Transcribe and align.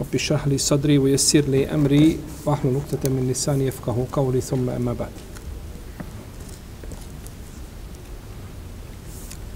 رب 0.00 0.14
اشرح 0.14 0.48
لي 0.48 0.58
صدري 0.58 0.98
ويسر 0.98 1.40
لي 1.40 1.74
أمري. 1.74 2.18
واحلل 2.46 2.72
نقطة 2.72 3.08
من 3.08 3.28
لساني 3.30 3.66
يفقه 3.66 4.06
قولي 4.12 4.40
ثم 4.40 4.70
أما 4.70 4.92
بعد. 4.92 5.10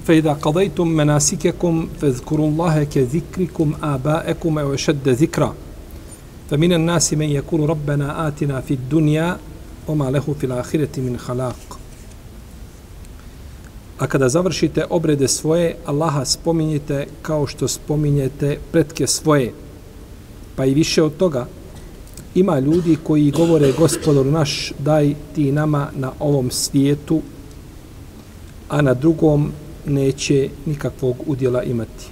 فإذا 0.06 0.32
قضيتم 0.32 0.88
مناسككم 0.88 1.88
فاذكروا 2.00 2.48
الله 2.48 2.84
كذكركم 2.84 3.74
آباءكم 3.82 4.58
أو 4.58 4.74
أشد 4.74 5.08
ذكرًا. 5.08 5.54
فمن 6.50 6.72
الناس 6.72 7.14
من 7.14 7.28
يقول 7.28 7.70
ربنا 7.70 8.28
آتنا 8.28 8.60
في 8.60 8.74
الدنيا 8.74 9.38
وما 9.88 10.10
له 10.10 10.34
في 10.40 10.46
الآخرة 10.46 11.00
من 11.00 11.18
خلاق. 11.18 11.78
A 13.98 14.06
kada 14.06 14.28
završite 14.28 14.86
obrede 14.90 15.28
svoje, 15.28 15.76
Allaha 15.86 16.24
spominjete 16.24 17.06
kao 17.22 17.46
što 17.46 17.68
spominjete 17.68 18.58
pretke 18.72 19.06
svoje. 19.06 19.52
Pa 20.60 20.64
i 20.64 20.74
više 20.74 21.02
od 21.02 21.16
toga, 21.16 21.46
ima 22.34 22.58
ljudi 22.58 22.96
koji 23.04 23.30
govore 23.30 23.72
gospodar 23.72 24.26
naš, 24.26 24.72
daj 24.78 25.14
ti 25.34 25.52
nama 25.52 25.88
na 25.96 26.12
ovom 26.18 26.50
svijetu, 26.50 27.20
a 28.68 28.82
na 28.82 28.94
drugom 28.94 29.52
neće 29.86 30.48
nikakvog 30.66 31.16
udjela 31.26 31.62
imati. 31.62 32.06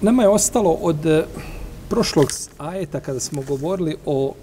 Nama 0.00 0.22
je 0.22 0.28
ostalo 0.28 0.70
od 0.70 1.06
eh, 1.06 1.24
prošlog 1.88 2.28
ajeta 2.58 3.00
kada 3.00 3.20
smo 3.20 3.42
govorili 3.42 3.96
o 4.06 4.34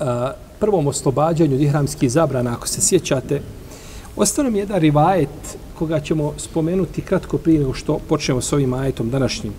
a, 0.00 0.32
prvom 0.60 0.86
oslobađanju 0.86 1.54
od 1.54 1.60
ihramskih 1.60 2.12
zabrana, 2.12 2.52
ako 2.52 2.68
se 2.68 2.80
sjećate, 2.80 3.42
Ostao 4.20 4.44
nam 4.44 4.56
jedan 4.56 4.80
rivajet 4.80 5.58
koga 5.78 6.00
ćemo 6.00 6.32
spomenuti 6.36 7.02
kratko 7.02 7.38
prije 7.38 7.58
nego 7.58 7.74
što 7.74 7.98
počnemo 8.08 8.40
s 8.40 8.52
ovim 8.52 8.72
ajetom 8.72 9.10
današnjim. 9.10 9.52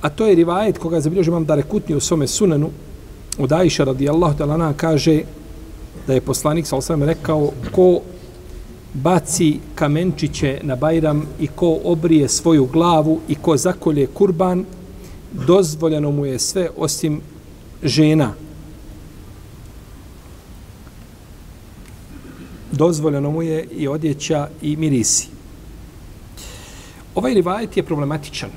A 0.00 0.08
to 0.08 0.26
je 0.26 0.34
rivajet 0.34 0.78
koga 0.78 1.00
zabilježi 1.00 1.30
imam 1.30 1.44
da 1.44 1.54
rekutni 1.54 1.94
u 1.94 2.00
svome 2.00 2.26
sunanu 2.26 2.70
od 3.38 3.52
Aisha 3.52 3.84
radijallahu 3.84 4.38
talana 4.38 4.72
kaže 4.72 5.20
da 6.06 6.14
je 6.14 6.20
poslanik 6.20 6.66
sa 6.66 6.76
osam 6.76 7.02
rekao 7.02 7.50
ko 7.72 8.00
baci 8.94 9.58
kamenčiće 9.74 10.60
na 10.62 10.76
Bajram 10.76 11.26
i 11.40 11.46
ko 11.46 11.78
obrije 11.84 12.28
svoju 12.28 12.66
glavu 12.66 13.20
i 13.28 13.34
ko 13.34 13.56
zakolje 13.56 14.06
kurban, 14.06 14.64
dozvoljeno 15.46 16.10
mu 16.10 16.26
je 16.26 16.38
sve 16.38 16.68
osim 16.76 17.20
žena. 17.82 18.32
Dozvoljeno 22.72 23.30
mu 23.30 23.42
je 23.42 23.64
i 23.64 23.88
odjeća 23.88 24.48
i 24.62 24.76
mirisi. 24.76 25.28
Ovaj 27.14 27.34
rivajet 27.34 27.76
je 27.76 27.82
problematičan. 27.82 28.50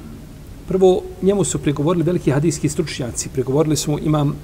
Prvo, 0.67 1.02
njemu 1.21 1.44
su 1.44 1.59
pregovorili 1.59 2.03
veliki 2.03 2.31
hadijski 2.31 2.69
stručnjaci. 2.69 3.30
Pregovorili 3.30 3.75
su 3.75 3.91
mu 3.91 3.99
imam 3.99 4.36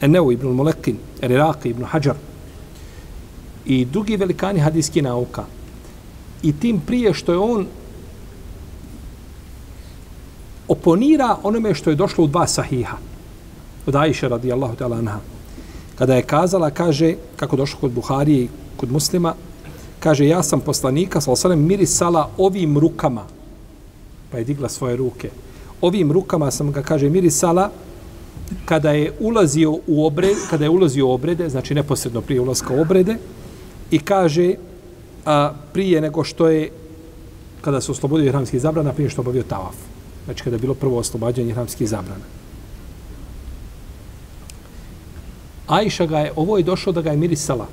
Eneu 0.00 0.32
ibn 0.32 0.48
Molekin, 0.48 0.96
Eriraki 1.22 1.68
ibn 1.68 1.84
Hajar, 1.84 2.16
i 3.66 3.84
drugi 3.84 4.16
velikani 4.16 4.60
hadijski 4.60 5.02
nauka. 5.02 5.44
I 6.42 6.52
tim 6.52 6.80
prije 6.80 7.14
što 7.14 7.32
je 7.32 7.38
on 7.38 7.66
oponira 10.68 11.36
onome 11.42 11.74
što 11.74 11.90
je 11.90 11.96
došlo 11.96 12.24
u 12.24 12.26
dva 12.26 12.46
sahiha. 12.46 12.96
Od 13.86 13.96
Aisha 13.96 14.28
radijallahu 14.28 14.76
ta'ala 14.76 14.98
anha. 14.98 15.18
Kada 15.94 16.14
je 16.14 16.22
kazala, 16.22 16.70
kaže, 16.70 17.14
kako 17.36 17.56
došlo 17.56 17.80
kod 17.80 17.92
Buharije 17.92 18.44
i 18.44 18.48
kod 18.82 18.90
muslima, 18.90 19.34
kaže, 20.02 20.26
ja 20.26 20.42
sam 20.42 20.60
poslanika, 20.60 21.20
sa 21.22 21.36
salam, 21.36 21.60
mirisala 21.62 22.26
ovim 22.34 22.78
rukama. 22.78 23.22
Pa 24.30 24.38
je 24.38 24.44
digla 24.44 24.68
svoje 24.68 24.96
ruke. 24.96 25.30
Ovim 25.80 26.10
rukama 26.12 26.50
sam 26.50 26.72
ga, 26.74 26.82
kaže, 26.82 27.06
mirisala 27.06 27.70
kada 28.66 28.90
je 28.90 29.12
ulazio 29.20 29.76
u 29.86 30.06
obrede, 30.06 30.40
kada 30.50 30.64
je 30.64 30.70
ulazio 30.70 31.06
u 31.06 31.12
obrede, 31.12 31.48
znači 31.48 31.74
neposredno 31.74 32.20
prije 32.20 32.40
ulaska 32.40 32.74
u 32.74 32.80
obrede, 32.80 33.16
i 33.90 33.98
kaže 33.98 34.54
a, 35.26 35.52
prije 35.72 36.00
nego 36.00 36.24
što 36.24 36.48
je 36.48 36.70
kada 37.60 37.80
se 37.80 37.92
oslobodio 37.92 38.26
ihramskih 38.26 38.60
zabrana, 38.60 38.92
prije 38.92 39.10
što 39.10 39.22
obavio 39.22 39.42
tavaf. 39.42 39.76
Znači 40.24 40.42
kada 40.42 40.56
je 40.56 40.60
bilo 40.60 40.74
prvo 40.74 40.98
oslobađanje 40.98 41.54
ihramskih 41.54 41.88
zabrana. 41.88 42.26
Ajša 45.66 46.06
ga 46.06 46.18
je, 46.18 46.32
ovo 46.36 46.58
je 46.58 46.66
došlo 46.66 46.92
da 46.92 47.02
ga 47.02 47.10
je 47.10 47.16
mirisala. 47.16 47.68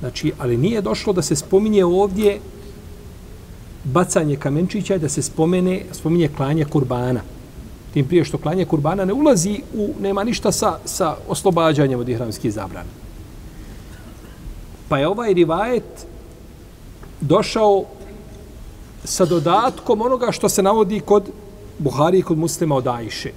Znači, 0.00 0.32
ali 0.38 0.56
nije 0.56 0.80
došlo 0.80 1.12
da 1.12 1.22
se 1.22 1.36
spominje 1.36 1.84
ovdje 1.84 2.40
bacanje 3.84 4.36
kamenčića 4.36 4.94
i 4.94 4.98
da 4.98 5.08
se 5.08 5.22
spomene, 5.22 5.82
spominje 5.92 6.28
klanje 6.36 6.64
kurbana. 6.64 7.20
Tim 7.94 8.06
prije 8.06 8.24
što 8.24 8.38
klanje 8.38 8.64
kurbana 8.64 9.04
ne 9.04 9.12
ulazi 9.12 9.60
u, 9.74 9.94
nema 10.00 10.24
ništa 10.24 10.52
sa, 10.52 10.78
sa 10.84 11.16
oslobađanjem 11.28 12.00
od 12.00 12.08
ihramskih 12.08 12.52
zabrana. 12.52 12.88
Pa 14.88 14.98
je 14.98 15.08
ovaj 15.08 15.34
rivajet 15.34 16.06
došao 17.20 17.84
sa 19.04 19.24
dodatkom 19.24 20.00
onoga 20.00 20.32
što 20.32 20.48
se 20.48 20.62
navodi 20.62 21.00
kod 21.00 21.30
Buhari 21.78 22.18
i 22.18 22.22
kod 22.22 22.38
muslima 22.38 22.76
od 22.76 22.86
Ajše. 22.86 23.32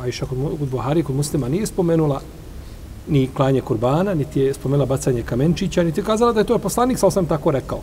Ajša 0.00 0.26
kod, 0.26 0.38
kod 0.58 0.68
Buhari 0.68 1.00
i 1.00 1.02
kod 1.02 1.16
muslima 1.16 1.48
nije 1.48 1.66
spomenula 1.66 2.20
ni 3.08 3.28
klanje 3.34 3.60
kurbana, 3.60 4.14
niti 4.14 4.40
je 4.40 4.54
spomenula 4.54 4.86
bacanje 4.86 5.22
kamenčića, 5.22 5.82
niti 5.82 6.00
je 6.00 6.04
kazala 6.04 6.32
da 6.32 6.40
je 6.40 6.46
to 6.46 6.52
je 6.52 6.58
poslanik, 6.58 6.98
sa 6.98 7.10
sam 7.10 7.26
tako 7.26 7.50
rekao. 7.50 7.80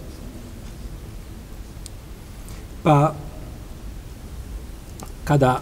Pa, 2.83 3.13
kada 5.23 5.61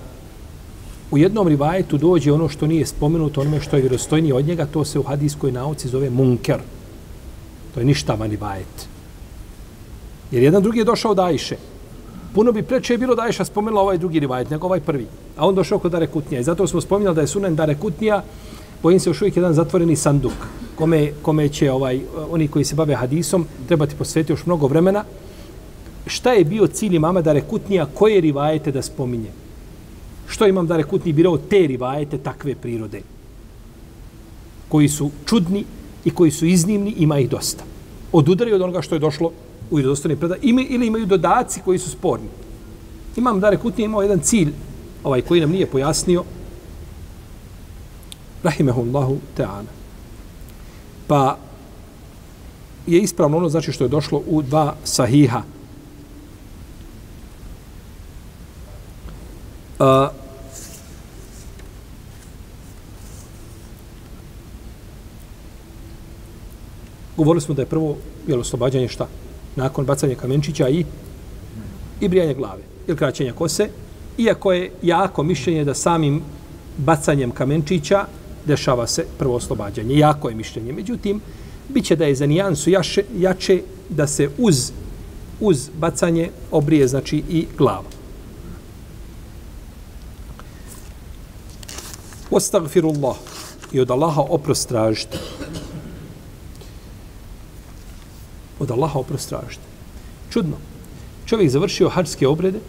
u 1.12 1.18
jednom 1.18 1.48
rivajetu 1.48 1.98
dođe 1.98 2.32
ono 2.32 2.50
što 2.50 2.68
nije 2.68 2.86
spomenuto, 2.86 3.42
onome 3.42 3.62
što 3.62 3.76
je 3.76 3.82
vjerostojnije 3.82 4.34
od 4.34 4.46
njega, 4.46 4.66
to 4.66 4.86
se 4.86 5.00
u 5.00 5.04
hadijskoj 5.04 5.52
nauci 5.52 5.88
zove 5.88 6.10
munker. 6.10 6.60
To 7.74 7.80
je 7.80 7.86
ništa 7.86 8.16
mani 8.16 8.36
vajet. 8.36 8.88
Jer 10.32 10.44
jedan 10.44 10.64
drugi 10.64 10.80
je 10.80 10.86
došao 10.86 11.14
da 11.14 11.26
Ajše. 11.26 11.58
Puno 12.34 12.52
bi 12.52 12.64
preče 12.64 12.98
bilo 12.98 13.16
da 13.16 13.22
Ajša 13.22 13.46
spomenula 13.46 13.82
ovaj 13.82 13.98
drugi 13.98 14.20
rivajet, 14.20 14.50
nego 14.50 14.68
ovaj 14.68 14.80
prvi. 14.80 15.08
A 15.38 15.48
on 15.48 15.56
došao 15.56 15.80
kod 15.80 15.92
Dare 15.92 16.08
Kutnija. 16.08 16.42
I 16.42 16.44
zato 16.44 16.68
smo 16.68 16.82
spominjali 16.82 17.16
da 17.16 17.22
je 17.22 17.28
sunen 17.28 17.56
Dare 17.56 17.76
Kutnija, 17.76 18.24
bojim 18.84 19.00
se 19.00 19.10
još 19.10 19.22
uvijek 19.22 19.36
jedan 19.38 19.54
zatvoreni 19.54 19.96
sanduk, 19.96 20.34
kome, 20.76 21.12
kome 21.22 21.50
će 21.50 21.72
ovaj, 21.72 22.02
oni 22.32 22.48
koji 22.48 22.66
se 22.66 22.76
bave 22.76 22.96
hadisom 22.96 23.46
trebati 23.68 23.96
posvetiti 23.96 24.34
još 24.34 24.46
mnogo 24.46 24.68
vremena. 24.68 25.04
Šta 26.08 26.32
je 26.34 26.46
bio 26.46 26.68
cilj 26.68 26.96
imama 26.96 27.22
da 27.22 27.42
Kutnija, 27.42 27.86
koje 27.94 28.22
rivajete 28.22 28.72
da 28.72 28.82
spominje? 28.82 29.32
Što 30.28 30.48
imam 30.48 30.68
da 30.68 30.78
rekutni 30.78 31.14
birao 31.14 31.38
te 31.38 31.68
rivajete 31.68 32.18
takve 32.18 32.56
prirode? 32.56 33.02
Koji 34.70 34.90
su 34.90 35.12
čudni, 35.26 35.66
i 36.06 36.12
koji 36.12 36.32
su 36.32 36.46
iznimni, 36.46 36.94
ima 36.98 37.20
ih 37.20 37.30
dosta. 37.30 37.64
Odudaraju 38.12 38.56
od 38.56 38.62
onoga 38.62 38.82
što 38.82 38.96
je 38.96 39.00
došlo 39.00 39.32
u 39.72 39.76
vjerodostojni 39.76 40.16
predaj, 40.16 40.38
ima, 40.42 40.62
ili 40.70 40.88
imaju 40.88 41.06
dodaci 41.06 41.62
koji 41.66 41.80
su 41.80 41.90
sporni. 41.90 42.28
Imam 43.18 43.40
da 43.40 43.58
Kutnije 43.58 43.86
imao 43.86 44.02
jedan 44.02 44.20
cilj, 44.20 44.54
ovaj 45.04 45.22
koji 45.22 45.42
nam 45.42 45.52
nije 45.52 45.66
pojasnio, 45.66 46.24
Rahimehullahu 48.44 49.18
ta'ala. 49.38 49.72
Pa 51.08 51.38
je 52.88 53.00
ispravno 53.00 53.38
ono 53.38 53.50
znači 53.50 53.72
što 53.72 53.84
je 53.84 53.88
došlo 53.88 54.22
u 54.28 54.42
dva 54.42 54.76
sahiha. 54.84 55.42
Uh, 59.80 59.86
Govorili 67.18 67.42
smo 67.42 67.56
da 67.56 67.62
je 67.62 67.66
prvo 67.66 67.98
jel, 68.28 68.40
oslobađanje 68.40 68.88
šta? 68.88 69.08
Nakon 69.56 69.86
bacanja 69.86 70.16
kamenčića 70.16 70.70
i 70.70 70.86
i 72.02 72.08
brijanje 72.08 72.34
glave 72.34 72.62
ili 72.88 72.98
kraćenja 72.98 73.34
kose. 73.34 73.70
Iako 74.18 74.52
je 74.52 74.72
jako 74.82 75.24
mišljenje 75.24 75.66
da 75.66 75.74
samim 75.74 76.22
bacanjem 76.78 77.32
kamenčića 77.32 78.06
dešava 78.46 78.88
se 78.88 79.06
prvo 79.18 79.36
oslobađanje. 79.36 79.98
Jako 79.98 80.30
je 80.30 80.36
mišljenje. 80.36 80.74
Međutim, 80.74 81.22
bit 81.70 81.86
će 81.86 81.96
da 81.96 82.06
je 82.06 82.16
za 82.16 82.26
nijansu 82.26 82.70
jaše, 82.70 83.04
jače 83.18 83.62
da 83.90 84.08
se 84.08 84.30
uz 84.38 84.72
uz 85.40 85.70
bacanje 85.80 86.30
obrije, 86.52 86.88
znači 86.88 87.24
i 87.30 87.48
glavu. 87.58 87.86
Ostagfirullah 92.32 93.16
i 93.72 93.80
od 93.80 93.92
Allaha 93.92 94.22
oprost 94.22 94.70
tražite. 94.70 95.18
Od 98.60 98.72
Allaha 98.72 99.00
oprost 99.00 99.30
tražite. 99.30 99.64
Čudno. 100.30 100.58
Čovjek 101.26 101.50
završio 101.50 101.90
hađske 101.90 102.28
obrede, 102.28 102.60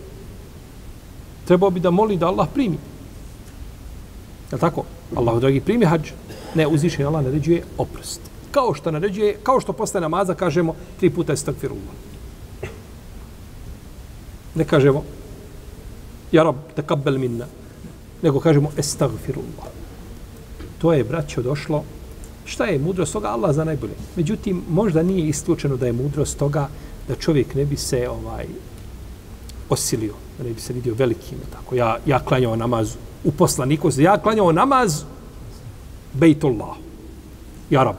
trebao 1.44 1.70
bi 1.70 1.80
da 1.80 1.90
moli 1.90 2.16
da 2.16 2.26
Allah 2.26 2.48
primi. 2.54 2.78
Je 4.52 4.58
tako? 4.58 4.84
Allah, 5.16 5.40
dragi, 5.40 5.60
primi 5.60 5.84
hađ. 5.84 6.10
Ne, 6.54 6.66
uzvišen 6.66 7.06
Allah 7.06 7.24
naređuje 7.24 7.62
oprost. 7.78 8.20
Kao 8.50 8.74
što 8.74 8.90
naređuje, 8.90 9.36
kao 9.42 9.60
što 9.60 9.72
posle 9.72 10.00
namaza 10.00 10.34
kažemo 10.34 10.74
tri 11.00 11.10
puta 11.10 11.32
estagfirullah. 11.32 11.94
Ne 14.54 14.64
kažemo 14.64 15.04
Ja 16.32 16.42
rab, 16.42 16.56
takabbel 16.76 17.18
minna. 17.18 17.46
Nego 18.22 18.40
kažemo 18.40 18.70
estagfirullah. 18.78 19.66
To 20.78 20.92
je, 20.92 21.04
braćo, 21.04 21.42
došlo. 21.42 21.84
Šta 22.44 22.64
je 22.64 22.78
mudrost 22.78 23.12
toga? 23.12 23.28
Allah 23.28 23.54
za 23.54 23.64
najbolje. 23.64 23.94
Međutim, 24.16 24.62
možda 24.68 25.02
nije 25.02 25.28
isključeno 25.28 25.76
da 25.76 25.86
je 25.86 25.92
mudrost 25.92 26.38
toga 26.38 26.68
da 27.08 27.14
čovjek 27.14 27.54
ne 27.54 27.64
bi 27.64 27.76
se 27.76 28.08
ovaj 28.08 28.46
osilio, 29.68 30.14
da 30.38 30.44
ne 30.44 30.52
bi 30.54 30.60
se 30.60 30.72
vidio 30.72 30.94
velikim. 30.94 31.38
Tako. 31.52 31.74
Ja, 31.74 31.96
ja 32.06 32.18
klanjao 32.18 32.56
namaz 32.56 32.94
u 33.24 33.32
poslaniku, 33.32 33.90
znači, 33.90 34.04
ja 34.04 34.18
klanjao 34.18 34.52
namaz 34.52 35.02
Bejtullah. 36.12 36.76
Ja 37.70 37.84
rab. 37.84 37.96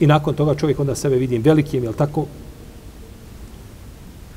I 0.00 0.06
nakon 0.06 0.34
toga 0.34 0.54
čovjek 0.54 0.80
onda 0.80 0.94
sebe 0.94 1.16
vidim 1.16 1.42
velikim, 1.42 1.84
je 1.84 1.92
tako? 1.92 2.26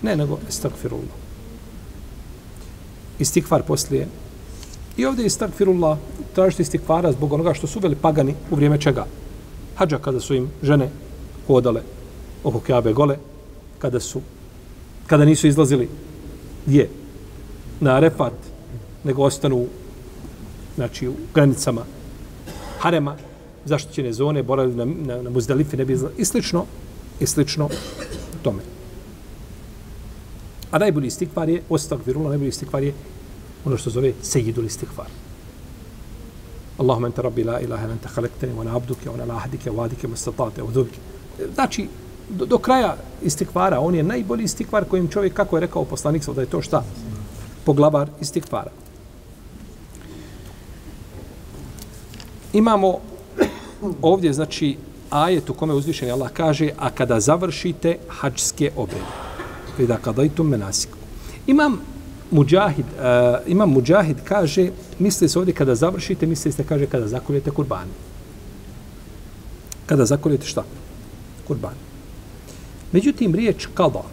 Ne, 0.01 0.15
nego 0.15 0.39
estagfirullah. 0.47 1.15
Istikvar 3.19 3.63
poslije. 3.63 4.07
I 4.97 5.05
ovdje 5.05 5.23
je 5.23 5.27
istakfirullah, 5.27 5.97
tražite 6.35 6.63
istikvara 6.63 7.11
zbog 7.11 7.33
onoga 7.33 7.53
što 7.53 7.67
su 7.67 7.79
veli 7.79 7.95
pagani 7.95 8.35
u 8.51 8.55
vrijeme 8.55 8.81
čega? 8.81 9.05
Hadža 9.75 9.97
kada 9.97 10.19
su 10.19 10.35
im 10.35 10.49
žene 10.63 10.89
hodale 11.47 11.81
oko 12.43 12.59
Kjabe 12.59 12.93
gole, 12.93 13.17
kada 13.79 13.99
su, 13.99 14.21
kada 15.07 15.25
nisu 15.25 15.47
izlazili 15.47 15.89
gdje? 16.65 16.89
Na 17.79 17.95
Arefat, 17.95 18.33
nego 19.05 19.23
ostanu 19.23 19.67
znači, 20.75 21.07
u 21.07 21.13
granicama 21.33 21.85
harema, 22.79 23.15
zaštićene 23.65 24.13
zone, 24.13 24.43
boravili 24.43 24.75
na, 24.75 24.85
na, 24.85 25.21
na 25.21 25.29
muzdalifi, 25.29 25.77
ne 25.77 25.85
bi 25.85 25.95
znali, 25.95 26.13
i 26.17 26.25
slično, 26.25 26.65
i 27.19 27.27
slično 27.27 27.69
tome. 28.43 28.61
A 30.71 30.79
najbolji 30.79 31.07
istikvar 31.07 31.49
je, 31.49 31.61
ostak 31.69 32.05
virula, 32.05 32.29
najbolji 32.29 32.49
istikvar 32.49 32.83
je 32.83 32.93
ono 33.65 33.77
što 33.77 33.89
zove 33.89 34.13
sejidul 34.21 34.65
istikvar. 34.65 35.07
Allahumma 36.77 37.07
anta 37.07 37.21
rabbi 37.21 37.43
la 37.43 37.59
ilaha 37.59 37.87
anta 37.87 38.09
khalaqtani 38.09 38.53
wa 38.57 38.61
ana 38.61 38.75
abduka 38.75 39.09
wa 39.11 39.21
ana 39.21 39.37
ahdika 39.37 39.71
wa 39.71 39.85
adika 39.85 40.07
mustata'ta 40.07 40.63
wa 40.63 40.71
dhubka. 40.71 40.97
Znači 41.53 41.87
do, 42.29 42.45
do 42.45 42.57
kraja 42.57 42.97
istikvara, 43.23 43.79
on 43.79 43.95
je 43.95 44.03
najbolji 44.03 44.43
istikvar 44.43 44.85
kojim 44.85 45.07
čovjek 45.07 45.33
kako 45.33 45.57
je 45.57 45.61
rekao 45.61 45.85
poslanik 45.85 46.25
da 46.35 46.41
je 46.41 46.47
to 46.47 46.61
šta? 46.61 46.83
Poglavar 47.65 48.09
istikvara. 48.21 48.71
Imamo 52.55 52.97
ovdje 54.01 54.33
znači 54.33 54.77
ajet 55.09 55.49
u 55.49 55.53
kome 55.53 55.73
uzvišeni 55.73 56.11
Allah 56.11 56.31
kaže 56.31 56.69
a 56.77 56.89
kada 56.89 57.19
završite 57.19 57.97
hađske 58.07 58.71
obrede 58.75 59.25
kada 59.77 59.97
kadaitum 59.97 60.47
menasiku. 60.47 60.97
Imam 61.47 61.79
Mujahid, 62.31 62.85
uh, 62.85 63.47
imam 63.47 63.69
Mujahid 63.69 64.17
kaže, 64.23 64.69
misli 64.99 65.29
se 65.29 65.39
ovdje 65.39 65.53
kada 65.53 65.75
završite, 65.75 66.25
misli 66.25 66.51
se 66.51 66.63
kaže 66.63 66.85
kada 66.85 67.07
zakoljete 67.07 67.51
kurban. 67.51 67.87
Kada 69.85 70.05
zakoljete 70.05 70.45
šta? 70.45 70.63
Kurban. 71.47 71.75
Međutim, 72.91 73.35
riječ 73.35 73.67
kada, 73.73 74.03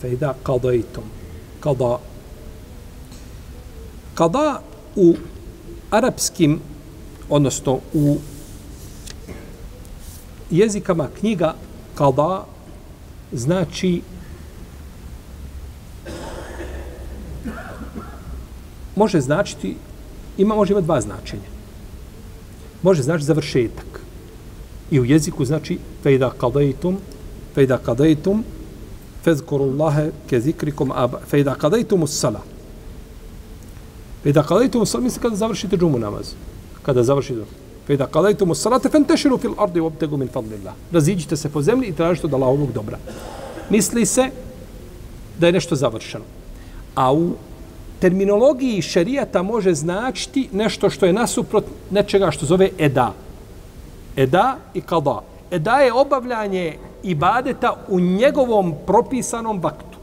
fejda 0.00 0.34
kadaitum, 0.42 1.04
kada, 1.60 1.98
kada 4.14 4.60
u 4.96 5.14
arapskim, 5.90 6.60
odnosno 7.28 7.80
u 7.92 8.16
jezikama 10.50 11.08
knjiga 11.20 11.54
kada 11.94 12.44
znači 13.32 14.02
može 18.96 19.20
značiti 19.20 19.76
ima 20.38 20.54
može 20.54 20.72
imati 20.72 20.84
dva 20.84 21.00
značenja. 21.00 21.50
Može 22.82 23.02
znači 23.02 23.24
završetak. 23.24 24.00
I 24.90 25.00
u 25.00 25.04
jeziku 25.04 25.44
znači 25.44 25.78
fejda 26.02 26.30
kadajtum, 26.30 26.98
fejda 27.54 27.78
kadajtum, 27.78 28.44
fezkurullahe 29.24 30.10
ke 30.30 30.40
zikrikum 30.40 30.92
aba 30.94 31.20
fejda 31.30 31.54
kadajtum 31.54 32.02
us 32.02 32.20
salat. 32.20 32.53
Fejda 34.24 34.42
kadaitum 34.42 34.82
usala 34.82 35.04
misli 35.04 35.22
kada 35.22 35.36
završite 35.36 35.76
džumu 35.76 35.98
namaz. 35.98 36.32
Kada 36.82 37.02
završite 37.02 37.44
Fejda 37.86 38.06
kadaitum 38.06 38.50
ussalate 38.50 38.88
fantashiru 38.88 39.38
fil 39.38 39.52
ardi 39.58 39.80
wabtagu 39.80 40.16
min 40.16 40.28
fadlillah. 40.28 40.72
Raziđite 40.92 41.36
se 41.36 41.48
po 41.52 41.62
zemlji 41.62 41.88
i 41.88 41.92
tražite 41.92 42.26
od 42.26 42.34
Allahovog 42.34 42.72
dobra. 42.72 42.98
Misli 43.70 44.06
se 44.06 44.30
da 45.38 45.46
je 45.46 45.52
nešto 45.52 45.76
završeno. 45.76 46.24
A 46.94 47.12
u 47.12 47.34
terminologiji 48.00 48.82
šerijata 48.82 49.42
može 49.42 49.74
značiti 49.74 50.48
nešto 50.52 50.90
što 50.90 51.06
je 51.06 51.12
nasuprot 51.12 51.64
nečega 51.90 52.30
što 52.30 52.46
zove 52.46 52.70
eda. 52.78 53.12
Eda 54.16 54.56
i 54.74 54.80
kada. 54.80 55.20
Eda 55.50 55.76
je 55.80 55.92
obavljanje 55.92 56.76
ibadeta 57.02 57.76
u 57.88 58.00
njegovom 58.00 58.74
propisanom 58.86 59.60
vaktu. 59.60 59.98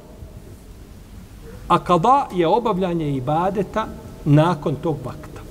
A 1.68 1.80
kada 1.84 2.28
je 2.36 2.48
obavljanje 2.48 3.10
ibadeta 3.16 3.88
nakon 4.26 4.76
tog 4.76 4.98
vakta. 5.06 5.42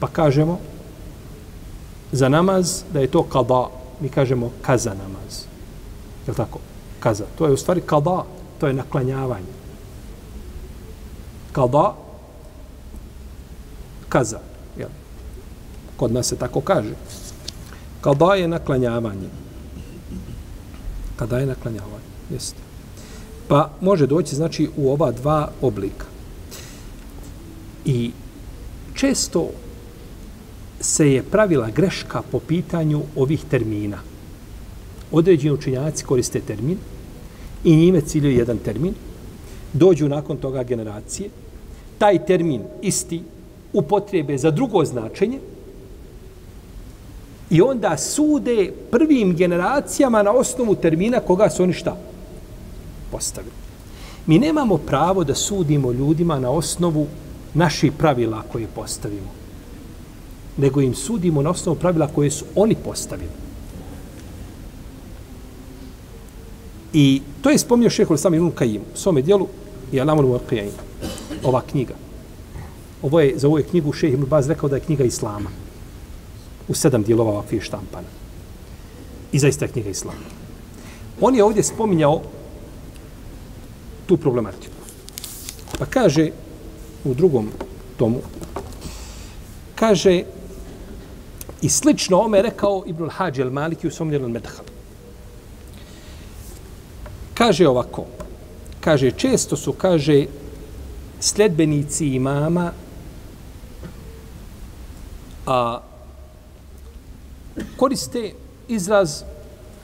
Pa 0.00 0.06
kažemo 0.06 0.58
za 2.12 2.28
namaz 2.28 2.82
da 2.92 3.00
je 3.00 3.10
to 3.10 3.22
kada, 3.22 3.70
mi 4.00 4.08
kažemo 4.08 4.50
kaza 4.62 4.90
namaz. 4.90 5.44
Je 6.26 6.34
tako? 6.34 6.58
Kaza. 7.00 7.24
To 7.38 7.46
je 7.46 7.52
u 7.52 7.56
stvari 7.56 7.80
kada, 7.80 8.24
to 8.60 8.66
je 8.66 8.72
naklanjavanje. 8.72 9.54
Kada, 11.52 11.94
kaza. 14.08 14.40
Jel? 14.78 14.88
Kod 15.96 16.12
nas 16.12 16.26
se 16.26 16.36
tako 16.36 16.60
kaže. 16.60 16.94
Kada 18.00 18.34
je 18.34 18.48
naklanjavanje. 18.48 19.28
Kada 21.16 21.38
je 21.38 21.46
naklanjavanje. 21.46 22.08
Jeste. 22.30 22.58
Pa 23.48 23.70
može 23.80 24.06
doći, 24.06 24.36
znači, 24.36 24.70
u 24.76 24.92
ova 24.92 25.12
dva 25.12 25.50
oblika. 25.62 26.06
I 27.84 28.10
često 28.94 29.48
se 30.80 31.12
je 31.12 31.22
pravila 31.22 31.70
greška 31.70 32.22
po 32.32 32.38
pitanju 32.38 33.02
ovih 33.16 33.44
termina. 33.50 33.98
Određeni 35.12 35.54
učinjaci 35.54 36.04
koriste 36.04 36.40
termin 36.40 36.78
i 37.64 37.76
njime 37.76 38.00
ciljaju 38.00 38.38
jedan 38.38 38.58
termin. 38.58 38.94
Dođu 39.72 40.08
nakon 40.08 40.36
toga 40.36 40.62
generacije. 40.62 41.30
Taj 41.98 42.26
termin 42.26 42.62
isti 42.82 43.22
upotrebe 43.72 44.38
za 44.38 44.50
drugo 44.50 44.84
značenje 44.84 45.38
i 47.50 47.60
onda 47.60 47.96
sude 47.96 48.72
prvim 48.90 49.36
generacijama 49.36 50.22
na 50.22 50.30
osnovu 50.30 50.74
termina 50.74 51.20
koga 51.20 51.50
su 51.50 51.62
oni 51.62 51.72
šta? 51.72 51.96
Postavili. 53.10 53.54
Mi 54.26 54.38
nemamo 54.38 54.76
pravo 54.76 55.24
da 55.24 55.34
sudimo 55.34 55.92
ljudima 55.92 56.40
na 56.40 56.50
osnovu 56.50 57.06
naših 57.54 57.92
pravila 57.92 58.42
koje 58.52 58.66
postavimo 58.74 59.38
nego 60.58 60.80
im 60.80 60.94
sudimo 60.94 61.42
na 61.42 61.50
osnovu 61.50 61.78
pravila 61.78 62.06
koje 62.14 62.30
su 62.30 62.44
oni 62.54 62.74
postavili. 62.74 63.30
I 66.92 67.22
to 67.42 67.50
je 67.50 67.58
spomnio 67.58 67.90
šehol 67.90 68.16
sam 68.16 68.34
Ilun 68.34 68.50
Kajim 68.50 68.82
u 68.94 68.96
svome 68.96 69.22
dijelu 69.22 69.48
i 69.92 70.00
Alamul 70.00 70.26
Muaqiyain. 70.26 70.74
Ova 71.44 71.62
knjiga. 71.70 71.94
Ovo 73.02 73.20
je, 73.20 73.38
za 73.38 73.46
ovu 73.46 73.58
je 73.58 73.64
knjigu 73.64 73.92
šeheh 73.92 74.14
Ibn 74.14 74.26
Baz 74.26 74.48
rekao 74.48 74.68
da 74.68 74.76
je 74.76 74.82
knjiga 74.82 75.04
Islama. 75.04 75.50
U 76.68 76.74
sedam 76.74 77.02
dijelova 77.02 77.30
ovakve 77.30 77.60
štampana. 77.60 78.08
I 79.32 79.38
zaista 79.38 79.64
je 79.64 79.72
knjiga 79.72 79.90
Islama. 79.90 80.26
On 81.20 81.34
je 81.34 81.44
ovdje 81.44 81.62
spominjao 81.62 82.22
tu 84.06 84.16
problematiku. 84.16 84.74
Pa 85.78 85.86
kaže 85.86 86.30
u 87.04 87.14
drugom 87.14 87.50
tomu, 87.96 88.20
kaže 89.74 90.24
I 91.62 91.68
slično 91.68 92.20
ome 92.20 92.38
je 92.38 92.42
rekao 92.42 92.84
Ibn 92.86 93.04
al-Hađi 93.04 93.42
al-Maliki 93.42 93.86
u 93.86 93.90
svom 93.90 94.10
djelu 94.10 94.28
Medhal. 94.28 94.64
Kaže 97.34 97.68
ovako, 97.68 98.04
kaže, 98.80 99.10
često 99.10 99.56
su, 99.56 99.72
kaže, 99.72 100.26
sledbenici 101.20 102.06
imama 102.06 102.72
a, 105.46 105.80
koriste 107.76 108.32
izraz 108.68 109.22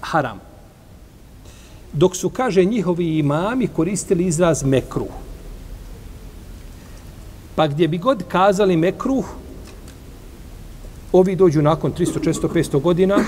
haram. 0.00 0.40
Dok 1.92 2.16
su, 2.16 2.30
kaže, 2.30 2.64
njihovi 2.64 3.18
imami 3.18 3.68
koristili 3.68 4.26
izraz 4.26 4.64
mekruh. 4.64 5.23
Pa 7.54 7.66
gdje 7.66 7.88
bi 7.88 7.98
god 7.98 8.22
kazali 8.28 8.76
mekruh, 8.76 9.24
ovi 11.12 11.36
dođu 11.36 11.62
nakon 11.62 11.92
300, 11.92 12.18
400, 12.20 12.48
500 12.48 12.80
godina, 12.80 13.18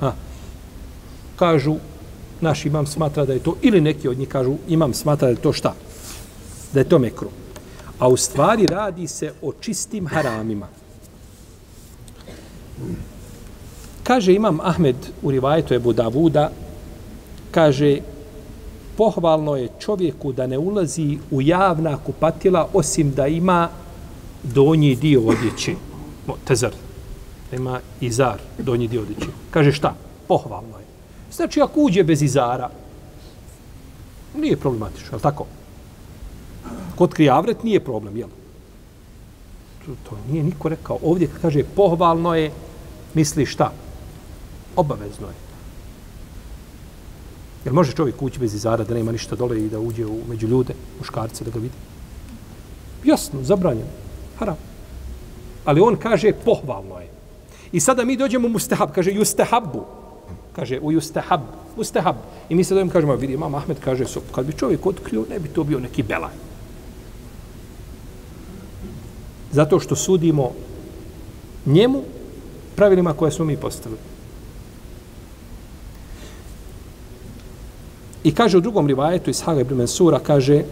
a, 0.00 0.12
kažu, 1.36 1.76
naš 2.40 2.66
imam 2.66 2.86
smatra 2.86 3.24
da 3.24 3.32
je 3.32 3.38
to, 3.38 3.56
ili 3.62 3.80
neki 3.80 4.08
od 4.08 4.18
njih 4.18 4.28
kažu, 4.28 4.56
imam 4.68 4.94
smatra 4.94 5.26
da 5.26 5.30
je 5.30 5.42
to 5.42 5.52
šta? 5.52 5.74
Da 6.72 6.80
je 6.80 6.88
to 6.88 6.98
mekruh. 6.98 7.32
A 7.98 8.08
u 8.08 8.16
stvari 8.16 8.66
radi 8.66 9.06
se 9.06 9.32
o 9.42 9.52
čistim 9.60 10.06
haramima. 10.06 10.68
Kaže 14.02 14.34
imam 14.34 14.60
Ahmed 14.60 14.96
u 15.22 15.30
rivajetu 15.30 15.74
Ebu 15.74 15.92
Davuda, 15.92 16.50
kaže, 17.50 17.98
pohvalno 18.96 19.56
je 19.56 19.68
čovjeku 19.78 20.32
da 20.32 20.46
ne 20.46 20.58
ulazi 20.58 21.18
u 21.30 21.42
javna 21.42 21.98
kupatila 22.06 22.68
osim 22.72 23.10
da 23.10 23.26
ima 23.26 23.68
donji 24.42 24.94
dio 24.94 25.22
odjeće. 25.22 25.74
Tezar. 26.44 26.72
Ima 27.52 27.80
izar, 28.00 28.38
donji 28.58 28.88
dio 28.88 29.02
odjeće. 29.02 29.26
Kaže 29.50 29.72
šta? 29.72 29.94
Pohvalno 30.28 30.78
je. 30.78 30.86
Znači, 31.32 31.60
ako 31.60 31.80
uđe 31.80 32.04
bez 32.04 32.22
izara, 32.22 32.70
nije 34.36 34.56
problematično, 34.56 35.16
je 35.16 35.22
tako? 35.22 35.46
Kod 36.96 37.14
krijavret 37.14 37.62
nije 37.64 37.80
problem, 37.80 38.16
jel? 38.16 38.28
To, 39.86 39.92
to 40.10 40.18
nije 40.30 40.44
niko 40.44 40.68
rekao. 40.68 40.98
Ovdje 41.02 41.28
kaže 41.42 41.64
pohvalno 41.64 42.34
je, 42.34 42.50
misli 43.14 43.46
šta? 43.46 43.72
Obavezno 44.76 45.26
je. 45.26 45.45
Jel 47.66 47.74
može 47.74 47.92
čovjek 47.92 48.22
ući 48.22 48.38
bez 48.38 48.54
izara 48.54 48.84
da 48.84 48.94
nema 48.94 49.12
ništa 49.12 49.36
dole 49.36 49.58
i 49.58 49.68
da 49.68 49.80
uđe 49.80 50.06
u, 50.06 50.20
među 50.28 50.46
ljude, 50.46 50.74
muškarce, 50.98 51.44
da 51.44 51.50
ga 51.50 51.58
vidi? 51.58 51.74
Jasno, 53.04 53.42
zabranjeno. 53.42 53.90
Haram. 54.38 54.56
Ali 55.64 55.80
on 55.80 55.96
kaže 55.96 56.32
pohvalno 56.44 57.00
je. 57.00 57.08
I 57.72 57.80
sada 57.80 58.04
mi 58.04 58.16
dođemo 58.16 58.46
u 58.46 58.50
mustahab, 58.50 58.94
kaže 58.94 59.10
justahabu. 59.10 59.82
Kaže 60.56 60.78
u 60.78 60.92
justahab, 60.92 61.40
mustahab. 61.76 62.16
I 62.48 62.54
mi 62.54 62.64
se 62.64 62.74
dođemo, 62.74 62.92
kažemo, 62.92 63.16
vidi, 63.16 63.34
imam 63.34 63.54
Ahmed 63.54 63.80
kaže, 63.84 64.06
so, 64.06 64.22
kad 64.34 64.46
bi 64.46 64.52
čovjek 64.52 64.86
otkrio, 64.86 65.24
ne 65.30 65.38
bi 65.38 65.48
to 65.48 65.64
bio 65.64 65.80
neki 65.80 66.02
belaj. 66.02 66.34
Zato 69.52 69.80
što 69.80 69.96
sudimo 69.96 70.52
njemu 71.66 72.02
pravilima 72.76 73.12
koje 73.12 73.32
smo 73.32 73.44
mi 73.44 73.56
postavili. 73.56 74.15
I 78.26 78.34
kaže 78.34 78.58
u 78.58 78.60
drugom 78.60 78.86
rivajetu 78.86 79.30
iz 79.30 79.40
Haga 79.40 79.60
ibn 79.60 79.76
Mansura, 79.78 80.18
kaže, 80.18 80.64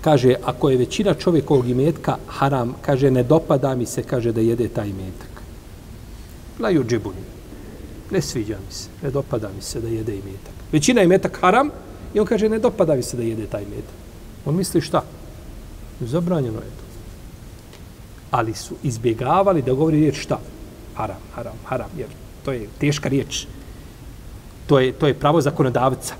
kaže, 0.00 0.34
ako 0.44 0.70
je 0.70 0.76
većina 0.76 1.14
čovjekovog 1.14 1.68
imetka 1.68 2.16
haram, 2.28 2.74
kaže, 2.82 3.10
ne 3.10 3.22
dopada 3.22 3.74
mi 3.74 3.86
se, 3.86 4.02
kaže, 4.02 4.32
da 4.32 4.40
jede 4.40 4.68
taj 4.68 4.88
imetak. 4.88 5.40
La 6.60 6.70
juđibuni. 6.70 7.24
Ne 8.10 8.20
sviđa 8.20 8.58
mi 8.66 8.74
se, 8.74 8.88
ne 9.02 9.10
dopada 9.10 9.48
mi 9.56 9.62
se 9.62 9.80
da 9.80 9.88
jede 9.88 10.12
imetak. 10.12 10.52
Većina 10.72 11.02
imetak 11.02 11.40
haram 11.40 11.70
i 12.14 12.20
on 12.20 12.26
kaže, 12.26 12.48
ne 12.48 12.58
dopada 12.58 12.94
mi 12.94 13.02
se 13.02 13.16
da 13.16 13.22
jede 13.22 13.46
taj 13.46 13.62
imetak. 13.62 13.96
On 14.44 14.56
misli 14.56 14.80
šta? 14.80 15.02
Zabranjeno 16.00 16.58
je 16.58 16.68
to. 16.76 16.84
Ali 18.30 18.54
su 18.54 18.74
izbjegavali 18.82 19.62
da 19.62 19.72
govori 19.72 20.00
riječ 20.00 20.20
šta? 20.20 20.40
Haram, 20.94 21.20
haram, 21.34 21.56
haram, 21.64 21.90
jer 21.96 22.08
to 22.44 22.52
je 22.52 22.68
teška 22.78 23.08
riječ 23.08 23.46
to 24.66 24.80
je, 24.80 24.92
to 24.92 25.06
je 25.06 25.14
pravo 25.14 25.40
zakonodavca. 25.40 26.14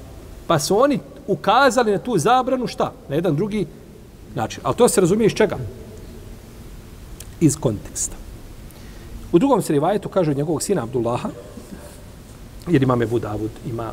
Pa 0.46 0.58
su 0.58 0.80
oni 0.80 0.98
ukazali 1.26 1.92
na 1.92 1.98
tu 1.98 2.18
zabranu 2.18 2.66
šta? 2.66 2.92
Na 3.08 3.14
jedan 3.14 3.36
drugi 3.36 3.66
način. 4.34 4.60
Ali 4.62 4.76
to 4.76 4.88
se 4.88 5.00
razumije 5.00 5.26
iz 5.26 5.32
čega? 5.32 5.58
Iz 7.40 7.56
konteksta. 7.56 8.16
U 9.32 9.38
drugom 9.38 9.62
se 9.62 9.72
rivajetu 9.72 10.08
kaže 10.08 10.30
od 10.30 10.36
njegovog 10.36 10.62
sina 10.62 10.82
Abdullaha, 10.82 11.28
jer 12.68 12.82
imam 12.82 13.02
Ebu 13.02 13.18
Davud, 13.18 13.50
ima 13.66 13.92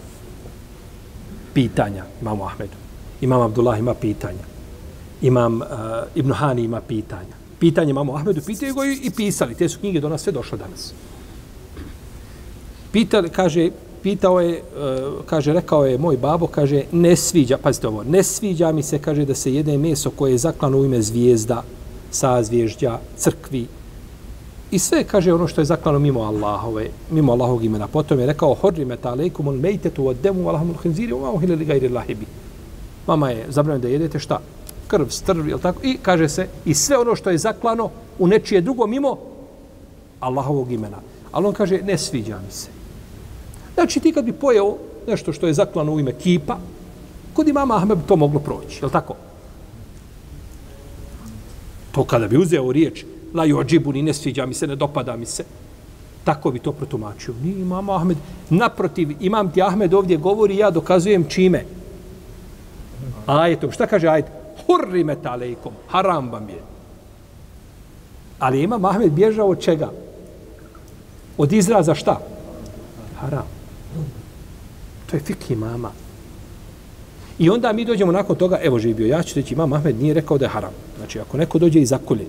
pitanja, 1.53 2.03
imam 2.21 2.41
Ahmedu. 2.41 2.81
Imam 3.21 3.41
Abdullah 3.41 3.79
ima 3.79 3.93
pitanja. 3.93 4.43
Imam 5.21 5.61
uh, 5.61 5.67
Ibn 6.15 6.31
Hani 6.31 6.63
ima 6.63 6.81
pitanja. 6.81 7.35
Pitanje 7.59 7.89
imamo 7.89 8.15
Ahmedu, 8.15 8.41
pitaju 8.41 8.73
go 8.73 8.83
i, 8.83 8.99
i 9.03 9.11
pisali. 9.11 9.55
Te 9.55 9.69
su 9.69 9.79
knjige 9.79 9.99
do 9.99 10.09
nas 10.09 10.21
sve 10.21 10.31
došle 10.31 10.57
danas. 10.57 10.93
Pitali, 12.91 13.29
kaže, 13.29 13.69
pitao 14.03 14.39
je, 14.39 14.57
e, 14.57 14.61
kaže, 15.25 15.53
rekao 15.53 15.85
je 15.85 15.97
moj 15.97 16.17
babo, 16.17 16.47
kaže, 16.47 16.83
ne 16.91 17.15
sviđa, 17.15 17.57
pazite 17.57 17.87
ovo, 17.87 18.03
ne 18.03 18.23
sviđa 18.23 18.71
mi 18.71 18.83
se, 18.83 18.99
kaže, 18.99 19.25
da 19.25 19.35
se 19.35 19.53
jede 19.53 19.77
meso 19.77 20.09
koje 20.09 20.31
je 20.31 20.37
zaklano 20.37 20.77
u 20.77 20.85
ime 20.85 21.01
zvijezda, 21.01 21.63
sazvježdja, 22.11 22.99
crkvi. 23.17 23.67
I 24.71 24.79
sve, 24.79 25.03
kaže, 25.03 25.33
ono 25.33 25.47
što 25.47 25.61
je 25.61 25.65
zaklano 25.65 25.99
mimo 25.99 26.21
Allahove, 26.21 26.89
mimo 27.11 27.31
Allahovog 27.31 27.63
imena. 27.63 27.87
Potom 27.87 28.19
je 28.19 28.25
rekao, 28.25 28.55
horri 28.55 28.85
meta 28.85 29.09
alejkum 29.09 29.47
un 29.47 29.59
mejtetu 29.59 30.07
od 30.07 30.17
demu 30.23 30.49
Allahom 30.49 30.69
ulhinziri, 30.69 31.13
oma 31.13 31.31
uhile 31.31 31.55
li 31.55 31.65
gajri 31.65 31.89
lahibi. 31.89 32.25
Mama 33.07 33.29
je 33.29 33.45
zabranjeno 33.49 33.81
da 33.81 33.87
jedete 33.87 34.19
šta? 34.19 34.39
Krv, 34.87 35.05
strv, 35.09 35.49
ili 35.49 35.61
tako? 35.61 35.79
I 35.83 35.97
kaže 36.01 36.29
se, 36.29 36.47
i 36.65 36.73
sve 36.73 36.97
ono 36.97 37.15
što 37.15 37.29
je 37.29 37.37
zaklano 37.37 37.89
u 38.19 38.27
nečije 38.27 38.61
drugo 38.61 38.87
mimo 38.87 39.17
Allahovog 40.19 40.71
imena. 40.71 40.97
Ali 41.31 41.47
on 41.47 41.53
kaže, 41.53 41.81
ne 41.81 41.97
sviđa 41.97 42.39
mi 42.45 42.51
se. 42.51 42.80
Znači 43.75 43.99
ti 43.99 44.11
kad 44.11 44.25
bi 44.25 44.33
pojeo 44.33 44.77
nešto 45.07 45.33
što 45.33 45.47
je 45.47 45.53
zaklano 45.53 45.93
u 45.93 45.99
ime 45.99 46.13
kipa, 46.13 46.57
kod 47.33 47.47
imama 47.47 47.75
Ahmed 47.75 47.97
bi 47.97 48.03
to 48.07 48.15
moglo 48.15 48.39
proći, 48.39 48.79
je 48.81 48.85
li 48.85 48.91
tako? 48.91 49.15
To 51.91 52.03
kada 52.03 52.27
bi 52.27 52.37
uzeo 52.37 52.71
riječ, 52.71 53.05
la 53.33 53.45
jođibu, 53.45 53.93
ni 53.93 54.01
ne 54.01 54.13
sviđa 54.13 54.45
mi 54.45 54.53
se, 54.53 54.67
ne 54.67 54.75
dopada 54.75 55.15
mi 55.15 55.25
se, 55.25 55.43
tako 56.23 56.51
bi 56.51 56.59
to 56.59 56.71
protumačio. 56.71 57.33
Ni 57.43 57.51
imam 57.51 57.89
Ahmed, 57.89 58.17
naprotiv, 58.49 59.11
imam 59.19 59.51
ti 59.51 59.61
Ahmed 59.61 59.93
ovdje 59.93 60.17
govori, 60.17 60.57
ja 60.57 60.71
dokazujem 60.71 61.25
čime. 61.29 61.65
Ajetom, 63.25 63.71
šta 63.71 63.87
kaže 63.87 64.07
ajet? 64.07 64.25
Hurrimet 64.65 65.17
metalejkom, 65.17 65.73
haram 65.87 66.31
vam 66.31 66.49
je. 66.49 66.61
Ali 68.39 68.63
imam 68.63 68.85
Ahmed 68.85 69.11
bježao 69.11 69.47
od 69.47 69.59
čega? 69.61 69.91
Od 71.37 71.53
izraza 71.53 71.95
šta? 71.95 72.19
Haram. 73.19 73.60
To 75.05 75.15
je 75.15 75.19
fik 75.19 75.49
imama. 75.49 75.91
I 77.39 77.49
onda 77.49 77.73
mi 77.73 77.85
dođemo 77.85 78.11
nakon 78.11 78.35
toga, 78.35 78.59
evo 78.63 78.79
živio, 78.79 79.07
ja 79.07 79.23
ću 79.23 79.35
reći, 79.35 79.53
imam 79.53 79.73
Ahmed 79.73 80.01
nije 80.01 80.13
rekao 80.13 80.37
da 80.37 80.45
je 80.45 80.49
haram. 80.49 80.73
Znači, 80.97 81.19
ako 81.19 81.37
neko 81.37 81.59
dođe 81.59 81.79
i 81.79 81.85
zakolje 81.85 82.25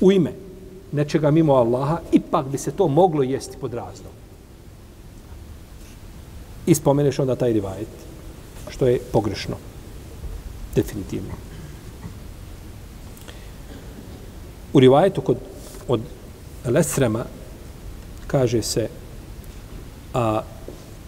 u 0.00 0.12
ime 0.12 0.32
nečega 0.92 1.30
mimo 1.30 1.54
Allaha, 1.54 2.00
ipak 2.12 2.46
bi 2.46 2.58
se 2.58 2.70
to 2.70 2.88
moglo 2.88 3.22
jesti 3.22 3.56
pod 3.60 3.74
raznom. 3.74 4.12
I 6.66 6.74
spomeneš 6.74 7.18
onda 7.18 7.36
taj 7.36 7.52
rivajet, 7.52 7.88
što 8.68 8.86
je 8.86 8.98
pogrešno. 9.12 9.56
Definitivno. 10.74 11.34
U 14.72 14.80
rivajetu 14.80 15.20
kod, 15.20 15.36
od 15.88 16.00
Lesrema 16.64 17.24
kaže 18.26 18.62
se 18.62 18.88
a 20.14 20.42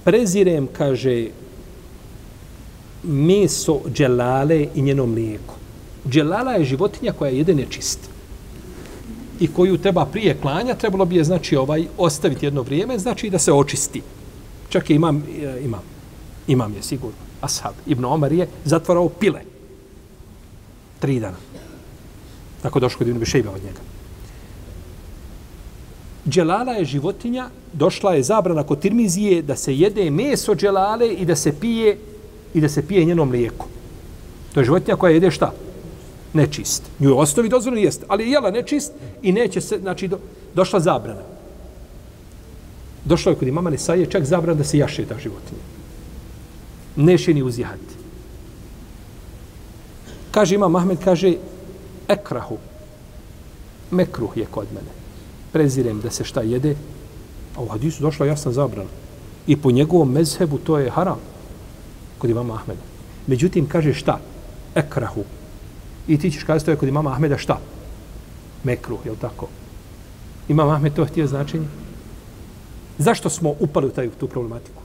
prezirem, 0.09 0.69
kaže, 0.73 1.29
meso 3.03 3.81
dželale 3.93 4.67
i 4.75 4.83
njeno 4.83 5.07
mlijeko. 5.07 5.55
Dželala 6.09 6.53
je 6.53 6.65
životinja 6.65 7.13
koja 7.13 7.31
jede 7.31 7.55
nečist. 7.55 8.01
čist. 8.01 8.11
I 9.41 9.53
koju 9.53 9.79
treba 9.79 10.07
prije 10.07 10.37
klanja, 10.41 10.75
trebalo 10.75 11.05
bi 11.05 11.17
je, 11.17 11.25
znači, 11.25 11.57
ovaj, 11.57 11.85
ostaviti 11.99 12.47
jedno 12.47 12.63
vrijeme, 12.63 12.99
znači 12.99 13.31
da 13.31 13.39
se 13.39 13.53
očisti. 13.53 14.03
Čak 14.69 14.91
je 14.91 14.97
imam, 14.97 15.23
e, 15.43 15.61
imam, 15.65 15.83
imam 16.47 16.75
je 16.75 16.83
sigurno. 16.83 17.29
Ashab 17.41 17.75
Ibn 17.87 18.05
Omar 18.05 18.33
je 18.33 18.49
zatvarao 18.65 19.09
pile. 19.09 19.41
Tri 20.99 21.21
dana. 21.21 21.37
Tako 22.63 22.81
došlo 22.81 22.99
kod 22.99 23.09
Ibn 23.09 23.19
Bešejba 23.19 23.51
od 23.51 23.63
njega. 23.63 23.81
Dželala 26.29 26.73
je 26.73 26.85
životinja, 26.85 27.51
došla 27.73 28.15
je 28.15 28.23
zabrana 28.23 28.63
kod 28.63 28.81
Tirmizije 28.81 29.43
da 29.43 29.57
se 29.57 29.75
jede 29.77 30.11
meso 30.11 30.55
dželale 30.55 31.09
i 31.09 31.25
da 31.25 31.37
se 31.37 31.53
pije 31.61 31.99
i 32.55 32.61
da 32.61 32.69
se 32.69 32.87
pije 32.87 33.05
njeno 33.05 33.25
mlijeko. 33.25 33.67
To 34.55 34.61
je 34.61 34.65
životinja 34.65 34.97
koja 34.97 35.15
jede 35.15 35.31
šta? 35.31 35.53
Nečist. 36.33 36.83
Nju 36.99 37.09
je 37.09 37.15
osnovi 37.15 37.49
dozvoljeno 37.49 37.85
jeste, 37.85 38.07
ali 38.09 38.25
je 38.25 38.31
jela 38.31 38.51
nečist 38.51 38.93
i 39.23 39.33
neće 39.33 39.61
se, 39.61 39.79
znači, 39.79 40.09
do, 40.09 40.19
došla 40.55 40.81
zabrana. 40.81 41.23
Došla 43.05 43.33
je 43.33 43.37
kod 43.39 43.49
imama 43.49 43.71
Nesaje 43.71 44.07
čak 44.07 44.25
zabrana 44.25 44.59
da 44.59 44.65
se 44.65 44.79
jaše 44.79 45.07
ta 45.07 45.19
životinja. 45.19 45.61
Neće 46.97 47.35
ni 47.35 47.43
uzjahati. 47.43 47.95
Kaže 50.31 50.55
imam 50.55 50.73
Mahmed, 50.73 50.99
kaže 51.05 51.35
ekrahu. 52.09 52.59
Mekruh 53.91 54.37
je 54.37 54.47
kod 54.51 54.67
mene. 54.75 54.93
Prezirem 55.53 56.01
da 56.01 56.11
se 56.11 56.25
šta 56.25 56.43
jede. 56.43 56.77
A 57.59 57.63
u 57.63 57.69
hadisu 57.69 58.03
došla 58.03 58.27
jasna 58.27 58.53
zabrana. 58.53 58.91
I 59.47 59.57
po 59.57 59.71
njegovom 59.71 60.13
mezhebu 60.13 60.59
to 60.59 60.79
je 60.79 60.91
haram. 60.91 61.19
Kod 62.19 62.31
imama 62.31 62.55
Ahmeda. 62.55 62.81
Međutim, 63.27 63.69
kaže 63.69 63.95
šta? 63.95 64.19
Ekrahu. 64.75 65.25
I 66.09 66.19
ti 66.19 66.31
ćeš 66.31 66.43
kazati 66.43 66.65
to 66.65 66.71
je 66.71 66.77
kod 66.77 66.89
imama 66.89 67.13
Ahmeda 67.13 67.39
šta? 67.39 67.59
Mekruh, 68.65 68.99
je 69.07 69.11
li 69.11 69.17
tako? 69.19 69.49
Imam 70.49 70.71
Ahmed 70.71 70.95
to 70.95 71.05
htio 71.05 71.27
značenje? 71.27 71.67
Zašto 72.99 73.31
smo 73.31 73.55
upali 73.61 73.87
u 73.87 73.91
taj, 73.91 74.11
tu 74.11 74.29
problematiku? 74.29 74.83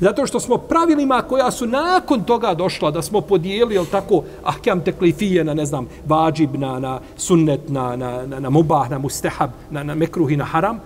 Zato 0.00 0.26
što 0.26 0.40
smo 0.40 0.56
pravilima 0.56 1.22
koja 1.22 1.50
su 1.50 1.66
nakon 1.66 2.24
toga 2.24 2.54
došla, 2.54 2.90
da 2.90 3.02
smo 3.02 3.20
podijeli, 3.20 3.74
jel 3.74 3.86
tako, 3.90 4.22
ahkam 4.44 4.80
teklifije 4.80 5.44
na, 5.44 5.54
ne 5.54 5.66
znam, 5.66 5.86
vađib, 6.06 6.54
na, 6.58 6.78
na 6.78 7.00
sunnet, 7.16 7.68
na, 7.68 7.96
na, 7.96 8.26
na, 8.26 8.40
na 8.40 8.50
mubah, 8.50 8.90
na 8.90 8.98
mustehab, 8.98 9.50
na, 9.70 9.82
na 9.82 9.94
mekruh 9.94 10.32
i 10.32 10.36
na 10.36 10.44
haram, 10.44 10.80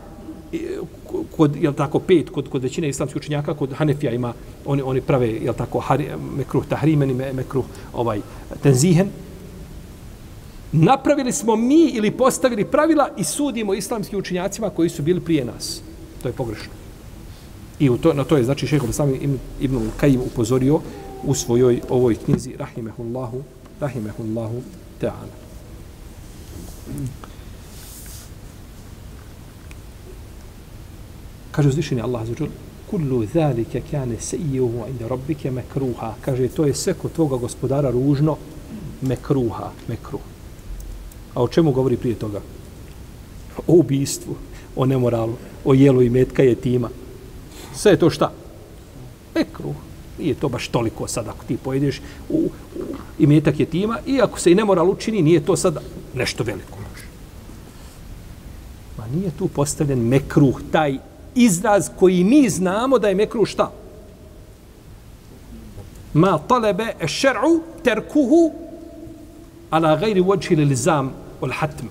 kod, 1.37 1.57
jel 1.57 1.73
tako, 1.73 1.99
pet, 1.99 2.31
kod, 2.31 2.49
kod 2.49 2.63
većine 2.63 2.89
islamskih 2.89 3.17
učenjaka, 3.17 3.55
kod 3.55 3.73
Hanefija 3.73 4.13
ima, 4.13 4.33
oni, 4.67 4.83
oni 4.83 5.01
prave, 5.01 5.29
jel 5.29 5.55
tako, 5.55 5.81
hari, 5.81 6.09
mekruh 6.37 6.67
tahrimen 6.67 7.11
i 7.11 7.15
mekruh 7.15 7.65
ovaj, 7.93 8.21
tenzihen. 8.63 9.09
Napravili 10.73 11.33
smo 11.33 11.57
mi 11.57 11.85
ili 11.85 12.11
postavili 12.11 12.65
pravila 12.65 13.09
i 13.17 13.25
sudimo 13.25 13.75
islamskim 13.75 14.19
učenjacima 14.19 14.71
koji 14.71 14.89
su 14.89 15.03
bili 15.03 15.21
prije 15.21 15.45
nas. 15.45 15.81
To 16.23 16.29
je 16.29 16.33
pogrešno. 16.33 16.73
I 17.79 17.91
u 17.91 17.99
to, 17.99 18.13
na 18.13 18.25
to 18.25 18.37
je, 18.37 18.45
znači, 18.45 18.67
šejh 18.67 18.83
sami 18.93 19.17
Ibn, 19.17 19.39
Ibn 19.61 19.91
Kajim 19.97 20.21
upozorio 20.21 20.81
u 21.25 21.35
svojoj 21.35 21.81
ovoj 21.89 22.15
knjizi 22.15 22.57
Rahimehullahu, 22.59 23.43
Rahimehullahu 23.81 24.63
Teala. 25.01 25.29
Kaže 31.59 31.69
uzvišeni 31.69 32.01
Allah 32.01 32.23
za 32.27 32.35
džel, 32.35 32.47
kullu 32.91 33.27
zalike 33.35 33.81
kane 33.91 34.21
sejijuhu 34.21 34.85
inda 34.91 35.09
rabbike 35.09 35.51
mekruha. 35.51 36.13
Kaže, 36.25 36.49
to 36.49 36.65
je 36.65 36.75
sve 36.75 36.95
kod 36.95 37.13
tvoga 37.13 37.37
gospodara 37.37 37.91
ružno 37.91 38.37
mekruha, 39.03 39.73
mekruh. 39.89 40.21
A 41.35 41.43
o 41.43 41.49
čemu 41.49 41.73
govori 41.73 41.97
prije 41.97 42.15
toga? 42.15 42.41
O 43.67 43.75
ubistvu, 43.83 44.37
o 44.77 44.87
nemoralu, 44.87 45.35
o 45.65 45.75
jelu 45.75 46.03
i 46.03 46.11
metka 46.11 46.43
je 46.43 46.55
tima. 46.55 46.91
Sve 47.75 47.93
je 47.93 47.99
to 47.99 48.11
šta? 48.11 48.31
Mekruh. 49.35 49.75
Nije 50.19 50.35
to 50.35 50.49
baš 50.49 50.69
toliko 50.69 51.09
sad 51.09 51.29
ako 51.29 51.45
ti 51.45 51.57
pojedeš 51.57 52.01
u, 52.29 52.37
u 52.39 52.51
imetak 53.19 53.61
je 53.61 53.67
tima 53.67 53.99
i 54.07 54.21
ako 54.21 54.41
se 54.41 54.53
i 54.53 54.55
nemoral 54.55 54.91
učini, 54.91 55.23
nije 55.23 55.45
to 55.45 55.57
sad 55.57 55.83
nešto 56.15 56.45
veliko. 56.45 56.79
Ma 58.99 59.07
nije 59.15 59.31
tu 59.39 59.49
postavljen 59.49 60.09
mekruh, 60.09 60.61
taj 60.73 60.99
izraz 61.35 61.91
koji 61.99 62.25
mi 62.25 62.49
znamo 62.49 62.99
da 62.99 63.09
je 63.09 63.15
mekru 63.15 63.45
šta? 63.45 63.71
Ma 66.15 66.39
talebe 66.39 66.95
e 67.01 67.07
šer'u 67.07 67.61
terkuhu 67.85 68.53
ala 69.71 69.97
gajri 69.97 70.21
vođi 70.21 70.57
lilizam 70.57 71.13
ul 71.41 71.53
hatm. 71.53 71.87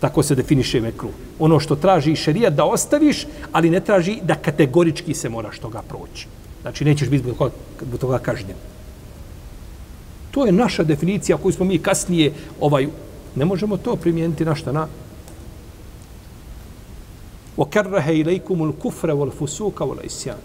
Tako 0.00 0.22
se 0.22 0.34
definiše 0.34 0.80
mekru. 0.80 1.08
Ono 1.38 1.60
što 1.60 1.76
traži 1.76 2.16
šerijat 2.16 2.54
da 2.54 2.64
ostaviš, 2.64 3.26
ali 3.52 3.70
ne 3.70 3.80
traži 3.80 4.18
da 4.22 4.34
kategorički 4.34 5.14
se 5.14 5.28
moraš 5.28 5.58
toga 5.58 5.82
proći. 5.88 6.26
Znači, 6.62 6.84
nećeš 6.84 7.08
biti 7.08 7.24
zbog 7.24 7.50
toga 8.00 8.18
kažnjen. 8.18 8.56
To 10.30 10.46
je 10.46 10.52
naša 10.52 10.84
definicija 10.84 11.36
koju 11.36 11.52
smo 11.52 11.64
mi 11.64 11.78
kasnije 11.78 12.32
ovaj 12.60 12.86
ne 13.36 13.44
možemo 13.44 13.76
to 13.76 13.96
primijeniti 13.96 14.44
na 14.44 14.54
šta 14.54 14.72
na 14.72 14.86
وَكَرَّهَ 17.57 18.09
إِلَيْكُمُ 18.09 18.63
الْكُفْرَ 18.63 19.11
وَالْفُسُوكَ 19.11 19.81
وَالْإِسْيَانِ 19.81 20.41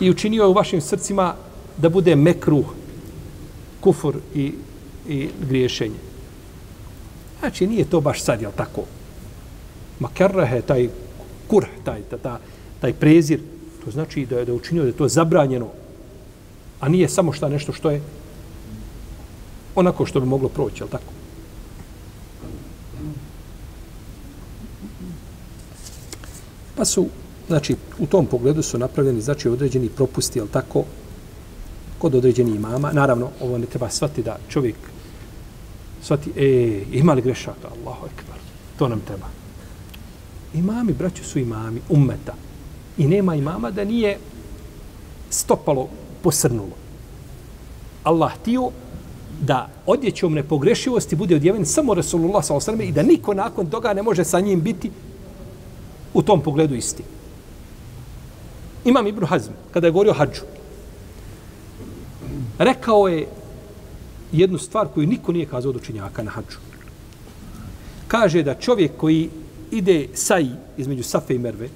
I 0.00 0.10
učinio 0.10 0.42
je 0.42 0.48
u 0.48 0.52
vašim 0.52 0.80
srcima 0.80 1.34
da 1.76 1.88
bude 1.88 2.16
mekruh, 2.16 2.64
kufur 3.80 4.16
i, 4.34 4.52
i 5.08 5.28
griješenje. 5.48 5.98
Znači, 7.40 7.66
nije 7.66 7.84
to 7.84 8.00
baš 8.00 8.22
sad, 8.22 8.42
jel 8.42 8.52
tako? 8.56 8.82
Ma 10.00 10.08
kerrahe, 10.14 10.60
taj 10.62 10.88
kur, 11.48 11.66
taj, 11.84 12.00
ta, 12.10 12.18
ta, 12.18 12.38
taj 12.80 12.92
prezir, 12.92 13.40
to 13.84 13.90
znači 13.90 14.26
da 14.26 14.38
je 14.38 14.44
da 14.44 14.54
učinio 14.54 14.82
da 14.82 14.88
je 14.88 14.96
to 14.96 15.08
zabranjeno, 15.08 15.68
a 16.80 16.88
nije 16.88 17.08
samo 17.08 17.32
šta 17.32 17.48
nešto 17.48 17.72
što 17.72 17.90
je 17.90 18.02
onako 19.74 20.06
što 20.06 20.20
bi 20.20 20.26
moglo 20.26 20.48
proći, 20.48 20.82
jel 20.82 20.88
tako? 20.88 21.09
Pa 26.75 26.85
su, 26.85 27.07
znači, 27.47 27.75
u 27.99 28.05
tom 28.05 28.25
pogledu 28.25 28.61
su 28.61 28.77
napravljeni, 28.77 29.21
znači, 29.21 29.49
određeni 29.49 29.89
propusti, 29.89 30.39
jel 30.39 30.47
tako, 30.47 30.83
kod 31.97 32.15
određenih 32.15 32.55
imama. 32.55 32.91
Naravno, 32.91 33.29
ovo 33.41 33.57
ne 33.57 33.65
treba 33.65 33.89
shvati 33.89 34.23
da 34.23 34.37
čovjek 34.49 34.75
shvati, 36.01 36.31
e, 36.37 36.83
ima 36.91 37.13
li 37.13 37.21
grešaka? 37.21 37.67
Allahu 37.67 38.05
ekber. 38.05 38.35
To 38.79 38.87
nam 38.87 38.99
treba. 38.99 39.27
Imami, 40.53 40.93
braću, 40.93 41.23
su 41.23 41.39
imami, 41.39 41.81
ummeta. 41.89 42.33
I 42.97 43.07
nema 43.07 43.35
imama 43.35 43.71
da 43.71 43.83
nije 43.83 44.17
stopalo, 45.29 45.87
posrnulo. 46.23 46.75
Allah 48.03 48.31
tio 48.45 48.69
da 49.41 49.69
odjećom 49.85 50.33
nepogrešivosti 50.33 51.15
bude 51.15 51.35
odjeven 51.35 51.65
samo 51.65 51.93
Rasulullah 51.93 52.45
s.a.v. 52.45 52.85
i 52.85 52.91
da 52.91 53.03
niko 53.03 53.33
nakon 53.33 53.69
toga 53.69 53.93
ne 53.93 54.03
može 54.03 54.23
sa 54.23 54.39
njim 54.39 54.61
biti 54.61 54.91
u 56.13 56.21
tom 56.21 56.41
pogledu 56.41 56.75
isti. 56.75 57.03
Imam 58.85 59.07
Ibn 59.07 59.25
Hazm, 59.25 59.51
kada 59.71 59.87
je 59.87 59.91
govorio 59.91 60.13
hađu, 60.13 60.41
rekao 62.57 63.07
je 63.07 63.27
jednu 64.31 64.57
stvar 64.57 64.87
koju 64.93 65.07
niko 65.07 65.31
nije 65.31 65.45
kazao 65.45 65.69
od 65.69 65.75
učinjaka 65.75 66.23
na 66.23 66.31
hađu. 66.31 66.57
Kaže 68.07 68.43
da 68.43 68.55
čovjek 68.55 68.91
koji 68.97 69.29
ide 69.71 70.07
saj 70.13 70.45
između 70.77 71.03
Safe 71.03 71.35
i 71.35 71.39
Merve, 71.39 71.69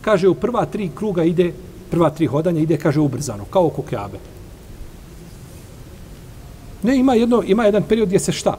kaže 0.00 0.28
u 0.28 0.34
prva 0.34 0.64
tri 0.66 0.90
kruga 0.94 1.24
ide, 1.24 1.52
prva 1.90 2.10
tri 2.10 2.26
hodanja 2.26 2.60
ide, 2.60 2.76
kaže 2.76 3.00
ubrzano, 3.00 3.44
kao 3.44 3.66
oko 3.66 3.82
Keabe. 3.82 4.18
Ne, 6.82 6.96
ima, 6.98 7.14
jedno, 7.14 7.42
ima 7.46 7.64
jedan 7.64 7.82
period 7.82 8.08
gdje 8.08 8.18
se 8.18 8.32
šta? 8.32 8.58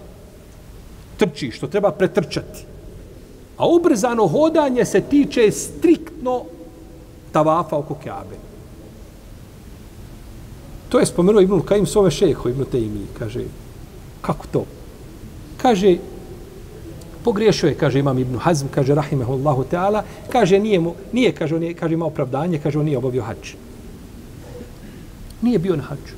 Trči, 1.17 1.51
što 1.51 1.67
treba 1.67 1.91
pretrčati. 1.91 2.76
A 3.57 3.67
ubrzano 3.67 4.27
hodanje 4.27 4.85
se 4.85 5.01
tiče 5.01 5.51
striktno 5.51 6.43
tavafa 7.31 7.77
oko 7.77 7.95
Kjabe. 8.03 8.35
To 10.89 10.99
je 10.99 11.05
spomenuo 11.05 11.41
Ibn 11.41 11.61
Kajim 11.61 11.85
svome 11.85 12.11
šeho, 12.11 12.49
Ibn 12.49 12.65
Tejmi, 12.71 13.07
kaže, 13.19 13.43
kako 14.21 14.45
to? 14.51 14.65
Kaže, 15.57 15.97
pogriješio 17.23 17.69
je, 17.69 17.75
kaže 17.75 17.99
imam 17.99 18.19
Ibn 18.19 18.37
Hazm, 18.37 18.67
kaže 18.71 18.95
rahimehullahu 18.95 19.65
ta'ala, 19.71 20.03
kaže 20.31 20.59
nije 20.59 20.79
mu, 20.79 20.93
nije, 21.11 21.31
kaže, 21.35 21.55
on 21.55 21.63
je, 21.63 21.73
kaže 21.73 21.93
ima 21.93 22.05
opravdanje, 22.05 22.59
kaže 22.63 22.79
on 22.79 22.85
nije 22.85 22.97
obavio 22.97 23.23
hač. 23.23 23.53
Nije 25.41 25.59
bio 25.59 25.75
na 25.75 25.83
hađu. 25.83 26.15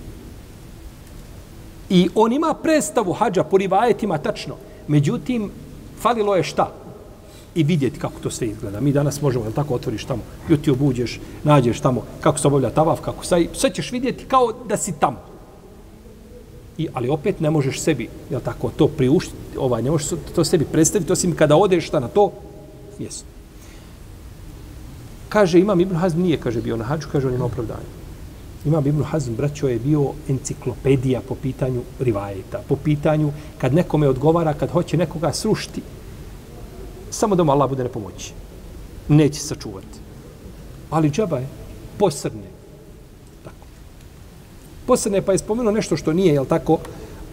I 1.90 2.10
on 2.16 2.34
ima 2.34 2.54
predstavu 2.54 3.14
hađa 3.14 3.44
po 3.44 3.58
rivajetima 3.58 4.18
tačno. 4.18 4.56
Međutim, 4.88 5.52
falilo 6.00 6.36
je 6.36 6.44
šta? 6.44 6.74
I 7.60 7.64
vidjeti 7.64 8.00
kako 8.00 8.20
to 8.20 8.32
sve 8.32 8.48
izgleda. 8.48 8.80
Mi 8.80 8.92
danas 8.92 9.22
možemo, 9.22 9.46
jel 9.46 9.54
tako, 9.54 9.76
otvoriš 9.76 10.06
tamo, 10.06 10.22
YouTube 10.50 10.88
uđeš, 10.88 11.20
nađeš 11.44 11.80
tamo 11.80 12.04
kako 12.22 12.40
se 12.40 12.48
obavlja 12.48 12.70
tavaf, 12.70 13.02
kako 13.02 13.26
sve, 13.26 13.48
sve 13.54 13.74
ćeš 13.74 13.92
vidjeti 13.92 14.26
kao 14.26 14.54
da 14.68 14.78
si 14.78 14.94
tamo. 15.00 15.18
I, 16.78 16.88
ali 16.94 17.10
opet 17.10 17.40
ne 17.40 17.50
možeš 17.50 17.80
sebi, 17.80 18.08
jel 18.30 18.42
tako, 18.42 18.72
to 18.78 18.88
priuštiti, 18.88 19.58
ovaj, 19.58 19.82
ne 19.82 19.92
možeš 19.92 20.10
to 20.36 20.46
sebi 20.46 20.66
predstaviti, 20.66 21.12
osim 21.12 21.36
kada 21.36 21.56
odeš 21.56 21.88
šta 21.88 22.00
na 22.00 22.08
to, 22.08 22.32
jesu. 23.00 23.26
Kaže, 25.30 25.60
imam 25.60 25.80
Ibn 25.80 25.96
Hazm 25.96 26.22
nije, 26.22 26.38
kaže, 26.38 26.62
bio 26.62 26.78
na 26.78 26.84
hađu, 26.84 27.08
kaže, 27.12 27.28
on 27.28 27.34
ima 27.34 27.46
opravdanje. 27.46 28.00
Imam 28.66 28.88
Ibn 28.88 29.04
Hazm, 29.04 29.36
braćo, 29.36 29.68
je 29.68 29.80
bio 29.80 30.14
enciklopedija 30.30 31.22
po 31.28 31.36
pitanju 31.36 31.82
rivajeta, 32.00 32.64
po 32.68 32.76
pitanju 32.76 33.32
kad 33.58 33.74
nekome 33.74 34.08
odgovara, 34.08 34.54
kad 34.54 34.72
hoće 34.72 34.98
nekoga 34.98 35.34
srušiti, 35.34 35.82
samo 37.10 37.36
da 37.36 37.44
mu 37.44 37.52
Allah 37.52 37.70
bude 37.70 37.84
na 37.84 37.90
pomoći. 37.90 38.34
Neće 39.08 39.40
sačuvati. 39.40 40.00
Ali 40.90 41.10
džaba 41.10 41.38
je 41.38 41.48
posrne. 41.98 42.50
Tako. 43.44 43.68
Posrne 44.88 45.22
pa 45.22 45.32
je 45.32 45.38
spomenuo 45.38 45.72
nešto 45.72 45.98
što 45.98 46.14
nije, 46.14 46.34
jel 46.34 46.46
tako, 46.46 46.78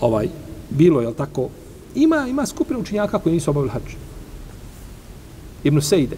ovaj, 0.00 0.28
bilo, 0.70 1.00
jel 1.00 1.14
tako, 1.14 1.48
ima, 1.94 2.26
ima 2.28 2.46
skupina 2.46 2.78
učenjaka 2.78 3.18
koji 3.18 3.34
nisu 3.34 3.50
obavili 3.50 3.72
hađ. 3.72 3.94
Ibn 5.64 5.80
Sejde, 5.80 6.16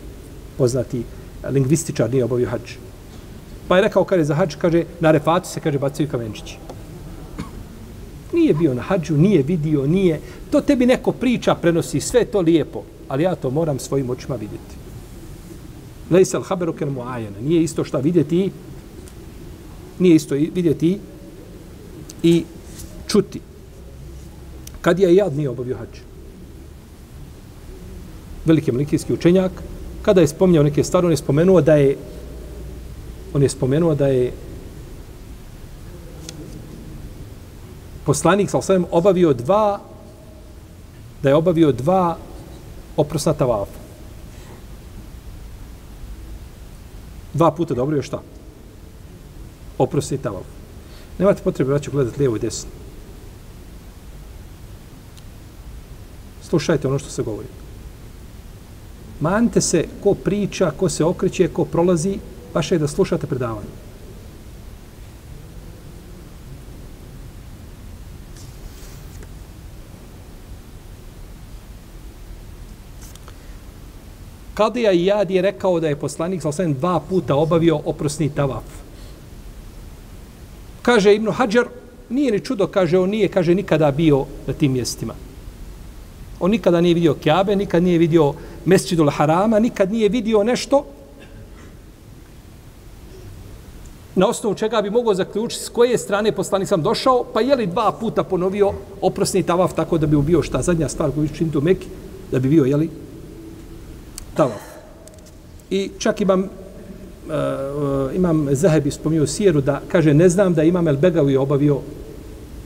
poznati 0.59 1.03
lingvističar, 1.51 2.11
nije 2.11 2.25
obavio 2.25 2.49
hađ. 2.49 2.77
Pa 3.68 3.77
je 3.77 3.83
rekao, 3.83 4.05
kaže, 4.05 4.25
za 4.25 4.35
hađ, 4.35 4.57
kaže, 4.57 4.85
na 5.01 5.11
refatu 5.11 5.49
se, 5.49 5.61
kaže, 5.61 5.79
bacaju 5.79 6.09
kamenčići. 6.09 6.59
Nije 8.33 8.55
bio 8.55 8.75
na 8.75 8.83
hađu, 8.83 9.16
nije 9.16 9.42
vidio, 9.42 9.87
nije. 9.87 10.21
To 10.51 10.61
tebi 10.61 10.87
neko 10.87 11.12
priča, 11.12 11.55
prenosi, 11.55 12.01
sve 12.01 12.25
to 12.25 12.40
lijepo. 12.40 12.83
Ali 13.09 13.23
ja 13.23 13.35
to 13.35 13.51
moram 13.51 13.79
svojim 13.79 14.11
očima 14.11 14.37
vidjeti. 14.37 14.75
Lejsel 16.11 16.42
haberu 16.42 16.73
ker 16.73 16.90
mu. 16.90 17.05
Nije 17.40 17.62
isto 17.62 17.85
šta 17.85 17.99
vidjeti 17.99 18.51
nije 19.99 20.16
isto 20.16 20.35
vidjeti 20.35 20.99
i 22.23 22.44
čuti. 23.07 23.40
Kad 24.81 24.99
je 24.99 25.14
jad 25.14 25.37
nije 25.37 25.51
obavio 25.51 25.77
hađ. 25.77 25.99
Veliki 28.44 28.73
malikijski 28.73 29.12
učenjak, 29.12 29.53
kada 30.03 30.21
je 30.21 30.29
spominjao 30.29 30.64
neke 30.64 30.85
stvari, 30.85 31.07
on 31.07 31.11
je 31.11 31.16
spomenuo 31.16 31.61
da 31.61 31.75
je 31.75 31.97
on 33.35 33.42
je 33.42 33.49
spomenuo 33.49 33.94
da 33.94 34.07
je 34.07 34.33
poslanik 38.05 38.51
sa 38.51 38.59
osvijem 38.59 38.87
obavio 38.90 39.33
dva 39.33 39.81
da 41.23 41.29
je 41.29 41.35
obavio 41.35 41.73
dva 41.73 42.16
oprosna 42.98 43.32
tavafa. 43.32 43.78
Dva 47.32 47.50
puta 47.50 47.74
dobro 47.74 47.96
je 47.96 48.02
šta? 48.02 48.22
Oprosni 49.78 50.18
tavaf. 50.18 50.46
Nemate 51.18 51.42
potrebe 51.42 51.72
da 51.72 51.78
ću 51.78 51.90
gledati 51.90 52.18
lijevo 52.18 52.37
i 52.37 52.40
desno. 52.40 52.70
Slušajte 56.42 56.88
ono 56.88 56.98
što 56.98 57.11
se 57.11 57.22
govori. 57.22 57.48
Manite 59.20 59.61
se 59.61 59.84
ko 60.02 60.14
priča, 60.14 60.70
ko 60.70 60.88
se 60.88 61.04
okreće, 61.04 61.48
ko 61.48 61.64
prolazi, 61.64 62.18
vaše 62.54 62.74
je 62.74 62.78
da 62.78 62.88
slušate 62.88 63.26
predavanje. 63.26 63.88
Kadija 74.59 74.92
i 74.92 75.05
Jad 75.05 75.31
je 75.31 75.42
rekao 75.42 75.81
da 75.81 75.88
je 75.88 75.97
poslanik 75.97 76.42
sa 76.42 76.64
dva 76.66 77.01
puta 77.01 77.37
obavio 77.37 77.79
oprosni 77.85 78.29
tavaf. 78.35 78.64
Kaže 80.83 81.14
Ibnu 81.14 81.31
Hadžar, 81.31 81.68
nije 82.11 82.33
ni 82.33 82.40
čudo, 82.40 82.66
kaže, 82.66 82.99
on 82.99 83.11
nije, 83.11 83.29
kaže, 83.29 83.55
nikada 83.55 83.90
bio 83.90 84.25
na 84.47 84.53
tim 84.53 84.73
mjestima. 84.73 85.14
On 86.40 86.51
nikada 86.51 86.81
nije 86.81 86.94
vidio 86.94 87.14
Kjabe, 87.14 87.57
nikad 87.57 87.83
nije 87.83 87.99
vidio 87.99 88.33
Mesčidul 88.64 89.11
Harama, 89.11 89.59
nikad 89.59 89.92
nije 89.92 90.09
vidio 90.09 90.42
nešto 90.42 90.85
na 94.14 94.27
osnovu 94.27 94.55
čega 94.55 94.83
bi 94.83 94.90
mogao 94.90 95.14
zaključiti 95.14 95.64
s 95.64 95.68
koje 95.68 95.99
strane 95.99 96.33
poslanik 96.33 96.68
sam 96.68 96.83
došao, 96.83 97.25
pa 97.33 97.40
je 97.40 97.57
li 97.57 97.66
dva 97.66 97.92
puta 97.92 98.25
ponovio 98.25 98.73
oprosni 99.01 99.42
tavaf 99.42 99.75
tako 99.75 99.99
da 99.99 100.07
bi 100.07 100.16
ubio 100.16 100.42
šta 100.42 100.62
zadnja 100.62 100.88
stvar 100.88 101.11
koju 101.11 101.29
čini 101.29 101.53
tu 101.53 101.61
Meki, 101.61 101.87
da 102.33 102.38
bi 102.38 102.49
bio, 102.49 102.64
je 102.64 102.77
li, 102.77 102.90
tavaf. 104.38 104.62
I 105.70 105.90
čak 105.98 106.20
imam 106.20 106.46
uh, 107.29 108.14
imam 108.16 108.46
Zahebi 108.53 108.90
spomnio 108.90 109.27
Sijeru 109.27 109.61
da 109.61 109.81
kaže 109.88 110.14
ne 110.14 110.29
znam 110.29 110.55
da 110.55 110.62
imam 110.62 110.88
El 110.88 110.96
Begavi 110.96 111.37
obavio 111.37 111.81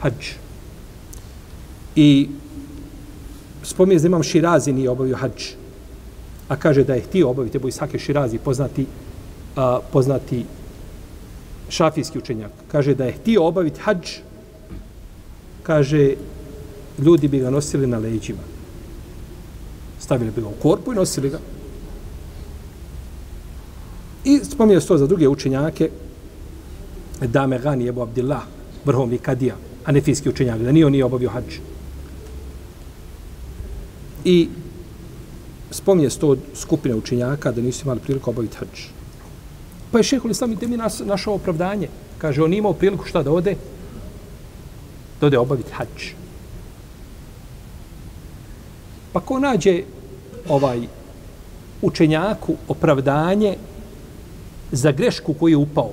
hađ. 0.00 0.36
I 1.96 2.28
spomnio 3.62 3.98
da 3.98 4.06
imam 4.06 4.22
Širazi 4.22 4.72
nije 4.72 4.90
obavio 4.90 5.16
hađ. 5.16 5.56
A 6.48 6.56
kaže 6.56 6.84
da 6.84 6.94
je 6.94 7.06
htio 7.08 7.30
obaviti 7.30 7.56
Ebu 7.56 7.68
Isake 7.68 7.98
Širazi 7.98 8.38
poznati, 8.38 8.86
uh, 9.56 9.80
poznati 9.92 10.44
šafijski 11.68 12.18
učenjak. 12.18 12.52
Kaže 12.72 12.94
da 12.94 13.04
je 13.04 13.12
htio 13.12 13.46
obaviti 13.46 13.80
hađ 13.80 14.20
kaže 15.62 16.14
ljudi 16.98 17.28
bi 17.28 17.38
ga 17.38 17.50
nosili 17.50 17.86
na 17.86 17.98
leđima. 17.98 18.42
Stavili 20.00 20.30
bi 20.30 20.40
ga 20.40 20.48
u 20.48 20.62
korpu 20.62 20.92
i 20.92 20.96
nosili 20.96 21.30
ga. 21.30 21.38
I 24.24 24.40
spominje 24.44 24.80
se 24.80 24.86
to 24.86 24.98
za 24.98 25.06
druge 25.06 25.28
učenjake, 25.28 25.90
Dame 27.20 27.58
Gani, 27.58 27.88
Ebu 27.88 28.02
Abdillah, 28.02 28.42
vrhovni 28.84 29.18
kadija, 29.18 29.56
anefijski 29.84 30.28
učenjak, 30.28 30.60
da 30.60 30.72
nije 30.72 30.86
on 30.86 30.92
nije 30.92 31.04
obavio 31.04 31.30
hađ. 31.30 31.58
I 34.24 34.48
spominje 35.70 36.10
se 36.10 36.18
to 36.18 36.36
skupine 36.54 36.94
učenjaka 36.94 37.52
da 37.52 37.60
nisu 37.60 37.84
imali 37.84 38.00
priliku 38.00 38.30
obaviti 38.30 38.56
hađ. 38.56 38.86
Pa 39.92 39.98
je 39.98 40.04
šehol 40.04 40.30
Islam 40.30 40.52
i 40.52 40.56
temi 40.56 40.76
nas, 40.76 41.02
našao 41.04 41.34
opravdanje. 41.34 41.88
Kaže, 42.18 42.42
on 42.42 42.54
imao 42.54 42.72
priliku 42.72 43.04
šta 43.04 43.22
da 43.22 43.32
ode? 43.32 43.56
Da 45.20 45.26
ode 45.26 45.38
obaviti 45.38 45.72
hađ. 45.72 46.12
Pa 49.12 49.20
ko 49.20 49.38
nađe 49.38 49.82
ovaj 50.48 50.86
učenjaku 51.82 52.54
opravdanje 52.68 53.56
za 54.72 54.92
grešku 54.92 55.34
koju 55.34 55.52
je 55.52 55.56
upao, 55.56 55.90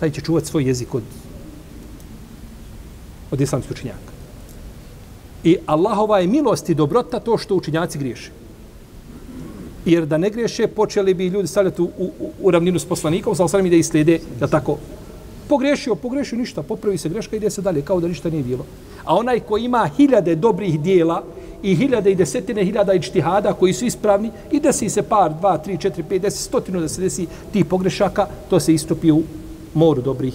taj 0.00 0.10
će 0.10 0.20
čuvati 0.20 0.46
svoj 0.46 0.64
jezik 0.64 0.94
od, 0.94 1.02
od 3.30 3.40
islamskih 3.40 3.72
učinjaka. 3.72 4.12
I 5.44 5.56
Allahova 5.66 6.18
je 6.18 6.26
milost 6.26 6.68
i 6.68 6.74
dobrota 6.74 7.20
to 7.20 7.38
što 7.38 7.54
učinjaci 7.54 7.98
griješe. 7.98 8.30
Jer 9.84 10.06
da 10.06 10.18
ne 10.18 10.30
griješe, 10.30 10.66
počeli 10.66 11.14
bi 11.14 11.26
ljudi 11.26 11.48
stavljati 11.48 11.82
u, 11.82 11.90
u, 11.98 12.30
u 12.40 12.50
ravninu 12.50 12.78
s 12.78 12.84
poslanikom, 12.84 13.34
sa 13.34 13.44
osalim 13.44 13.70
da 13.70 13.76
ih 13.76 13.86
slijede, 13.86 14.20
da 14.40 14.46
tako, 14.46 14.78
pogrešio, 15.48 15.94
pogrešio 15.94 16.38
ništa, 16.38 16.62
popravi 16.62 16.98
se 16.98 17.08
greška, 17.08 17.36
ide 17.36 17.50
se 17.50 17.62
dalje, 17.62 17.82
kao 17.82 18.00
da 18.00 18.08
ništa 18.08 18.30
nije 18.30 18.42
bilo. 18.42 18.66
A 19.04 19.16
onaj 19.16 19.40
ko 19.40 19.58
ima 19.58 19.90
hiljade 19.96 20.34
dobrih 20.34 20.80
dijela 20.80 21.24
i 21.62 21.74
hiljade 21.74 22.12
i 22.12 22.14
desetine 22.14 22.64
hiljada 22.64 22.94
ičtihada 22.94 23.52
koji 23.52 23.72
su 23.72 23.84
ispravni 23.84 24.30
i 24.50 24.60
desi 24.60 24.88
se 24.90 25.02
par, 25.02 25.34
dva, 25.34 25.58
tri, 25.58 25.78
četiri, 25.78 26.02
pet, 26.02 26.22
deset, 26.22 26.40
stotinu 26.40 26.80
da 26.80 26.88
se 26.88 27.00
desi 27.00 27.26
tih 27.52 27.64
pogrešaka, 27.64 28.26
to 28.50 28.60
se 28.60 28.74
istopi 28.74 29.10
u 29.10 29.22
moru 29.74 30.02
dobrih 30.02 30.34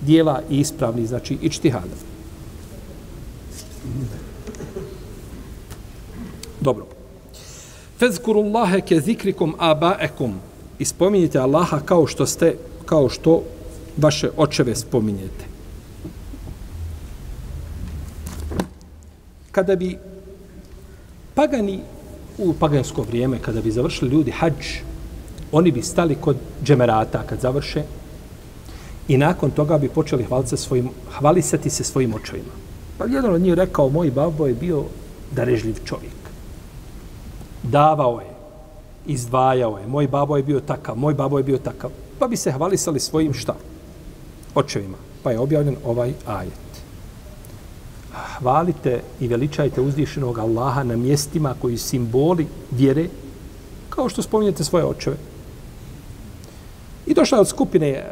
dijela 0.00 0.40
i 0.50 0.60
ispravni, 0.60 1.06
znači 1.06 1.38
ičtihada. 1.42 1.94
Dobro. 6.60 6.86
Fezkurullahe 7.98 8.80
ke 8.80 9.00
zikrikum 9.00 9.54
abaekum. 9.58 10.34
Ispominjite 10.78 11.38
Allaha 11.38 11.80
kao 11.84 12.06
što 12.06 12.26
ste, 12.26 12.56
kao 12.86 13.08
što 13.08 13.42
vaše 13.96 14.30
očeve 14.36 14.74
spominjete. 14.74 15.44
Kada 19.52 19.76
bi 19.76 19.98
pagani 21.34 21.80
u 22.38 22.52
pagansko 22.52 23.02
vrijeme, 23.02 23.38
kada 23.38 23.60
bi 23.60 23.70
završili 23.70 24.10
ljudi 24.10 24.30
hađ, 24.30 24.66
oni 25.52 25.72
bi 25.72 25.82
stali 25.82 26.14
kod 26.14 26.36
džemerata 26.64 27.22
kad 27.26 27.40
završe 27.40 27.82
i 29.08 29.16
nakon 29.16 29.50
toga 29.50 29.78
bi 29.78 29.88
počeli 29.88 30.24
hvalisati, 30.24 30.62
svojim, 30.62 30.88
hvalisati 31.18 31.70
se 31.70 31.84
svojim 31.84 32.14
očevima. 32.14 32.52
Pa 32.98 33.04
jedan 33.04 33.34
od 33.34 33.40
njih 33.40 33.54
rekao, 33.54 33.88
moj 33.88 34.10
babo 34.10 34.46
je 34.46 34.54
bio 34.54 34.84
darežljiv 35.32 35.74
čovjek. 35.84 36.14
Davao 37.62 38.20
je, 38.20 38.34
izdvajao 39.06 39.78
je, 39.78 39.86
moj 39.86 40.08
babo 40.08 40.36
je 40.36 40.42
bio 40.42 40.60
takav, 40.60 40.96
moj 40.96 41.14
babo 41.14 41.38
je 41.38 41.44
bio 41.44 41.58
takav. 41.58 41.90
Pa 42.18 42.28
bi 42.28 42.36
se 42.36 42.52
hvalisali 42.52 43.00
svojim 43.00 43.34
šta? 43.34 43.54
Očevima. 44.54 44.96
Pa 45.22 45.30
je 45.30 45.38
objavljen 45.38 45.76
ovaj 45.84 46.12
ajet 46.26 46.63
hvalite 48.14 49.00
i 49.20 49.28
veličajte 49.28 49.80
uzdišenog 49.80 50.38
Allaha 50.38 50.82
na 50.82 50.96
mjestima 50.96 51.54
koji 51.62 51.78
simboli 51.78 52.46
vjere, 52.70 53.08
kao 53.88 54.08
što 54.08 54.22
spominjete 54.22 54.64
svoje 54.64 54.84
očeve. 54.84 55.16
I 57.06 57.14
došla 57.14 57.40
od 57.40 57.48
skupine 57.48 57.88
e, 57.88 58.04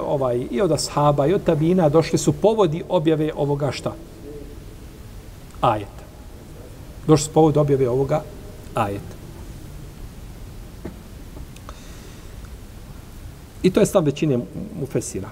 ovaj, 0.00 0.46
i 0.50 0.60
od 0.60 0.72
ashaba 0.72 1.26
i 1.26 1.34
od 1.34 1.44
tabina, 1.44 1.88
došli 1.88 2.18
su 2.18 2.32
povodi 2.32 2.82
objave 2.88 3.30
ovoga 3.36 3.72
šta? 3.72 3.94
Ajeta. 5.60 6.04
Došli 7.06 7.24
su 7.24 7.32
povodi 7.32 7.58
objave 7.58 7.88
ovoga 7.88 8.22
ajeta. 8.74 9.14
I 13.62 13.70
to 13.70 13.80
je 13.80 13.86
stav 13.86 14.04
većine 14.04 14.38
mufesira. 14.80 15.30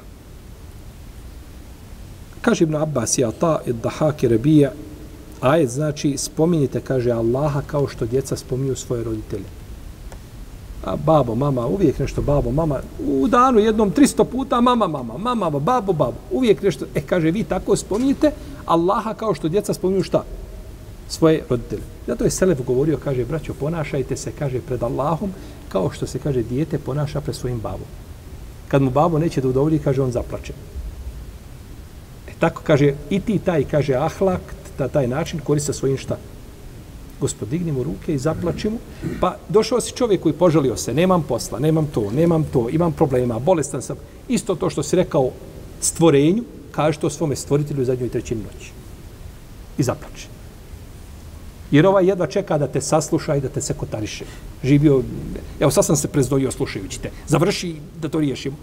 Kaže 2.42 2.64
Ibn 2.64 2.76
Abbas 2.76 3.18
i 3.18 3.24
Ata 3.24 3.60
i 3.66 3.72
Dahak 3.72 4.22
i 4.22 4.28
Rebija, 4.28 4.72
ajet 5.40 5.70
znači 5.70 6.16
spominjite, 6.18 6.80
kaže 6.80 7.10
Allaha 7.10 7.62
kao 7.66 7.88
što 7.88 8.06
djeca 8.06 8.36
spominju 8.36 8.76
svoje 8.76 9.04
roditelje. 9.04 9.44
A 10.84 10.96
babo, 10.96 11.34
mama, 11.34 11.66
uvijek 11.66 11.98
nešto 11.98 12.22
babo, 12.22 12.50
mama, 12.50 12.80
u 13.06 13.28
danu 13.28 13.58
jednom 13.58 13.92
300 13.92 14.24
puta 14.24 14.60
mama, 14.60 14.88
mama, 14.88 15.18
mama, 15.18 15.50
babo, 15.50 15.92
babo, 15.92 16.18
uvijek 16.30 16.62
nešto, 16.62 16.86
e 16.94 17.00
kaže 17.00 17.30
vi 17.30 17.44
tako 17.44 17.76
spominjite 17.76 18.30
Allaha 18.66 19.14
kao 19.14 19.34
što 19.34 19.48
djeca 19.48 19.74
spominju 19.74 20.02
šta? 20.02 20.24
Svoje 21.08 21.44
roditelje. 21.50 21.82
Zato 22.06 22.24
je 22.24 22.30
Selef 22.30 22.58
govorio, 22.66 22.98
kaže, 23.04 23.24
braćo, 23.24 23.54
ponašajte 23.54 24.16
se, 24.16 24.32
kaže, 24.38 24.60
pred 24.60 24.82
Allahom, 24.82 25.30
kao 25.68 25.90
što 25.90 26.06
se, 26.06 26.18
kaže, 26.18 26.42
dijete 26.42 26.78
ponaša 26.78 27.20
pred 27.20 27.36
svojim 27.36 27.60
babom. 27.60 27.86
Kad 28.68 28.82
mu 28.82 28.90
babo 28.90 29.18
neće 29.18 29.40
da 29.40 29.48
udovolji, 29.48 29.78
kaže, 29.78 30.02
on 30.02 30.10
zaplače. 30.10 30.52
Tako 32.42 32.62
kaže, 32.66 32.94
i 33.10 33.20
ti 33.20 33.38
taj, 33.38 33.64
kaže, 33.70 33.94
ahlak, 33.94 34.40
ta, 34.78 34.88
taj 34.88 35.06
način 35.06 35.40
korista 35.40 35.72
svojim 35.72 35.98
šta? 35.98 36.16
Gospod, 37.20 37.48
digni 37.48 37.72
mu 37.72 37.82
ruke 37.82 38.14
i 38.14 38.18
zaplači 38.18 38.70
mu. 38.70 38.78
Pa 39.20 39.36
došao 39.48 39.80
si 39.80 39.94
čovjek 39.94 40.22
koji 40.22 40.34
požalio 40.34 40.76
se, 40.76 40.94
nemam 40.94 41.22
posla, 41.22 41.58
nemam 41.58 41.86
to, 41.86 42.10
nemam 42.10 42.44
to, 42.44 42.66
imam 42.70 42.92
problema, 42.92 43.38
bolestan 43.38 43.82
sam. 43.82 43.96
Isto 44.28 44.54
to 44.54 44.70
što 44.70 44.82
si 44.82 44.96
rekao 44.96 45.30
stvorenju, 45.80 46.42
kaže 46.72 46.98
to 46.98 47.10
svome 47.10 47.36
stvoritelju 47.36 47.82
u 47.82 47.84
zadnjoj 47.84 48.08
trećini 48.08 48.42
noći. 48.42 48.72
I 49.78 49.82
zaplači. 49.82 50.26
Jer 51.70 51.86
ovaj 51.86 52.06
jedva 52.06 52.26
čeka 52.26 52.58
da 52.58 52.66
te 52.66 52.80
sasluša 52.80 53.36
i 53.36 53.40
da 53.40 53.48
te 53.48 53.60
se 53.62 53.74
kotariše. 53.74 54.24
Živio, 54.64 55.02
evo 55.60 55.70
sad 55.70 55.84
sam 55.84 55.96
se 55.96 56.08
prezdojio 56.08 56.50
slušajući 56.50 57.00
te. 57.00 57.10
Završi 57.28 57.76
da 58.02 58.08
to 58.08 58.20
riješimo. 58.20 58.56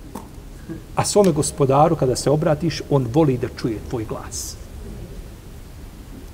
A 0.95 1.05
svome 1.05 1.31
gospodaru 1.31 1.95
kada 1.95 2.15
se 2.15 2.29
obratiš, 2.29 2.81
on 2.89 3.07
voli 3.13 3.37
da 3.37 3.47
čuje 3.57 3.79
tvoj 3.89 4.05
glas. 4.05 4.55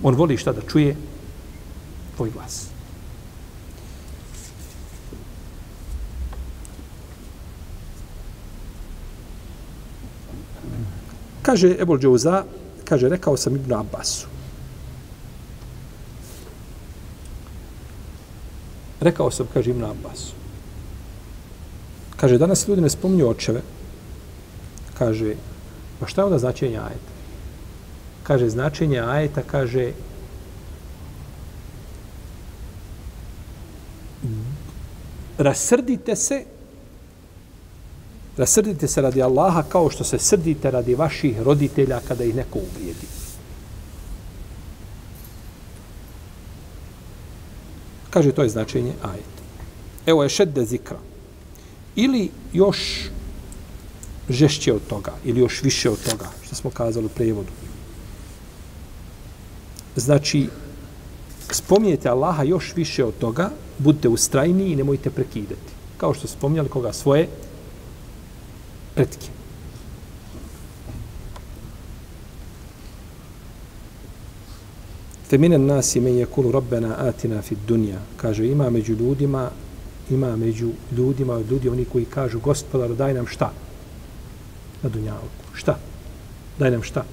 On 0.03 0.15
voli 0.15 0.37
šta 0.37 0.51
da 0.51 0.61
čuje? 0.61 0.95
Tvoj 2.15 2.31
glas. 2.31 2.67
Kaže 11.41 11.75
Ebol 11.79 11.99
Džouza, 11.99 12.43
kaže, 12.85 13.09
rekao 13.09 13.37
sam 13.37 13.55
Ibn 13.55 13.73
Abbasu. 13.73 14.27
Rekao 18.99 19.31
sam, 19.31 19.47
kaže 19.53 19.69
Ibn 19.71 19.83
Abbasu. 19.83 20.33
Kaže, 22.17 22.37
danas 22.37 22.67
ljudi 22.67 22.81
ne 22.81 22.89
spominju 22.89 23.29
očeve. 23.29 23.61
Kaže, 24.97 25.35
pa 25.99 26.07
šta 26.07 26.21
je 26.21 26.25
onda 26.25 26.39
značenje 26.39 26.77
ajeta? 26.77 27.13
Kaže, 28.23 28.49
značenje 28.49 28.99
ajeta, 28.99 29.41
kaže, 29.41 29.91
rasrdite 35.37 36.15
se 36.15 36.45
Rasrdite 38.37 38.87
se 38.87 39.01
radi 39.01 39.21
Allaha 39.23 39.63
kao 39.63 39.89
što 39.89 40.03
se 40.03 40.19
srdite 40.19 40.71
radi 40.71 40.95
vaših 40.95 41.41
roditelja 41.41 41.99
kada 42.07 42.23
ih 42.23 42.35
neko 42.35 42.59
uvrijedi. 42.59 43.07
Kaže, 48.09 48.31
to 48.31 48.43
je 48.43 48.49
značenje 48.49 48.93
ajeta. 49.03 49.43
Evo 50.05 50.23
je 50.23 50.29
šedde 50.29 50.65
zikra. 50.65 50.97
Ili 51.95 52.31
još 52.53 53.09
žešće 54.29 54.73
od 54.73 54.87
toga, 54.87 55.13
ili 55.23 55.39
još 55.39 55.63
više 55.63 55.89
od 55.89 56.09
toga, 56.09 56.25
što 56.45 56.55
smo 56.55 56.69
kazali 56.69 57.05
u 57.05 57.09
prevodu. 57.09 57.51
Znači, 59.95 60.47
spominjete 61.51 62.09
Allaha 62.09 62.43
još 62.43 62.73
više 62.75 63.03
od 63.03 63.17
toga, 63.17 63.49
budite 63.77 64.09
ustrajni 64.09 64.71
i 64.71 64.75
nemojte 64.75 65.09
prekidati. 65.09 65.71
Kao 65.97 66.13
što 66.13 66.27
spominjali 66.27 66.69
koga 66.69 66.93
svoje 66.93 67.27
pretke. 68.95 69.27
Feminen 75.29 75.65
nas 75.65 75.95
ime 75.95 76.11
je 76.11 76.25
kulu 76.25 76.51
robbena 76.51 76.95
atina 76.99 77.41
fit 77.41 77.57
dunja. 77.67 77.99
Kaže, 78.17 78.47
ima 78.47 78.69
među 78.69 78.93
ljudima, 78.93 79.49
ima 80.09 80.35
među 80.35 80.69
ljudima, 80.97 81.33
od 81.33 81.51
ljudi 81.51 81.69
oni 81.69 81.85
koji 81.85 82.05
kažu, 82.05 82.39
gospodar, 82.39 82.95
daj 82.95 83.13
nam 83.13 83.27
šta? 83.27 83.51
na 84.85 84.89
dunjavku. 84.89 85.45
Šta? 85.53 85.77
Daj 86.59 86.71
nam 86.71 86.83
šta? 86.83 87.03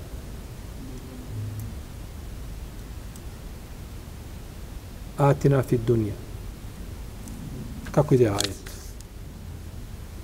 Atina 5.17 5.63
fi 5.63 5.79
dunja. 5.79 6.13
Kako 7.91 8.15
ide 8.15 8.29
ajet? 8.29 8.71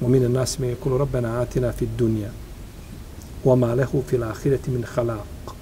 Mumine 0.00 0.28
nasime 0.28 0.68
je 0.68 0.76
kulu 0.76 0.98
rabbena 0.98 1.40
atina 1.40 1.72
fi 1.72 1.86
dunja. 1.86 2.30
Oma 3.44 3.74
lehu 3.74 4.02
fil 4.08 4.24
ahireti 4.24 4.70
min 4.70 4.84
halak. 4.84 5.54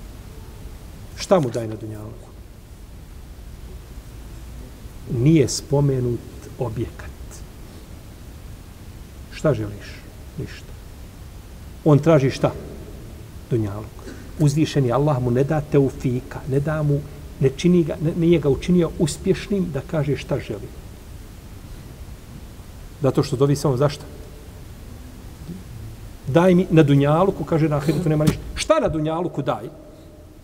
Šta 1.17 1.41
mu 1.41 1.51
daj 1.51 1.69
na 1.69 1.77
dunjavku? 1.77 2.29
Nije 5.11 5.49
spomenut 5.49 6.21
objekat. 6.59 7.11
Šta 9.33 9.55
želiš? 9.55 9.87
Ništa. 10.39 10.76
On 11.87 11.99
traži 11.99 12.31
šta? 12.31 12.51
Dunjaluk. 13.51 13.95
Uzvišen 14.43 14.85
je 14.85 14.93
Allah 14.93 15.23
mu 15.23 15.31
ne 15.31 15.45
da 15.45 15.61
teufika, 15.61 16.43
ne 16.51 16.61
da 16.61 16.83
mu, 16.83 16.99
ne 17.41 17.51
čini 17.57 17.85
ga, 17.85 17.97
ne, 18.03 18.13
nije 18.17 18.41
ga 18.43 18.49
učinio 18.49 18.91
uspješnim 18.99 19.71
da 19.73 19.81
kaže 19.91 20.17
šta 20.17 20.39
želi. 20.39 20.69
Zato 23.03 23.23
što 23.23 23.37
dovi 23.37 23.57
samo 23.57 23.77
zašto? 23.77 24.05
daj 26.27 26.55
mi 26.55 26.67
na 26.71 26.83
dunjaluku, 26.83 27.45
kaže 27.45 27.69
na 27.69 27.77
ahiretu 27.77 28.09
nema 28.09 28.25
ništa. 28.25 28.43
Šta 28.55 28.81
na 28.81 28.89
dunjaluku 28.89 29.43
daj? 29.43 29.69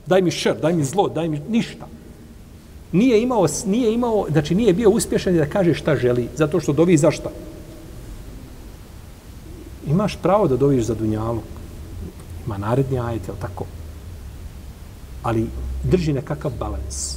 Daj 0.07 0.22
mi 0.22 0.31
šer, 0.31 0.57
daj 0.62 0.72
mi 0.72 0.85
zlo, 0.85 1.09
daj 1.09 1.28
mi 1.28 1.40
ništa. 1.48 1.87
Nije 2.92 3.22
imao, 3.22 3.46
nije 3.66 3.94
imao, 3.94 4.26
znači 4.31 4.55
nije 4.55 4.72
bio 4.72 4.90
uspješan 4.90 5.37
da 5.37 5.46
kaže 5.46 5.74
šta 5.74 5.96
želi, 5.96 6.28
zato 6.37 6.61
što 6.61 6.72
dovi 6.72 6.96
za 6.96 7.11
šta? 7.11 7.31
Imaš 10.03 10.17
pravo 10.23 10.49
da 10.49 10.57
doviš 10.57 10.85
za 10.85 10.95
dunjalog. 10.95 11.43
Ima 12.47 12.59
naredni 12.59 12.99
ajet, 13.01 13.29
je 13.29 13.35
tako? 13.41 13.65
Ali 15.23 15.47
drži 15.85 16.12
nekakav 16.12 16.51
balans. 16.59 17.17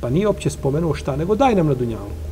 Pa 0.00 0.10
nije 0.10 0.28
opće 0.28 0.50
spomenuo 0.50 0.94
šta, 0.94 1.16
nego 1.16 1.34
daj 1.34 1.54
nam 1.54 1.66
na 1.66 1.74
dunjaluku. 1.74 2.26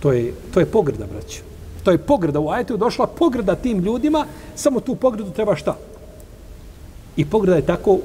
To 0.00 0.12
je, 0.12 0.32
to 0.54 0.60
je 0.60 0.66
pogrda, 0.66 1.06
braćo. 1.12 1.42
To 1.84 1.90
je 1.90 1.98
pogrda. 1.98 2.40
U 2.40 2.48
ajetu 2.48 2.76
došla 2.76 3.06
pogrda 3.06 3.54
tim 3.54 3.78
ljudima, 3.78 4.26
samo 4.56 4.80
tu 4.80 4.94
pogrdu 4.94 5.30
treba 5.30 5.56
šta? 5.56 5.76
I 7.16 7.24
pogrda 7.24 7.56
je 7.56 7.66
tako, 7.66 7.98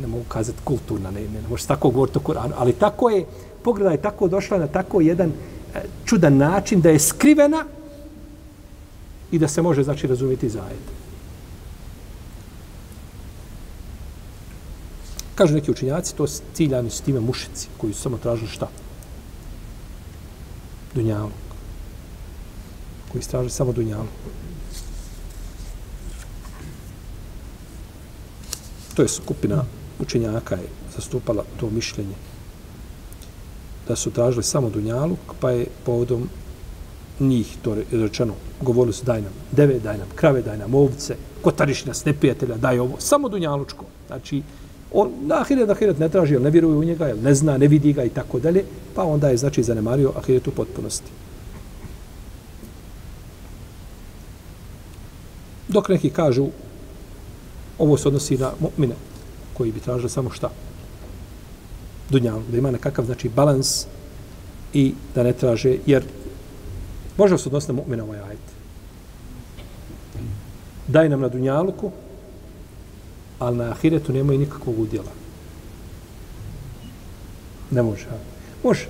ne 0.00 0.06
mogu 0.06 0.24
kazati 0.28 0.58
kulturna, 0.64 1.10
ne, 1.10 1.20
ne, 1.20 1.42
ne 1.42 1.48
može 1.48 1.66
tako 1.66 1.90
govoriti 1.90 2.18
o 2.18 2.20
Koranu, 2.20 2.54
ali 2.58 2.72
tako 2.72 3.10
je, 3.10 3.26
pogrda 3.62 3.90
je 3.90 4.02
tako 4.02 4.28
došla 4.28 4.58
na 4.58 4.66
tako 4.66 5.00
jedan 5.00 5.32
eh, 5.74 5.82
čudan 6.04 6.36
način 6.36 6.80
da 6.80 6.90
je 6.90 6.98
skrivena 6.98 7.64
i 9.32 9.38
da 9.38 9.48
se 9.48 9.62
može, 9.62 9.82
znači, 9.82 10.06
razumjeti 10.06 10.48
za. 10.48 10.62
Kažu 15.34 15.54
neki 15.54 15.70
učinjaci, 15.70 16.16
to 16.16 16.26
ciljani 16.54 16.90
su 16.90 17.02
time 17.02 17.20
mušici 17.20 17.68
koji 17.78 17.92
su 17.92 18.00
samo 18.00 18.18
tražili 18.18 18.48
šta? 18.48 18.68
Dunjavu 20.94 21.30
koji 23.12 23.22
straže 23.22 23.50
samo 23.50 23.72
dunjalu. 23.72 24.08
To 28.94 29.02
je 29.02 29.08
skupina 29.08 29.64
učenjaka 29.98 30.54
je 30.54 30.68
zastupala 30.96 31.44
to 31.60 31.70
mišljenje 31.70 32.14
da 33.88 33.96
su 33.96 34.10
tražili 34.10 34.42
samo 34.42 34.70
dunjaluk, 34.70 35.18
pa 35.40 35.50
je 35.50 35.66
povodom 35.84 36.28
njih 37.20 37.56
to 37.62 37.76
rečeno, 37.92 38.34
govorili 38.60 38.92
su 38.92 39.04
daj 39.04 39.22
nam 39.22 39.32
deve, 39.52 39.78
daj 39.78 39.98
nam 39.98 40.08
krave, 40.14 40.42
daj 40.42 40.58
nam 40.58 40.74
ovce, 40.74 41.16
kotariš 41.42 41.84
nas, 41.84 42.04
neprijatelja, 42.04 42.56
daj 42.56 42.78
ovo, 42.78 42.96
samo 42.98 43.28
dunjalučko. 43.28 43.84
Znači, 44.06 44.42
on 44.92 45.10
na 45.22 45.40
ahiret, 45.40 45.70
ahiret 45.70 45.98
ne 45.98 46.08
traži, 46.08 46.38
ne 46.38 46.50
vjeruje 46.50 46.76
u 46.76 46.84
njega, 46.84 47.14
ne 47.22 47.34
zna, 47.34 47.58
ne 47.58 47.68
vidi 47.68 47.92
ga 47.92 48.04
i 48.04 48.08
tako 48.08 48.40
dalje, 48.40 48.64
pa 48.94 49.04
onda 49.04 49.28
je, 49.28 49.36
znači, 49.36 49.62
zanemario 49.62 50.12
ahiret 50.16 50.48
u 50.48 50.50
potpunosti. 50.50 51.10
Dok 55.68 55.88
neki 55.88 56.10
kažu, 56.10 56.46
ovo 57.78 57.96
se 57.96 58.08
odnosi 58.08 58.38
na 58.38 58.52
mu'mine, 58.60 58.94
koji 59.54 59.72
bi 59.72 59.80
tražili 59.80 60.10
samo 60.10 60.30
šta? 60.30 60.50
Dunjalu, 62.10 62.42
da 62.50 62.58
ima 62.58 62.70
nekakav, 62.70 63.04
znači, 63.04 63.28
balans 63.28 63.86
i 64.72 64.94
da 65.14 65.22
ne 65.22 65.32
traže, 65.32 65.76
jer 65.86 66.04
može 67.20 67.38
se 67.38 67.48
odnositi 67.48 67.72
na 67.72 67.82
mu'mina 67.82 68.02
ovaj 68.02 68.18
ajet. 68.18 68.46
Daj 70.88 71.08
nam 71.08 71.20
na 71.20 71.28
dunjaluku, 71.28 71.90
ali 73.38 73.56
na 73.56 73.70
ahiretu 73.70 74.12
nemaju 74.12 74.38
nikakvog 74.38 74.78
udjela. 74.78 75.12
Ne 77.70 77.82
može. 77.82 78.06
Može. 78.64 78.86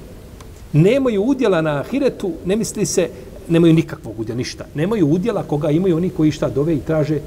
Nemaju 0.72 1.22
udjela 1.22 1.60
na 1.60 1.80
ahiretu, 1.80 2.32
ne 2.44 2.56
misli 2.56 2.86
se 2.86 3.10
nemaju 3.48 3.74
nikakvog 3.74 4.20
udjela, 4.20 4.38
ništa. 4.38 4.66
Nemaju 4.74 5.06
udjela 5.06 5.42
koga 5.42 5.70
imaju 5.70 5.96
oni 5.96 6.10
koji 6.10 6.30
šta 6.30 6.48
dove 6.48 6.74
i 6.74 6.86
traže 6.86 7.18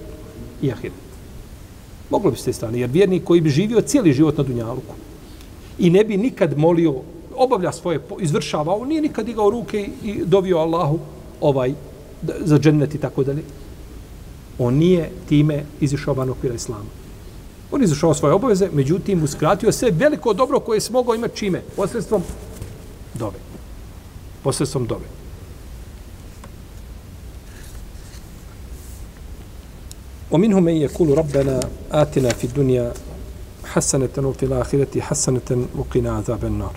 i 0.62 0.72
ahiret. 0.72 1.04
Moglo 2.10 2.32
bi 2.32 2.38
se 2.38 2.46
te 2.46 2.54
strane, 2.54 2.80
jer 2.80 2.90
vjernik 2.90 3.24
koji 3.24 3.42
bi 3.42 3.50
živio 3.50 3.82
cijeli 3.82 4.14
život 4.14 4.38
na 4.38 4.44
Dunjaluku 4.44 4.96
i 5.80 5.90
ne 5.90 6.04
bi 6.04 6.18
nikad 6.18 6.58
molio, 6.58 7.02
obavlja 7.37 7.73
svoje, 7.73 8.01
izvršavao, 8.21 8.85
nije 8.85 9.03
nikad 9.03 9.27
digao 9.27 9.51
ruke 9.51 9.89
i 10.03 10.25
dovio 10.25 10.59
Allahu 10.59 10.99
ovaj 11.41 11.75
da, 12.23 12.35
za 12.41 12.59
džennet 12.59 12.95
i 12.95 12.99
tako 12.99 13.25
dalje. 13.25 13.43
On 14.59 14.75
nije 14.75 15.11
time 15.29 15.65
izišao 15.81 16.15
van 16.15 16.31
okvira 16.31 16.55
islama. 16.55 16.91
On 17.71 17.81
je 17.81 17.85
izišao 17.85 18.15
svoje 18.15 18.35
obaveze, 18.35 18.69
međutim, 18.73 19.23
uskratio 19.23 19.73
sve 19.73 19.91
veliko 19.91 20.33
dobro 20.33 20.61
koje 20.61 20.81
se 20.81 20.93
mogao 20.93 21.15
imati 21.15 21.37
čime? 21.37 21.63
Posredstvom 21.77 22.23
dove. 23.15 23.39
Posredstvom 24.43 24.87
dove. 24.87 25.05
ومنهم 30.31 30.63
من 30.63 30.73
يقول 30.73 31.19
ربنا 31.19 31.61
آتنا 31.93 32.29
في 32.29 32.45
الدنيا 32.45 32.93
حسنة 33.65 34.09
وفي 34.19 34.43
الآخرة 34.43 35.01
حسنة 35.01 35.67
وقنا 35.77 36.11
عذاب 36.13 36.45
النار 36.45 36.77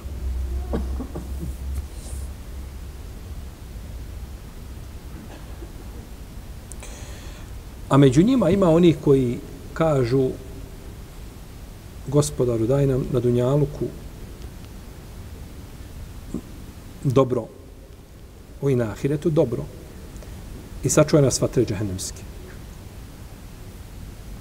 A 7.88 7.96
među 7.96 8.22
njima 8.22 8.50
ima 8.50 8.70
oni 8.70 8.94
koji 9.04 9.38
kažu 9.74 10.30
gospodaru 12.06 12.66
daj 12.66 12.86
nam 12.86 13.04
na 13.12 13.20
Dunjaluku 13.20 13.86
dobro 17.04 17.46
o 18.62 18.70
i 18.70 18.76
na 18.76 18.90
Ahiretu 18.90 19.30
dobro 19.30 19.64
i 20.84 20.90
sačuvaj 20.90 21.24
nas 21.24 21.40
vatre 21.40 21.64
džahennemske. 21.64 22.22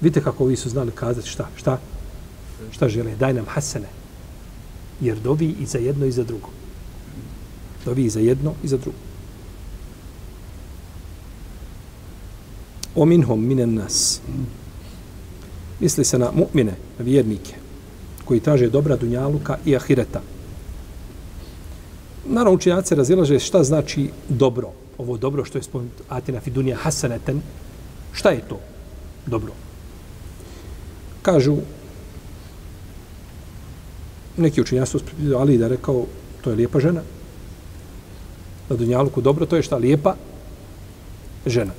Vidite 0.00 0.22
kako 0.22 0.44
vi 0.44 0.56
su 0.56 0.68
znali 0.68 0.92
kazati 0.92 1.28
šta, 1.28 1.48
šta, 1.56 1.78
šta 2.70 2.88
žele, 2.88 3.16
daj 3.16 3.34
nam 3.34 3.46
hasene. 3.48 3.88
Jer 5.00 5.18
dovi 5.18 5.54
i 5.60 5.66
za 5.66 5.78
jedno 5.78 6.06
i 6.06 6.12
za 6.12 6.24
drugo. 6.24 6.48
Dovi 7.84 8.04
i 8.04 8.10
za 8.10 8.20
jedno 8.20 8.54
i 8.62 8.68
za 8.68 8.76
drugo. 8.76 9.05
O 12.96 13.04
minhom 13.04 13.46
minen 13.46 13.74
nas. 13.74 14.20
Misli 15.80 16.04
se 16.04 16.18
na 16.18 16.30
mu'mine, 16.32 16.72
na 16.98 17.04
vjernike, 17.04 17.54
koji 18.24 18.40
traže 18.40 18.70
dobra 18.70 18.96
dunjaluka 18.96 19.58
i 19.64 19.76
ahireta. 19.76 20.22
Naravno, 22.24 22.56
učenjaci 22.56 22.94
razilaže 22.94 23.38
šta 23.38 23.64
znači 23.64 24.10
dobro. 24.28 24.72
Ovo 24.98 25.16
dobro 25.16 25.44
što 25.44 25.58
je 25.58 25.62
spomenuto 25.62 26.02
Atina 26.08 26.40
fidunija 26.40 26.76
hasaneten. 26.76 27.40
Šta 28.12 28.30
je 28.30 28.48
to 28.48 28.60
dobro? 29.26 29.52
Kažu, 31.22 31.56
neki 34.36 34.60
učenjaci 34.60 34.92
su 34.92 35.00
Ali 35.38 35.58
da 35.58 35.68
rekao, 35.68 36.06
to 36.40 36.50
je 36.50 36.56
lijepa 36.56 36.80
žena. 36.80 37.02
Na 38.68 38.76
dunjaluku 38.76 39.20
dobro, 39.20 39.46
to 39.46 39.56
je 39.56 39.62
šta? 39.62 39.76
Lijepa 39.76 40.14
žena. 41.46 41.72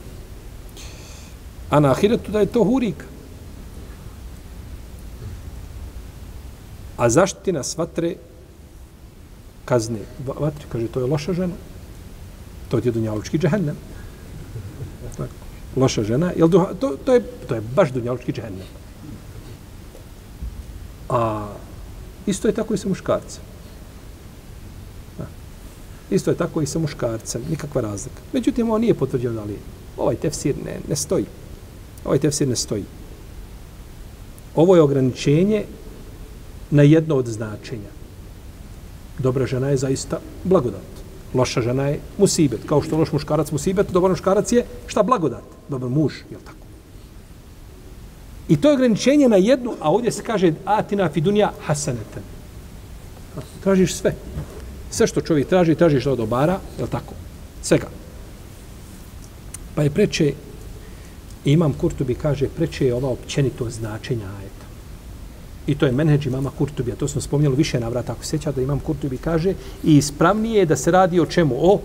A 1.70 1.80
na 1.80 1.92
ahiretu 1.92 2.32
da 2.32 2.40
je 2.40 2.46
to 2.52 2.64
hurik. 2.64 3.04
A 6.98 7.10
zaštitina 7.10 7.64
svatre 7.64 8.16
kazne 9.66 10.00
vatre, 10.26 10.66
kaže, 10.72 10.88
to 10.88 11.00
je 11.00 11.06
loša 11.06 11.34
žena. 11.34 11.54
To 12.72 12.80
je 12.80 12.92
dunjalučki 12.92 13.38
džehennem. 13.38 13.76
Loša 15.76 16.04
žena. 16.04 16.32
Jel, 16.36 16.50
to, 16.50 16.96
to, 17.06 17.14
je, 17.14 17.22
to 17.48 17.56
je 17.56 17.62
baš 17.76 17.92
dunjalučki 17.92 18.34
džehennem. 18.34 18.68
A 21.10 21.48
isto 22.26 22.48
je 22.48 22.56
tako 22.56 22.74
i 22.74 22.78
sa 22.78 22.88
muškarcem. 22.88 23.44
Isto 26.10 26.32
je 26.32 26.38
tako 26.38 26.62
i 26.62 26.68
sa 26.68 26.80
muškarcem. 26.80 27.44
Nikakva 27.50 27.82
razlika. 27.82 28.22
Međutim, 28.34 28.70
ovo 28.70 28.78
nije 28.78 28.94
potvrđeno 28.94 29.34
da 29.34 29.44
li 29.44 29.60
ovaj 29.98 30.16
tefsir 30.16 30.56
ne, 30.66 30.80
ne 30.90 30.96
stoji. 30.96 31.26
Ovaj 32.08 32.20
tefsir 32.20 32.48
ne 32.48 32.56
stoji. 32.56 32.84
Ovo 34.56 34.76
je 34.76 34.82
ograničenje 34.82 35.64
na 36.72 36.84
jedno 36.84 37.16
od 37.16 37.28
značenja. 37.28 37.92
Dobra 39.20 39.46
žena 39.46 39.70
je 39.70 39.78
zaista 39.78 40.20
blagodat. 40.44 40.98
Loša 41.34 41.62
žena 41.62 41.88
je 41.88 42.00
musibet. 42.18 42.60
Kao 42.66 42.82
što 42.82 42.98
loš 42.98 43.12
muškarac 43.12 43.52
musibet, 43.52 43.92
dobar 43.92 44.12
muškarac 44.12 44.52
je 44.52 44.66
šta 44.88 45.04
blagodat? 45.04 45.44
Dobar 45.70 45.90
muž, 45.90 46.14
je 46.32 46.38
tako? 46.46 46.68
I 48.48 48.62
to 48.62 48.70
je 48.70 48.74
ograničenje 48.74 49.30
na 49.30 49.36
jednu, 49.36 49.76
a 49.82 49.92
ovdje 49.92 50.12
se 50.12 50.24
kaže 50.24 50.54
atina 50.66 51.10
fidunja 51.10 51.52
hasaneten. 51.66 52.24
Tražiš 53.64 53.96
sve. 53.96 54.16
Sve 54.92 55.08
što 55.08 55.22
čovjek 55.22 55.48
traži, 55.48 55.76
tražiš 55.76 56.06
od 56.06 56.18
dobara, 56.18 56.60
je 56.80 56.88
tako? 56.88 57.14
Svega. 57.62 57.88
Pa 59.76 59.84
je 59.84 59.90
preče, 59.90 60.34
imam 61.46 61.74
Kurtubi 61.74 62.16
kaže, 62.16 62.48
preče 62.50 62.86
je 62.86 62.96
ova 62.96 63.10
općenito 63.10 63.70
značenja 63.70 64.26
ajeta. 64.40 64.66
I 65.68 65.76
to 65.76 65.86
je 65.86 65.92
menheđ 65.92 66.26
imama 66.26 66.52
Kurtubi, 66.58 66.92
a 66.92 66.96
to 66.96 67.08
smo 67.08 67.22
spomnjali 67.22 67.56
više 67.56 67.80
navrata, 67.80 68.12
ako 68.12 68.24
seća 68.24 68.52
da 68.52 68.62
imam 68.62 68.80
Kurtubi 68.80 69.18
kaže, 69.18 69.54
i 69.84 69.98
ispravnije 69.98 70.60
je 70.60 70.66
da 70.66 70.76
se 70.76 70.92
radi 70.92 71.20
o 71.20 71.26
čemu? 71.26 71.56
O 71.60 71.80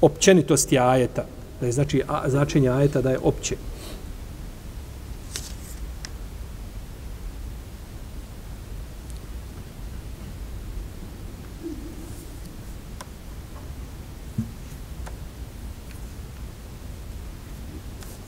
općenitosti 0.00 0.78
ajeta. 0.78 1.24
Da 1.60 1.66
je 1.66 1.72
znači 1.72 2.02
a, 2.08 2.30
značenje 2.30 2.68
ajeta 2.68 3.00
da 3.00 3.10
je 3.10 3.18
opće. 3.22 3.56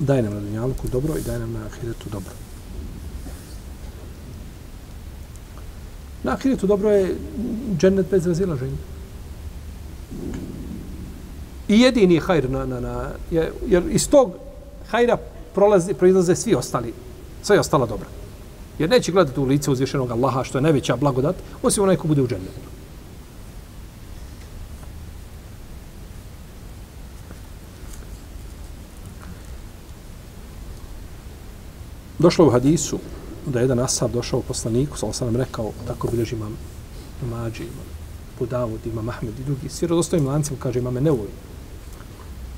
Daj 0.06 0.22
nam 0.22 0.34
na 0.34 0.40
dunjalku 0.40 0.88
dobro 0.88 1.14
i 1.18 1.22
daj 1.22 1.38
nam 1.38 1.52
na 1.52 1.66
ahiretu 1.66 2.08
dobro. 2.12 2.32
Na 6.22 6.32
ahiretu 6.32 6.66
dobro 6.66 6.90
je 6.90 7.16
džennet 7.78 8.06
bez 8.10 8.26
razilaženja. 8.26 8.76
I 11.68 11.80
jedini 11.80 12.20
hajr 12.20 12.50
na, 12.50 12.66
na, 12.66 12.80
na, 12.80 13.10
je, 13.30 13.52
jer 13.66 13.82
iz 13.90 14.08
tog 14.08 14.32
hajra 14.90 15.16
prolazi, 15.54 15.94
proizlaze 15.94 16.36
svi 16.36 16.54
ostali, 16.54 16.94
sve 17.42 17.60
ostala 17.60 17.86
dobra. 17.86 18.08
Jer 18.78 18.90
neće 18.90 19.12
gledati 19.12 19.40
u 19.40 19.44
lice 19.44 19.70
uzvišenog 19.70 20.10
Allaha, 20.10 20.44
što 20.44 20.58
je 20.58 20.62
najveća 20.62 20.96
blagodat, 20.96 21.36
osim 21.62 21.82
onaj 21.82 21.96
ko 21.96 22.08
bude 22.08 22.22
u 22.22 22.28
džennetu. 22.28 22.75
Došlo 32.18 32.46
u 32.46 32.50
hadisu 32.50 32.98
da 33.46 33.58
je 33.58 33.64
jedan 33.64 33.78
asab 33.78 34.12
došao 34.12 34.40
poslaniku, 34.40 34.98
sa 34.98 35.12
sam 35.12 35.26
nam 35.26 35.36
rekao, 35.36 35.72
tako 35.86 36.08
bilježi 36.10 36.34
imam 36.34 36.56
Mađi, 37.30 37.62
imam 37.62 37.86
Budavud, 38.38 38.80
imam 38.86 39.08
Ahmed 39.08 39.38
i 39.40 39.44
drugi, 39.44 39.68
svi 39.68 39.86
rodostojim 39.86 40.26
lancima, 40.26 40.58
kaže, 40.62 40.78
imame 40.78 41.00
ne. 41.00 41.12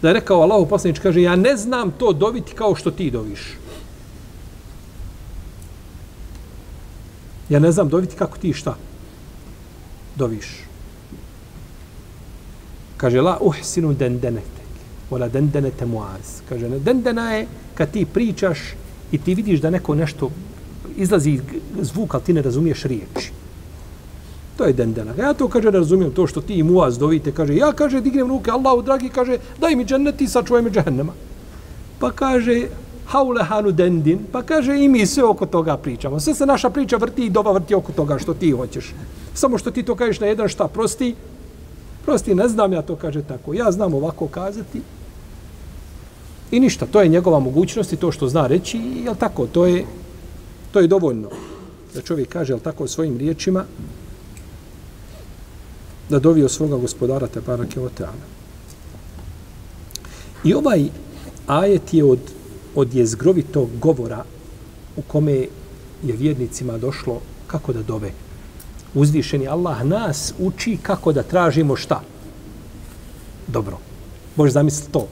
Da 0.03 0.09
je 0.09 0.15
rekao 0.15 0.41
Allahu 0.41 0.67
poslanič, 0.67 0.99
kaže, 0.99 1.23
ja 1.23 1.37
ne 1.37 1.57
znam 1.57 1.91
to 1.91 2.13
doviti 2.13 2.55
kao 2.55 2.75
što 2.75 2.91
ti 2.91 3.11
doviš. 3.11 3.59
Ja 7.49 7.59
ne 7.59 7.73
znam 7.73 7.89
doviti 7.89 8.17
kako 8.17 8.39
ti 8.39 8.53
šta 8.53 8.77
doviš. 10.17 10.47
Kaže, 12.97 13.21
la 13.21 13.39
uhsinu 13.41 13.95
dendenetek, 13.95 14.69
wala 15.11 15.31
dendenete 15.31 15.87
muaz. 15.87 16.43
Kaže, 16.49 16.69
dendena 16.69 17.33
je 17.33 17.47
kad 17.75 17.91
ti 17.91 18.07
pričaš 18.07 18.59
i 19.13 19.19
ti 19.19 19.35
vidiš 19.35 19.61
da 19.61 19.71
neko 19.71 19.95
nešto 19.95 20.31
izlazi 20.97 21.41
zvuk, 21.81 22.15
ali 22.15 22.23
ti 22.23 22.33
ne 22.33 22.43
razumiješ 22.43 22.83
riječi. 22.83 23.33
To 24.57 24.65
je 24.65 24.73
dendena. 24.73 25.15
Ja 25.19 25.35
to 25.35 25.49
kaže, 25.49 25.71
ne 25.71 25.79
razumijem 25.79 26.13
to 26.13 26.27
što 26.27 26.41
ti 26.41 26.55
i 26.55 26.63
muaz 26.63 26.99
dovite, 26.99 27.33
kaže, 27.33 27.57
ja 27.57 27.73
kaže, 27.73 28.01
dignem 28.01 28.29
ruke, 28.29 28.51
Allahu 28.51 28.83
dragi, 28.83 29.09
kaže, 29.09 29.39
daj 29.61 29.77
mi 29.77 29.85
džennet 29.85 30.21
i 30.21 30.29
sačuvaj 30.29 30.63
mi 30.63 30.71
džehennema. 30.71 31.13
Pa 31.99 32.11
kaže, 32.11 32.67
haule 33.07 33.45
hanu 33.45 33.73
dendin, 33.73 34.27
pa 34.33 34.43
kaže, 34.43 34.77
i 34.77 34.89
mi 34.89 35.07
sve 35.07 35.25
oko 35.25 35.47
toga 35.47 35.77
pričamo. 35.77 36.21
Sve 36.21 36.35
se 36.35 36.47
naša 36.47 36.71
priča 36.71 36.97
vrti 36.97 37.27
i 37.27 37.31
doba 37.31 37.53
vrti 37.53 37.75
oko 37.75 37.93
toga 37.93 38.19
što 38.19 38.35
ti 38.35 38.51
hoćeš. 38.51 38.95
Samo 39.35 39.59
što 39.59 39.71
ti 39.71 39.83
to 39.83 39.95
kažeš 39.95 40.21
na 40.21 40.27
jedan 40.27 40.49
šta, 40.49 40.69
prosti, 40.69 41.15
prosti, 42.05 42.35
ne 42.35 42.49
znam 42.49 42.73
ja 42.73 42.83
to 42.83 42.97
kaže 42.97 43.23
tako. 43.23 43.55
Ja 43.55 43.73
znam 43.73 43.95
ovako 43.95 44.27
kazati, 44.27 44.81
I 46.51 46.61
ništa, 46.61 46.87
to 46.87 47.01
je 47.01 47.09
njegova 47.09 47.39
mogućnost 47.39 47.93
i 47.93 47.97
to 47.97 48.13
što 48.13 48.29
zna 48.29 48.47
reći, 48.47 48.79
je 48.79 49.15
tako, 49.19 49.47
to 49.47 49.67
je, 49.67 49.85
to 50.73 50.81
je 50.81 50.87
dovoljno. 50.87 51.29
Da 51.95 52.03
čovjek 52.03 52.29
kaže, 52.29 52.53
jel 52.53 52.61
tako, 52.61 52.89
svojim 52.89 53.19
riječima, 53.19 53.65
da 56.09 56.19
dovio 56.19 56.49
svoga 56.49 56.77
gospodara 56.77 57.27
te 57.27 57.41
barake 57.41 57.81
oteana. 57.81 58.25
I 60.45 60.55
ovaj 60.55 60.89
ajet 61.47 61.95
je 61.95 62.05
od, 62.05 62.19
od 62.75 62.95
jezgrovitog 62.95 63.69
govora 63.81 64.25
u 64.97 65.03
kome 65.03 65.33
je 66.03 66.17
vjernicima 66.17 66.79
došlo 66.79 67.21
kako 67.47 67.73
da 67.73 67.83
dove. 67.83 68.13
Uzvišeni 68.95 69.49
Allah 69.49 69.85
nas 69.85 70.35
uči 70.39 70.79
kako 70.83 71.13
da 71.13 71.23
tražimo 71.23 71.77
šta? 71.77 72.01
Dobro. 73.47 73.79
Možeš 74.37 74.53
zamisliti 74.53 74.93
to. 74.93 75.09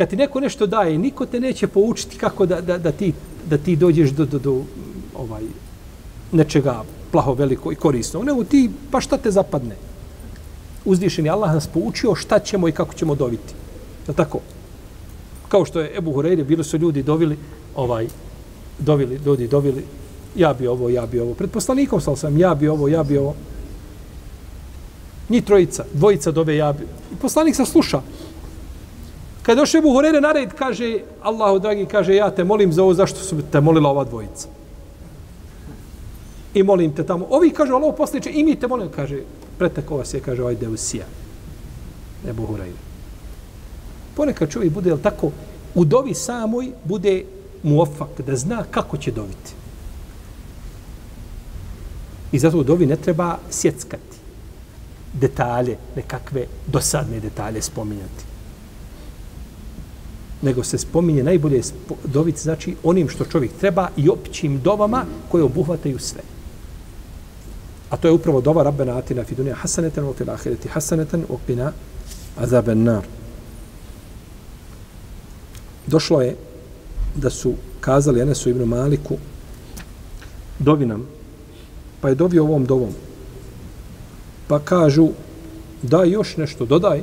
Kad 0.00 0.08
ti 0.08 0.16
neko 0.16 0.40
nešto 0.40 0.66
daje, 0.66 0.98
niko 0.98 1.26
te 1.26 1.40
neće 1.40 1.66
poučiti 1.66 2.16
kako 2.18 2.46
da, 2.46 2.60
da, 2.60 2.78
da, 2.78 2.92
ti, 2.92 3.12
da 3.48 3.58
ti 3.58 3.76
dođeš 3.76 4.10
do, 4.10 4.24
do, 4.24 4.38
do 4.38 4.62
ovaj, 5.14 5.42
nečega 6.32 6.84
plaho 7.12 7.34
veliko 7.34 7.72
i 7.72 7.76
korisno. 7.76 8.20
Ono, 8.20 8.32
nego 8.32 8.44
ti, 8.44 8.70
pa 8.90 9.00
šta 9.00 9.18
te 9.18 9.30
zapadne? 9.30 9.76
Uzdišeni 10.84 11.28
Allah 11.28 11.52
nas 11.54 11.66
poučio 11.66 12.14
šta 12.14 12.38
ćemo 12.38 12.68
i 12.68 12.72
kako 12.72 12.94
ćemo 12.94 13.14
dobiti. 13.14 13.54
Je 14.08 14.14
tako? 14.14 14.40
Kao 15.48 15.64
što 15.64 15.80
je 15.80 15.92
Ebu 15.96 16.12
Hureyre, 16.12 16.44
bilo 16.44 16.64
su 16.64 16.78
ljudi 16.78 17.02
dovili, 17.02 17.36
ovaj, 17.76 18.08
dovili, 18.78 19.20
ljudi 19.26 19.48
dovili, 19.48 19.84
ja 20.36 20.54
bi 20.54 20.66
ovo, 20.66 20.88
ja 20.88 21.06
bi 21.06 21.20
ovo. 21.20 21.34
Pred 21.34 21.50
poslanikom 21.50 22.00
sam 22.00 22.16
sam, 22.16 22.38
ja 22.38 22.54
bi 22.54 22.68
ovo, 22.68 22.88
ja 22.88 23.02
bi 23.02 23.18
ovo. 23.18 23.34
Ni 25.28 25.42
trojica, 25.42 25.84
dvojica 25.92 26.30
dove 26.30 26.56
ja 26.56 26.72
bi. 26.72 26.84
I 27.12 27.16
poslanik 27.20 27.56
se 27.56 27.64
sluša. 27.64 28.00
Kad 29.42 29.58
došao 29.58 29.78
Ebu 29.78 29.88
Hureyre 29.88 30.20
na 30.20 30.32
red, 30.32 30.52
kaže, 30.58 30.98
Allahu 31.22 31.58
dragi, 31.58 31.86
kaže, 31.86 32.14
ja 32.14 32.30
te 32.30 32.44
molim 32.44 32.72
za 32.72 32.82
ovo, 32.82 32.94
zašto 32.94 33.18
su 33.18 33.36
te 33.52 33.60
molila 33.60 33.90
ova 33.90 34.04
dvojica? 34.04 34.48
I 36.54 36.62
molim 36.62 36.92
te 36.92 37.06
tamo. 37.06 37.26
Ovi 37.30 37.50
kaže, 37.50 37.72
Allah 37.72 37.94
posliče, 37.96 38.30
i 38.30 38.44
mi 38.44 38.56
te 38.56 38.68
molim, 38.68 38.88
kaže, 38.88 39.22
preteko 39.58 39.96
vas 39.96 40.14
je, 40.14 40.20
kaže, 40.20 40.42
ovaj 40.42 40.54
Deusija. 40.54 41.06
Ebu 42.28 42.46
Hureyre. 42.46 42.80
Ponekad 44.16 44.50
čovjek 44.50 44.72
bude, 44.72 44.90
jel 44.90 44.98
tako, 44.98 45.30
u 45.74 45.84
dovi 45.84 46.14
samoj 46.14 46.72
bude 46.84 47.24
muofak, 47.62 48.20
da 48.26 48.36
zna 48.36 48.64
kako 48.70 48.96
će 48.96 49.10
doviti. 49.10 49.52
I 52.32 52.38
zato 52.38 52.58
u 52.58 52.64
dovi 52.64 52.86
ne 52.86 52.96
treba 52.96 53.38
sjeckati 53.50 54.20
detalje, 55.12 55.76
nekakve 55.96 56.46
dosadne 56.66 57.20
detalje 57.20 57.62
spominjati. 57.62 58.29
Nego 60.42 60.64
se 60.64 60.78
spominje 60.78 61.22
najbolje 61.22 61.62
dobiti, 62.04 62.40
znači 62.40 62.76
onim 62.82 63.08
što 63.08 63.24
čovjek 63.24 63.52
treba 63.60 63.88
i 63.96 64.08
općim 64.08 64.60
dovama 64.60 65.04
koje 65.30 65.44
obuhvataju 65.44 65.98
sve. 65.98 66.20
A 67.90 67.96
to 67.96 68.08
je 68.08 68.12
upravo 68.12 68.40
dova 68.40 68.62
Rabbena 68.62 68.98
Atina 68.98 69.24
fi 69.24 69.34
dunija 69.34 69.56
u 70.10 70.14
fil 70.14 70.30
ahireti 70.30 70.68
hasanetan 70.68 71.24
u 71.28 71.38
pina 71.46 71.72
azaben 72.36 72.82
nar. 72.82 73.04
Došlo 75.86 76.22
je 76.22 76.36
da 77.14 77.30
su 77.30 77.54
kazali 77.80 78.20
Enesu 78.20 78.50
ibn 78.50 78.64
Maliku 78.64 79.16
dovi 80.58 80.86
nam 80.86 81.06
pa 82.00 82.08
je 82.08 82.14
dovio 82.14 82.44
ovom 82.44 82.64
dovom 82.66 82.90
pa 84.48 84.58
kažu 84.58 85.08
daj 85.82 86.10
još 86.10 86.36
nešto, 86.36 86.64
dodaj 86.64 87.02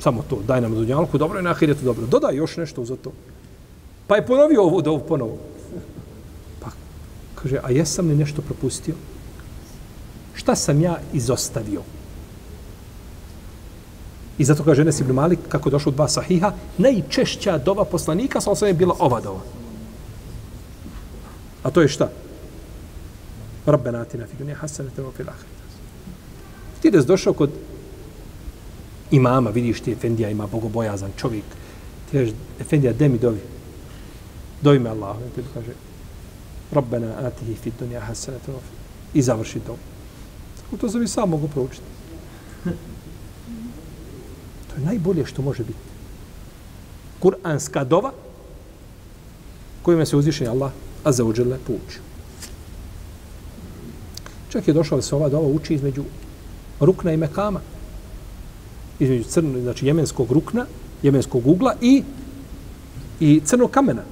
samo 0.00 0.24
to, 0.30 0.38
daj 0.46 0.60
nam 0.60 0.74
dunjalku, 0.74 1.18
dobro 1.18 1.38
je 1.38 1.42
na 1.42 1.50
ahiretu, 1.50 1.84
dobro, 1.84 2.06
dodaj 2.06 2.36
još 2.36 2.56
nešto 2.56 2.84
za 2.84 2.96
to. 2.96 3.12
Pa 4.06 4.16
je 4.16 4.26
ponovio 4.26 4.62
ovu 4.62 4.82
dovu 4.82 5.00
ponovo. 5.08 5.38
Pa 6.60 6.70
kaže, 7.34 7.58
a 7.62 7.70
jesam 7.70 8.08
li 8.08 8.16
nešto 8.16 8.42
propustio? 8.42 8.94
Šta 10.34 10.54
sam 10.56 10.80
ja 10.80 10.98
izostavio? 11.12 11.82
I 14.38 14.44
zato 14.44 14.64
kaže 14.64 14.82
Enes 14.82 15.00
ibn 15.00 15.12
Malik, 15.12 15.38
kako 15.48 15.70
došlo 15.70 15.92
dva 15.92 16.08
sahiha, 16.08 16.52
najčešća 16.78 17.58
doba 17.58 17.84
poslanika 17.84 18.40
sa 18.40 18.50
osam 18.50 18.68
je 18.68 18.74
bila 18.74 18.96
ova 18.98 19.20
dova. 19.20 19.40
A 21.62 21.70
to 21.70 21.82
je 21.82 21.88
šta? 21.88 22.10
Rabbena 23.66 24.00
atina 24.00 24.26
fi 24.26 24.36
dunja 24.36 24.54
hasanete 24.54 25.02
wa 25.02 25.10
fil 25.16 25.28
ahiret. 25.28 25.56
Ti 26.82 26.90
da 26.90 27.02
došao 27.02 27.32
kod 27.32 27.50
imama, 29.10 29.50
vidiš 29.50 29.80
ti 29.80 29.92
Efendija 29.92 30.30
ima 30.30 30.46
bogobojazan 30.46 31.10
čovjek. 31.16 31.44
Ti 32.10 32.12
kažeš, 32.12 32.34
Efendija, 32.60 32.92
de 32.92 33.08
mi 33.08 33.18
dovi. 33.18 33.40
Dovi 34.62 34.78
me 34.78 34.90
Allah. 34.90 35.16
I 35.38 35.42
kaže, 35.54 35.72
Rabbena 36.72 37.14
atihi 37.26 37.54
fi 37.54 37.72
dunja 37.78 38.00
hasanatu 38.00 38.52
wa 38.52 38.58
I 39.14 39.22
završi 39.22 39.60
to. 39.60 39.76
Tako 40.56 40.76
to 40.76 40.88
sam 40.88 41.02
i 41.02 41.08
sam 41.08 41.30
mogu 41.30 41.48
proučiti. 41.48 41.82
To 44.68 44.76
je 44.76 44.84
najbolje 44.84 45.26
što 45.26 45.42
može 45.42 45.64
biti. 45.64 45.78
Kur'anska 47.22 47.84
dova 47.84 48.12
kojima 49.82 50.06
se 50.06 50.16
uzvišenje 50.16 50.50
Allah 50.50 50.72
a 51.04 51.12
za 51.12 51.24
uđele 51.24 51.58
poučio. 51.66 52.02
Čak 54.48 54.68
je 54.68 54.74
došao 54.74 54.98
da 54.98 55.02
se 55.02 55.14
ova 55.14 55.28
dova 55.28 55.48
uči 55.48 55.74
između 55.74 56.04
rukna 56.80 57.12
i 57.12 57.16
mekama. 57.16 57.60
Između 58.98 59.24
crno, 59.24 59.60
znači 59.60 59.86
jemenskog 59.86 60.32
rukna, 60.32 60.66
jemenskog 61.02 61.46
ugla 61.46 61.74
i 61.80 62.02
i 63.20 63.40
crnog 63.44 63.70
kamena. 63.70 64.02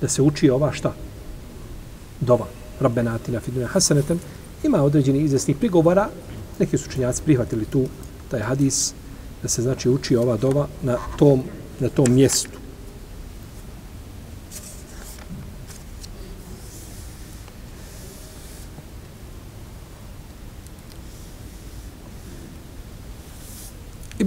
Da 0.00 0.08
se 0.08 0.22
uči 0.22 0.50
ova 0.50 0.72
šta? 0.72 0.94
Dova. 2.20 2.46
Rabbenatina 2.80 3.40
fiduna 3.40 3.66
hasanatan. 3.66 4.18
Ima 4.64 4.82
određeni 4.82 5.18
izvesnih 5.18 5.56
prigovora. 5.56 6.08
Neki 6.58 6.78
su 6.78 6.88
učenjaci 6.88 7.22
prihvatili 7.22 7.64
tu 7.64 7.86
taj 8.30 8.40
hadis 8.40 8.94
da 9.42 9.48
se 9.48 9.62
znači 9.62 9.88
uči 9.88 10.16
ova 10.16 10.36
dova 10.36 10.68
na 10.82 10.96
tom, 11.18 11.42
na 11.80 11.88
tom 11.88 12.14
mjestu. 12.14 12.57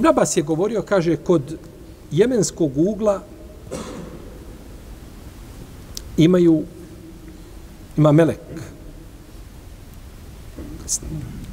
Ibn 0.02 0.08
Abbas 0.08 0.38
je 0.38 0.43
govorio, 0.43 0.82
kaže, 0.82 1.16
kod 1.16 1.58
jemenskog 2.12 2.72
ugla 2.78 3.22
imaju, 6.18 6.64
ima 7.97 8.12
melek. 8.12 8.39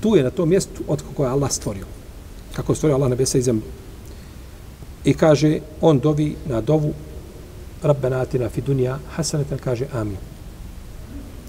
Tu 0.01 0.16
je 0.16 0.24
na 0.24 0.30
tom 0.30 0.49
mjestu 0.49 0.82
od 0.88 1.03
kako 1.03 1.24
je 1.24 1.30
Allah 1.30 1.53
stvorio 1.53 1.86
kako 2.59 2.74
stvorio 2.74 2.96
Allah 2.96 3.11
nebesa 3.11 3.38
i 3.38 3.42
zemlju. 3.42 3.62
I 5.05 5.14
kaže, 5.14 5.61
on 5.80 5.99
dovi 5.99 6.36
na 6.46 6.61
dovu 6.61 6.92
Rabbena 7.82 8.20
atina 8.20 8.49
fi 8.49 8.61
dunja 8.61 8.99
hasanetan, 9.14 9.59
kaže 9.59 9.86
amin. 9.92 10.16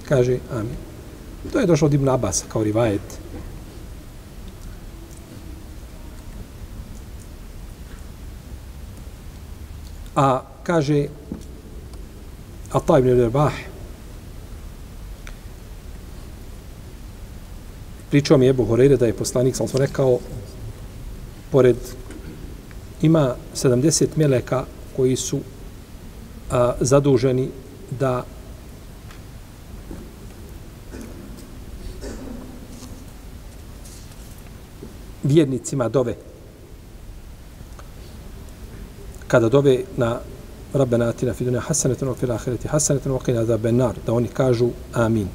Kaže 0.05 0.37
amin. 0.51 0.75
To 1.53 1.59
je 1.59 1.65
došlo 1.65 1.85
od 1.85 1.93
Ibn 1.93 2.09
Abbas 2.09 2.43
kao 2.47 2.63
rivajet. 2.63 3.01
A 10.19 10.43
kaže 10.67 11.07
Ata 12.75 12.99
ibn 12.99 13.15
Rebah 13.15 13.53
pričao 18.09 18.37
mi 18.37 18.45
je 18.45 18.49
Ebu 18.49 18.65
Horeire 18.65 18.97
da 18.97 19.05
je 19.05 19.13
poslanik, 19.13 19.55
sam 19.55 19.67
rekao, 19.73 20.19
pored 21.51 21.77
ima 23.01 23.35
70 23.55 24.07
meleka 24.15 24.65
koji 24.95 25.15
su 25.15 25.39
a, 26.51 26.73
zaduženi 26.81 27.49
da 27.99 28.23
vjernicima 35.23 35.89
dove 35.89 36.28
kada 39.29 39.49
dove 39.49 39.83
na 39.97 40.19
Rabbena 40.73 41.09
atina 41.09 41.33
fi 41.33 41.45
dunya 41.45 41.61
hasanatan 41.61 42.09
wa 42.09 42.15
fil 42.15 42.31
akhirati 42.31 42.67
hasanatan 42.67 43.11
wa 43.11 43.21
qina 43.21 43.41
adhaban 43.41 43.77
nar 43.77 43.95
da 44.05 44.13
oni 44.13 44.27
kažu 44.27 44.69
amin 44.93 45.29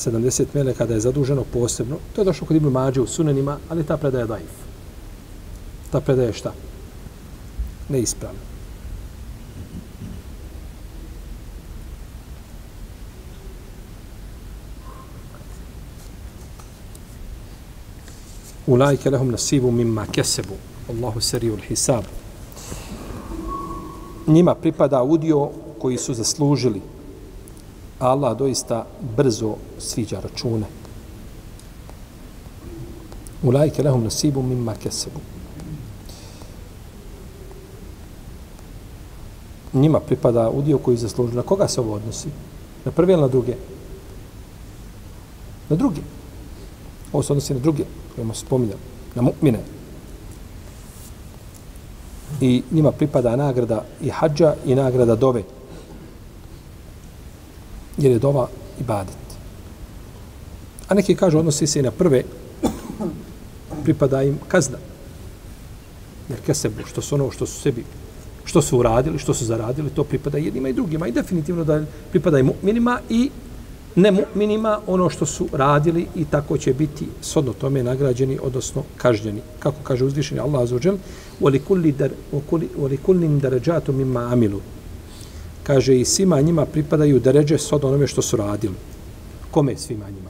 70 0.00 0.46
mele 0.54 0.74
kada 0.74 0.94
je 0.94 1.00
zaduženo 1.00 1.44
posebno. 1.52 1.96
To 2.14 2.20
je 2.20 2.24
došlo 2.24 2.46
kod 2.46 2.56
Ibn 2.56 2.68
Mađe 2.68 3.00
u 3.00 3.06
sunenima, 3.06 3.58
ali 3.68 3.84
ta 3.84 3.96
predaja 3.96 4.22
je 4.22 4.26
daif. 4.26 4.54
Ta 5.92 6.00
predaja 6.00 6.26
je 6.26 6.32
šta? 6.32 6.52
Neispravna. 7.88 8.38
Ulajke 18.70 19.10
lehum 19.10 19.30
nasibu 19.30 19.70
mimma 19.72 20.06
kesebu. 20.06 20.54
Allahu 20.88 21.20
seriju 21.20 21.56
hisab. 21.68 22.04
Njima 24.26 24.54
pripada 24.54 25.02
udio 25.02 25.50
koji 25.78 25.98
su 25.98 26.14
zaslužili 26.14 26.80
Allah 27.98 28.36
doista 28.38 28.86
brzo 29.16 29.54
sviđa 29.78 30.20
račune. 30.20 30.66
Ulajke 33.42 33.82
lehum 33.82 34.04
nasibu 34.04 34.42
mimma 34.42 34.74
kesebu. 34.74 35.20
Njima 39.72 40.00
pripada 40.00 40.50
udio 40.50 40.78
koji 40.78 40.96
zaslužili. 40.96 41.36
Na 41.36 41.42
koga 41.42 41.68
se 41.68 41.80
ovo 41.80 41.94
odnosi? 41.94 42.28
Na 42.84 42.92
prve 42.92 43.12
ili 43.12 43.22
na 43.22 43.28
druge? 43.28 43.54
Na 45.68 45.76
druge. 45.76 46.00
Ovo 47.12 47.22
se 47.22 47.32
odnosi 47.32 47.54
na 47.54 47.60
druge, 47.60 47.84
kojima 48.14 48.34
smo. 48.34 48.58
Na 49.14 49.22
mu'mine. 49.22 49.58
i 52.40 52.62
njima 52.70 52.92
pripada 52.92 53.36
nagrada 53.36 53.84
i 54.02 54.08
hađa 54.08 54.54
i 54.66 54.74
nagrada 54.74 55.14
dove. 55.14 55.42
Jer 57.98 58.12
je 58.12 58.18
dova 58.18 58.48
ibadet. 58.80 59.16
A 60.88 60.94
neki 60.94 61.14
kažu 61.14 61.38
odnosi 61.38 61.66
se 61.66 61.78
i 61.78 61.82
na 61.82 61.90
prve, 61.90 62.22
pripada 63.84 64.22
im 64.22 64.38
kazna. 64.48 64.78
Jer 66.28 66.40
kesebu, 66.46 66.86
što 66.86 67.02
su 67.02 67.14
ono 67.14 67.30
što 67.30 67.46
su 67.46 67.60
sebi, 67.60 67.84
što 68.44 68.62
su 68.62 68.78
uradili, 68.78 69.18
što 69.18 69.34
su 69.34 69.44
zaradili, 69.44 69.90
to 69.90 70.04
pripada 70.04 70.38
jednima 70.38 70.68
i 70.68 70.72
drugima. 70.72 71.06
I 71.06 71.12
definitivno 71.12 71.64
da 71.64 71.82
pripada 72.10 72.38
i 72.38 72.42
mu'minima 72.42 72.98
i 73.08 73.30
ne 73.95 74.11
mu'minima 74.11 74.79
ono 74.87 75.09
što 75.09 75.25
su 75.25 75.47
radili 75.53 76.07
i 76.15 76.25
tako 76.25 76.57
će 76.57 76.73
biti 76.73 77.05
sodno 77.21 77.53
tome 77.53 77.83
nagrađeni, 77.83 78.39
odnosno 78.43 78.83
kažnjeni. 78.97 79.41
Kako 79.59 79.77
kaže 79.83 80.05
uzvišeni 80.05 80.39
Allah 80.39 80.61
azuđel, 80.61 80.95
وَلِكُلِّنْ 81.41 83.39
دَرَجَاتُ 83.39 83.91
مِمَّا 83.91 84.33
amilu. 84.33 84.59
Kaže 85.63 85.99
i 85.99 86.05
svima 86.05 86.41
njima 86.41 86.65
pripadaju 86.65 87.19
deređe 87.19 87.57
sodno 87.57 87.87
onome 87.87 88.07
što 88.07 88.21
su 88.21 88.37
radili. 88.37 88.73
Kome 89.51 89.77
svima 89.77 90.05
njima? 90.05 90.29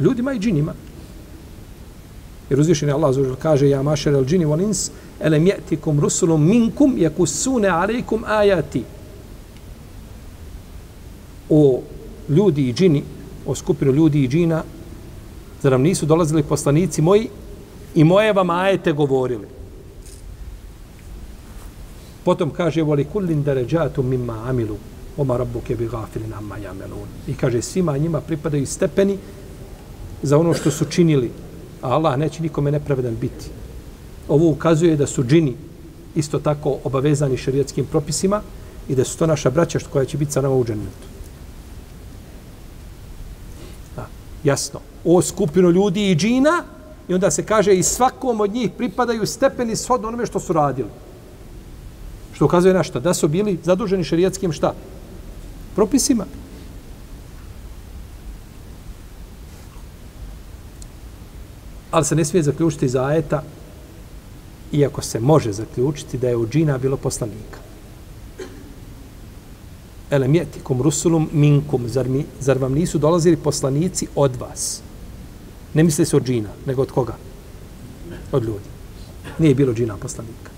Ljudima 0.00 0.32
i 0.32 0.38
džinima. 0.38 0.74
Jer 2.50 2.60
uzvišeni 2.60 2.92
Allah 2.92 3.10
azuđel 3.10 3.36
kaže 3.36 3.68
ja 3.68 3.82
mašer 3.82 4.14
el 4.14 4.24
džini 4.24 4.46
wal 4.46 4.62
ins 4.62 4.90
elem 5.20 5.46
je'tikum 5.46 6.00
rusulum 6.00 6.48
minkum 6.48 6.96
yakussune 6.96 7.68
alejkum 7.68 8.24
ajati 8.26 8.84
o 11.50 11.82
ljudi 12.29 12.69
i 12.69 12.73
džini, 12.73 13.03
o 13.45 13.55
skupinu 13.55 13.91
ljudi 13.91 14.23
i 14.23 14.27
džina, 14.27 14.63
zar 15.61 15.71
nam 15.71 15.81
nisu 15.81 16.05
dolazili 16.05 16.43
poslanici 16.43 17.01
moji 17.01 17.29
i 17.95 18.03
moje 18.03 18.33
vam 18.33 18.49
ajete 18.49 18.93
govorili. 18.93 19.47
Potom 22.25 22.49
kaže, 22.49 22.81
voli 22.81 23.05
kullin 23.05 23.43
deređatu 23.43 24.03
mimma 24.03 24.49
amilu, 24.49 24.77
oma 25.17 25.37
rabbuke 25.37 25.75
bi 25.75 25.87
gafilin 25.87 26.33
amma 26.33 26.57
jamelun. 26.57 27.07
I 27.27 27.33
kaže, 27.33 27.61
svima 27.61 27.97
njima 27.97 28.21
pripadaju 28.21 28.65
stepeni 28.65 29.17
za 30.23 30.37
ono 30.37 30.53
što 30.53 30.71
su 30.71 30.85
činili, 30.85 31.31
a 31.81 31.89
Allah 31.89 32.17
neće 32.17 32.41
nikome 32.41 32.71
nepravedan 32.71 33.15
biti. 33.21 33.49
Ovo 34.27 34.49
ukazuje 34.49 34.95
da 34.97 35.07
su 35.07 35.23
džini 35.23 35.55
isto 36.15 36.39
tako 36.39 36.77
obavezani 36.83 37.37
šarijatskim 37.37 37.85
propisima 37.85 38.41
i 38.89 38.95
da 38.95 39.03
su 39.03 39.17
to 39.17 39.27
naša 39.27 39.49
braća 39.49 39.79
koja 39.93 40.05
će 40.05 40.17
biti 40.17 40.31
sa 40.31 40.41
nama 40.41 40.55
u 40.55 40.65
džennetu. 40.65 41.14
Jasno, 44.45 44.79
o 45.03 45.21
skupinu 45.21 45.71
ljudi 45.71 46.11
i 46.11 46.15
džina, 46.15 46.63
i 47.07 47.13
onda 47.13 47.31
se 47.31 47.45
kaže 47.45 47.75
i 47.75 47.83
svakom 47.83 48.41
od 48.41 48.51
njih 48.51 48.71
pripadaju 48.77 49.25
stepeni 49.25 49.75
shodno 49.75 50.07
onome 50.07 50.25
što 50.25 50.39
su 50.39 50.53
radili. 50.53 50.89
Što 52.33 52.45
ukazuje 52.45 52.73
na 52.73 52.83
šta? 52.83 52.99
Da 52.99 53.13
su 53.13 53.27
bili 53.27 53.59
zaduženi 53.63 54.03
šerijetskim 54.03 54.51
šta? 54.51 54.73
Propisima. 55.75 56.25
Ali 61.91 62.05
se 62.05 62.15
ne 62.15 62.25
smije 62.25 62.43
zaključiti 62.43 62.89
za 62.89 63.05
ajeta, 63.05 63.43
iako 64.71 65.01
se 65.01 65.19
može 65.19 65.51
zaključiti 65.53 66.17
da 66.17 66.27
je 66.27 66.37
u 66.37 66.47
džina 66.47 66.77
bilo 66.77 66.97
poslanika 66.97 67.64
elem 70.09 70.35
jetikum 70.35 70.81
rusulum 70.81 71.29
minkum, 71.33 71.87
zar, 71.89 72.09
mi, 72.09 72.25
zar 72.39 72.57
vam 72.57 72.73
nisu 72.73 72.97
dolazili 72.97 73.37
poslanici 73.37 74.07
od 74.15 74.35
vas? 74.35 74.81
Ne 75.73 75.83
misli 75.83 76.05
se 76.05 76.15
od 76.15 76.23
džina, 76.23 76.49
nego 76.65 76.81
od 76.81 76.91
koga? 76.91 77.15
Od 78.31 78.43
ljudi. 78.43 78.69
Nije 79.39 79.55
bilo 79.55 79.73
džina 79.73 79.97
poslanika. 79.97 80.51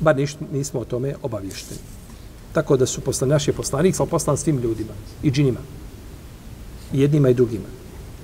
Bar 0.00 0.16
niš, 0.16 0.36
nismo 0.52 0.80
o 0.80 0.84
tome 0.84 1.14
obavješteni. 1.22 1.80
Tako 2.52 2.76
da 2.76 2.86
su 2.86 3.00
poslan, 3.00 3.30
naši 3.30 3.52
poslanik, 3.52 3.96
sam 3.96 4.08
poslan 4.08 4.36
svim 4.36 4.58
ljudima 4.58 4.92
i 5.22 5.30
džinima. 5.30 5.60
I 6.92 7.00
jednima 7.00 7.28
i 7.28 7.34
drugima. 7.34 7.68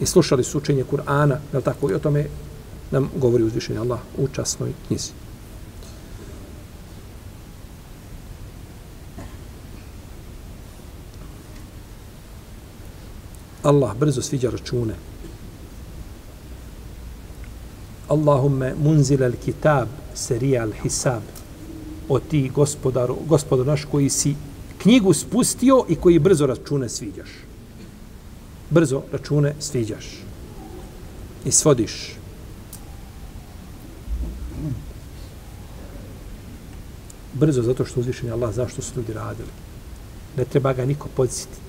I 0.01 0.07
slušali 0.07 0.45
su 0.45 0.59
učenje 0.59 0.85
Kur'ana, 0.91 1.37
je 1.53 1.61
tako? 1.61 1.91
I 1.91 1.95
o 1.95 1.99
tome 1.99 2.27
nam 2.91 3.11
govori 3.17 3.45
uzvišenje 3.45 3.79
Allah 3.79 4.01
u 4.19 4.29
časnoj 4.29 4.73
knjizi. 4.87 5.26
Allah 13.67 13.97
brzo 13.99 14.23
sviđa 14.23 14.51
račune. 14.51 14.95
Allahumme 18.09 18.75
munzil 18.83 19.25
al 19.25 19.33
kitab 19.45 19.89
serija 20.15 20.63
al 20.63 20.73
hisab 20.83 21.23
o 22.09 22.19
ti 22.19 22.51
gospodaru, 22.55 23.17
gospodar 23.27 23.67
naš 23.67 23.85
koji 23.85 24.11
si 24.11 24.35
knjigu 24.83 25.13
spustio 25.13 25.85
i 25.89 25.97
koji 25.97 26.19
brzo 26.19 26.47
račune 26.47 26.89
sviđaš. 26.89 27.31
Brzo 28.71 29.03
račune 29.13 29.55
sviđaš. 29.59 30.07
I 31.45 31.51
svodiš. 31.51 32.15
Brzo 37.35 37.63
zato 37.63 37.85
što 37.85 38.01
uzvišen 38.01 38.27
je 38.27 38.33
Allah 38.33 38.55
zašto 38.55 38.83
su 38.83 38.93
ljudi 38.97 39.13
radili. 39.13 39.51
Ne 40.37 40.45
treba 40.45 40.73
ga 40.73 40.85
niko 40.85 41.09
podsjetiti 41.17 41.66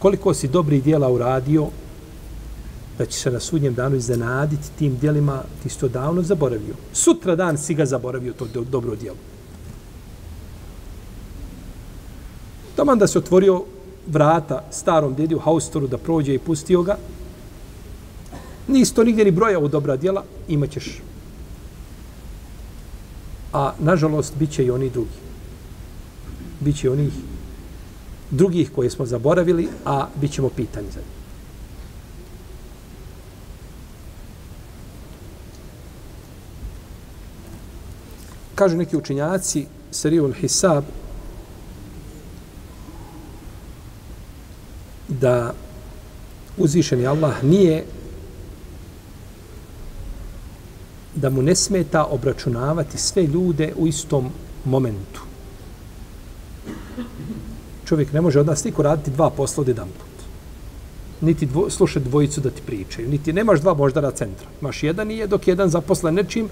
koliko 0.00 0.34
si 0.34 0.48
dobri 0.48 0.80
dijela 0.80 1.12
uradio, 1.12 1.66
da 2.98 3.06
će 3.06 3.18
se 3.18 3.30
na 3.30 3.40
sudnjem 3.40 3.74
danu 3.74 3.96
iznenaditi 3.96 4.70
tim 4.78 4.96
dijelima, 4.98 5.42
ti 5.62 5.68
si 5.68 5.78
to 5.78 5.88
davno 5.88 6.22
zaboravio. 6.22 6.74
Sutra 6.92 7.36
dan 7.36 7.58
si 7.58 7.74
ga 7.74 7.86
zaboravio, 7.86 8.32
to 8.32 8.46
do, 8.54 8.64
dobro 8.64 8.96
dijelo. 8.96 9.16
Taman 12.76 12.98
da 12.98 13.06
se 13.06 13.18
otvorio 13.18 13.64
vrata 14.06 14.64
starom 14.70 15.14
dedi 15.14 15.34
u 15.34 15.38
haustoru 15.38 15.86
da 15.86 15.98
prođe 15.98 16.34
i 16.34 16.38
pustio 16.38 16.82
ga, 16.82 16.96
nisi 18.68 18.94
to 18.94 19.04
nigdje 19.04 19.24
ni 19.24 19.30
broja 19.30 19.58
u 19.58 19.68
dobra 19.68 19.96
dijela, 19.96 20.24
imat 20.48 20.70
ćeš. 20.70 21.02
A, 23.52 23.72
nažalost, 23.78 24.36
bit 24.38 24.50
će 24.50 24.64
i 24.64 24.70
oni 24.70 24.90
drugi. 24.90 25.20
Biće 26.60 26.90
oni 26.90 27.10
drugih 28.30 28.70
koje 28.74 28.90
smo 28.90 29.06
zaboravili, 29.06 29.68
a 29.84 30.06
bit 30.20 30.32
ćemo 30.32 30.48
pitani 30.48 30.86
za 30.90 31.00
njih. 31.00 31.20
Kažu 38.54 38.76
neki 38.76 38.96
učinjaci, 38.96 39.66
Serijul 39.90 40.32
Hisab, 40.32 40.84
da 45.08 45.54
uzvišeni 46.56 47.06
Allah 47.06 47.44
nije 47.44 47.84
da 51.14 51.30
mu 51.30 51.42
ne 51.42 51.54
smeta 51.54 52.04
obračunavati 52.04 52.98
sve 52.98 53.22
ljude 53.22 53.72
u 53.76 53.86
istom 53.86 54.30
momentu 54.64 55.29
čovjek 57.90 58.12
ne 58.12 58.20
može 58.20 58.40
od 58.40 58.46
nas 58.46 58.64
niko 58.64 58.82
raditi 58.82 59.10
dva 59.10 59.30
posla 59.30 59.60
od 59.60 59.68
jedan 59.68 59.88
put. 59.88 60.26
Niti 61.20 61.46
dvo, 61.46 61.70
slušati 61.70 62.08
dvojicu 62.08 62.40
da 62.40 62.50
ti 62.50 62.62
pričaju. 62.66 63.08
Niti 63.08 63.32
nemaš 63.32 63.60
dva 63.60 63.74
moždara 63.74 64.10
centra. 64.10 64.46
Maš 64.60 64.82
jedan 64.82 65.10
i 65.10 65.16
je 65.18 65.26
dok 65.26 65.48
jedan 65.48 65.68
zaposlen 65.68 66.14
nečim, 66.14 66.48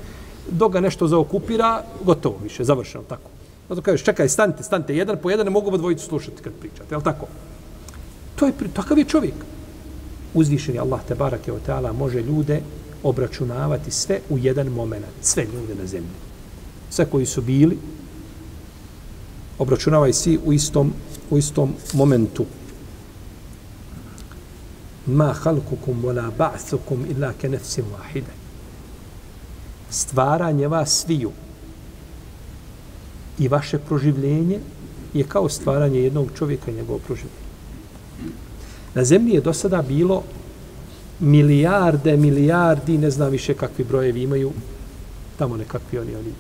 dok 0.51 0.73
ga 0.73 0.81
nešto 0.81 1.07
zaokupira, 1.07 1.83
gotovo 2.05 2.39
više, 2.43 2.65
završeno, 2.65 3.05
tako. 3.09 3.31
Zato 3.69 3.83
kažeš, 3.83 4.05
čekaj, 4.05 4.29
stante, 4.29 4.63
stante, 4.63 4.97
jedan 4.97 5.19
po 5.23 5.31
jedan, 5.31 5.47
ne 5.47 5.51
mogu 5.51 5.77
dvojicu 5.77 6.07
slušati 6.07 6.43
kad 6.43 6.53
pričate, 6.61 6.95
je 6.95 7.05
tako? 7.05 7.27
To 8.37 8.47
je, 8.47 8.53
takav 8.75 8.99
je 8.99 9.05
čovjek. 9.05 9.35
Uzvišen 10.35 10.75
je 10.75 10.81
Allah, 10.81 11.01
te 11.09 11.15
barake 11.15 11.53
o 11.53 11.61
teala, 11.67 11.93
može 11.93 12.23
ljude 12.23 12.61
obračunavati 13.03 13.91
sve 13.91 14.21
u 14.31 14.39
jedan 14.39 14.67
moment, 14.67 15.07
sve 15.23 15.45
ljude 15.45 15.75
na 15.75 15.87
zemlji. 15.87 16.19
Sve 16.91 17.07
koji 17.07 17.27
su 17.27 17.43
bili, 17.43 17.79
obračunavaj 19.59 20.13
svi 20.13 20.39
u 20.45 20.53
istom 20.53 20.93
u 21.31 21.39
istom 21.39 21.75
momentu. 21.93 22.47
Ma 25.07 25.33
halkukum 25.33 26.03
wala 26.03 26.31
ba'thukum 26.39 27.07
illa 27.11 27.33
ke 27.33 27.49
nefsim 27.49 27.85
wahide. 27.85 28.35
Stvaranje 29.91 30.69
vas 30.69 30.91
sviju 30.91 31.33
i 33.39 33.49
vaše 33.49 33.79
proživljenje 33.79 34.61
je 35.15 35.25
kao 35.25 35.49
stvaranje 35.49 36.01
jednog 36.01 36.29
čovjeka 36.39 36.71
i 36.71 36.75
njegovo 36.75 36.99
proživljenje. 36.99 37.49
Na 38.95 39.05
zemlji 39.05 39.35
je 39.35 39.41
do 39.41 39.53
sada 39.53 39.83
bilo 39.83 40.23
milijarde, 41.21 42.17
milijardi, 42.17 42.99
ne 42.99 43.11
znam 43.11 43.31
više 43.31 43.55
kakvi 43.55 43.85
brojevi 43.85 44.23
imaju, 44.23 44.53
tamo 45.39 45.57
nekakvi 45.57 45.99
oni, 45.99 46.17
oni, 46.17 46.33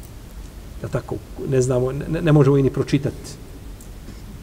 ja 0.83 0.89
tako, 0.89 1.17
ne 1.49 1.63
znamo, 1.63 1.93
ne, 1.93 2.23
ne 2.23 2.33
možemo 2.33 2.59
i 2.59 2.63
ni 2.63 2.71
pročitati 2.71 3.48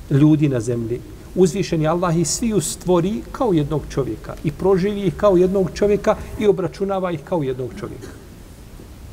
ljudi 0.09 0.49
na 0.49 0.59
zemlji 0.59 1.01
uzvišeni 1.35 1.87
Allah 1.87 2.17
i 2.17 2.25
svi 2.25 2.61
stvori 2.61 3.21
kao 3.31 3.53
jednog 3.53 3.81
čovjeka 3.89 4.35
i 4.43 4.51
proživi 4.51 5.01
ih 5.01 5.15
kao 5.17 5.37
jednog 5.37 5.69
čovjeka 5.73 6.15
i 6.39 6.47
obračunava 6.47 7.11
ih 7.11 7.19
kao 7.23 7.43
jednog 7.43 7.71
čovjeka. 7.79 8.07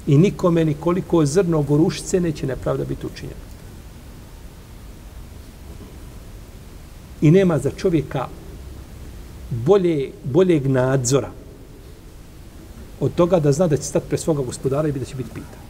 I 0.07 0.19
nikome 0.19 0.65
nikoliko 0.65 1.27
zrno 1.27 1.63
gorušice 1.63 2.21
neće 2.21 2.47
nepravda 2.47 2.85
biti 2.85 3.07
učinjena. 3.07 3.53
I 7.21 7.31
nema 7.31 7.59
za 7.59 7.71
čovjeka 7.71 8.27
bolje, 9.51 10.11
boljeg 10.25 10.67
nadzora 10.67 11.31
od 13.01 13.15
toga 13.15 13.41
da 13.41 13.53
zna 13.53 13.67
da 13.67 13.77
će 13.77 13.83
stati 13.83 14.09
pre 14.09 14.19
svoga 14.19 14.43
gospodara 14.43 14.89
i 14.89 14.93
da 14.93 15.05
će 15.05 15.17
biti 15.17 15.31
pitan. 15.35 15.63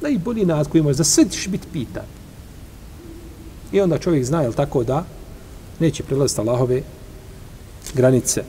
Najbolji 0.00 0.44
nadzor 0.44 0.72
koji 0.72 0.82
može, 0.82 0.96
za 0.96 1.04
sve 1.04 1.28
ćeš 1.28 1.48
biti 1.48 1.66
pitan. 1.72 2.04
I 3.74 3.80
onda 3.80 3.98
čovjek 3.98 4.24
zna, 4.24 4.42
jel 4.42 4.52
tako 4.52 4.84
da, 4.84 5.04
neće 5.80 6.02
prelaziti 6.02 6.40
Allahove 6.40 6.82
granice. 7.94 8.44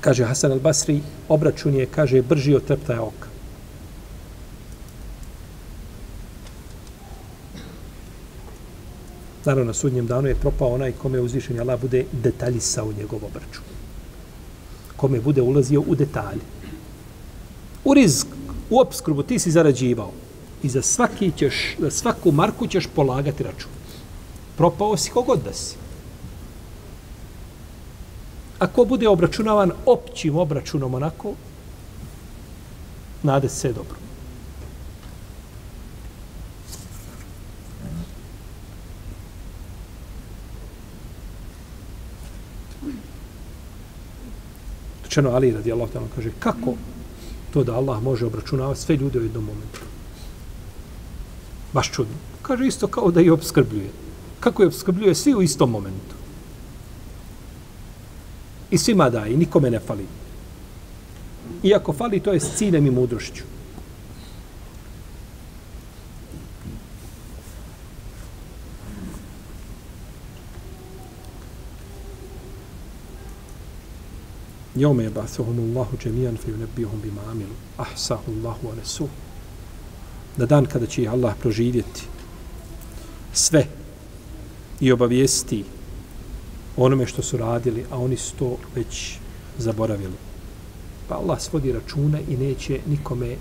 Kaže 0.00 0.24
Hasan 0.24 0.52
al-Basri, 0.52 1.00
obračun 1.28 1.74
je, 1.74 1.86
kaže, 1.86 2.22
brži 2.22 2.54
od 2.54 2.64
treptaja 2.64 3.02
oka. 3.02 3.28
Naravno, 9.44 9.64
na 9.64 9.74
sudnjem 9.74 10.06
danu 10.06 10.28
je 10.28 10.34
propao 10.34 10.74
onaj 10.74 10.92
kome 10.92 11.20
uzvišenje 11.20 11.60
Allah 11.60 11.80
bude 11.80 12.04
detaljisao 12.12 12.92
njegov 12.92 13.24
obračun. 13.24 13.64
Kome 14.96 15.20
bude 15.20 15.42
ulazio 15.42 15.80
u 15.80 15.94
detalje. 15.94 16.46
U 17.84 17.94
rizk, 17.94 18.26
u 18.70 18.78
obskrbu 18.78 19.22
ti 19.22 19.38
si 19.38 19.50
zarađivao. 19.50 20.23
I 20.64 20.68
za 20.68 20.82
svaki 20.82 21.32
ćeš, 21.36 21.76
za 21.78 21.90
svaku 21.90 22.32
marku 22.32 22.66
ćeš 22.66 22.86
polagati 22.94 23.42
račun. 23.42 23.70
Propao 24.56 24.96
si 24.96 25.10
kogod 25.10 25.42
da 25.44 25.52
si. 25.52 25.76
Ako 28.58 28.84
bude 28.84 29.08
obračunavan 29.08 29.72
općim 29.86 30.36
obračunom 30.36 30.94
onako, 30.94 31.34
nade 33.22 33.48
se 33.48 33.72
dobro. 33.72 33.96
Rečeno 45.02 45.30
Ali 45.30 45.52
radi 45.52 45.72
Allah 45.72 45.88
kaže 46.16 46.30
kako 46.38 46.74
to 47.52 47.64
da 47.64 47.74
Allah 47.74 48.02
može 48.02 48.26
obračunavati 48.26 48.80
sve 48.80 48.96
ljude 48.96 49.18
u 49.18 49.22
jednom 49.22 49.44
momentu. 49.44 49.80
Baš 51.74 51.90
čudno. 51.90 52.14
Kaže 52.42 52.66
isto 52.66 52.86
kao 52.86 53.10
da 53.10 53.20
je 53.20 53.32
obskrbljuje. 53.32 53.90
Kako 54.40 54.62
je 54.62 54.66
obskrbljuje 54.66 55.14
svi 55.14 55.34
u 55.34 55.42
istom 55.42 55.70
momentu. 55.70 56.14
I 58.70 58.78
svima 58.78 59.10
daje, 59.10 59.32
i 59.32 59.36
nikome 59.36 59.70
ne 59.70 59.80
fali. 59.80 60.06
Iako 61.62 61.92
fali, 61.92 62.20
to 62.20 62.32
je 62.32 62.40
s 62.40 62.56
ciljem 62.56 62.86
i 62.86 62.90
mudrošću. 62.90 63.42
Jome 74.74 75.04
je 75.04 75.10
basuhum 75.10 75.58
Allahu 75.58 75.96
džemijan 75.96 76.36
fe 76.36 76.54
unebihum 76.54 77.00
bima 77.02 77.22
amilu. 77.30 77.54
Ahsahu 77.76 78.32
Allahu 78.32 78.68
anesu. 78.72 79.08
Na 80.36 80.46
dan 80.46 80.66
kada 80.66 80.86
će 80.86 81.08
Allah 81.08 81.34
proživjeti 81.40 82.02
sve 83.32 83.66
i 84.80 84.92
obavijesti 84.92 85.64
onome 86.76 87.06
što 87.06 87.22
su 87.22 87.36
radili, 87.36 87.84
a 87.90 87.98
oni 87.98 88.16
su 88.16 88.32
to 88.38 88.56
već 88.74 89.16
zaboravili. 89.58 90.14
Pa 91.08 91.14
Allah 91.14 91.40
svodi 91.40 91.72
račune 91.72 92.22
i 92.28 92.36
neće 92.36 92.80
nikome 92.86 93.36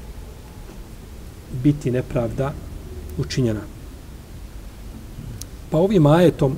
biti 1.63 1.91
nepravda 1.91 2.53
učinjena. 3.17 3.61
Pa 5.69 5.77
ovim 5.77 6.05
ajetom 6.05 6.57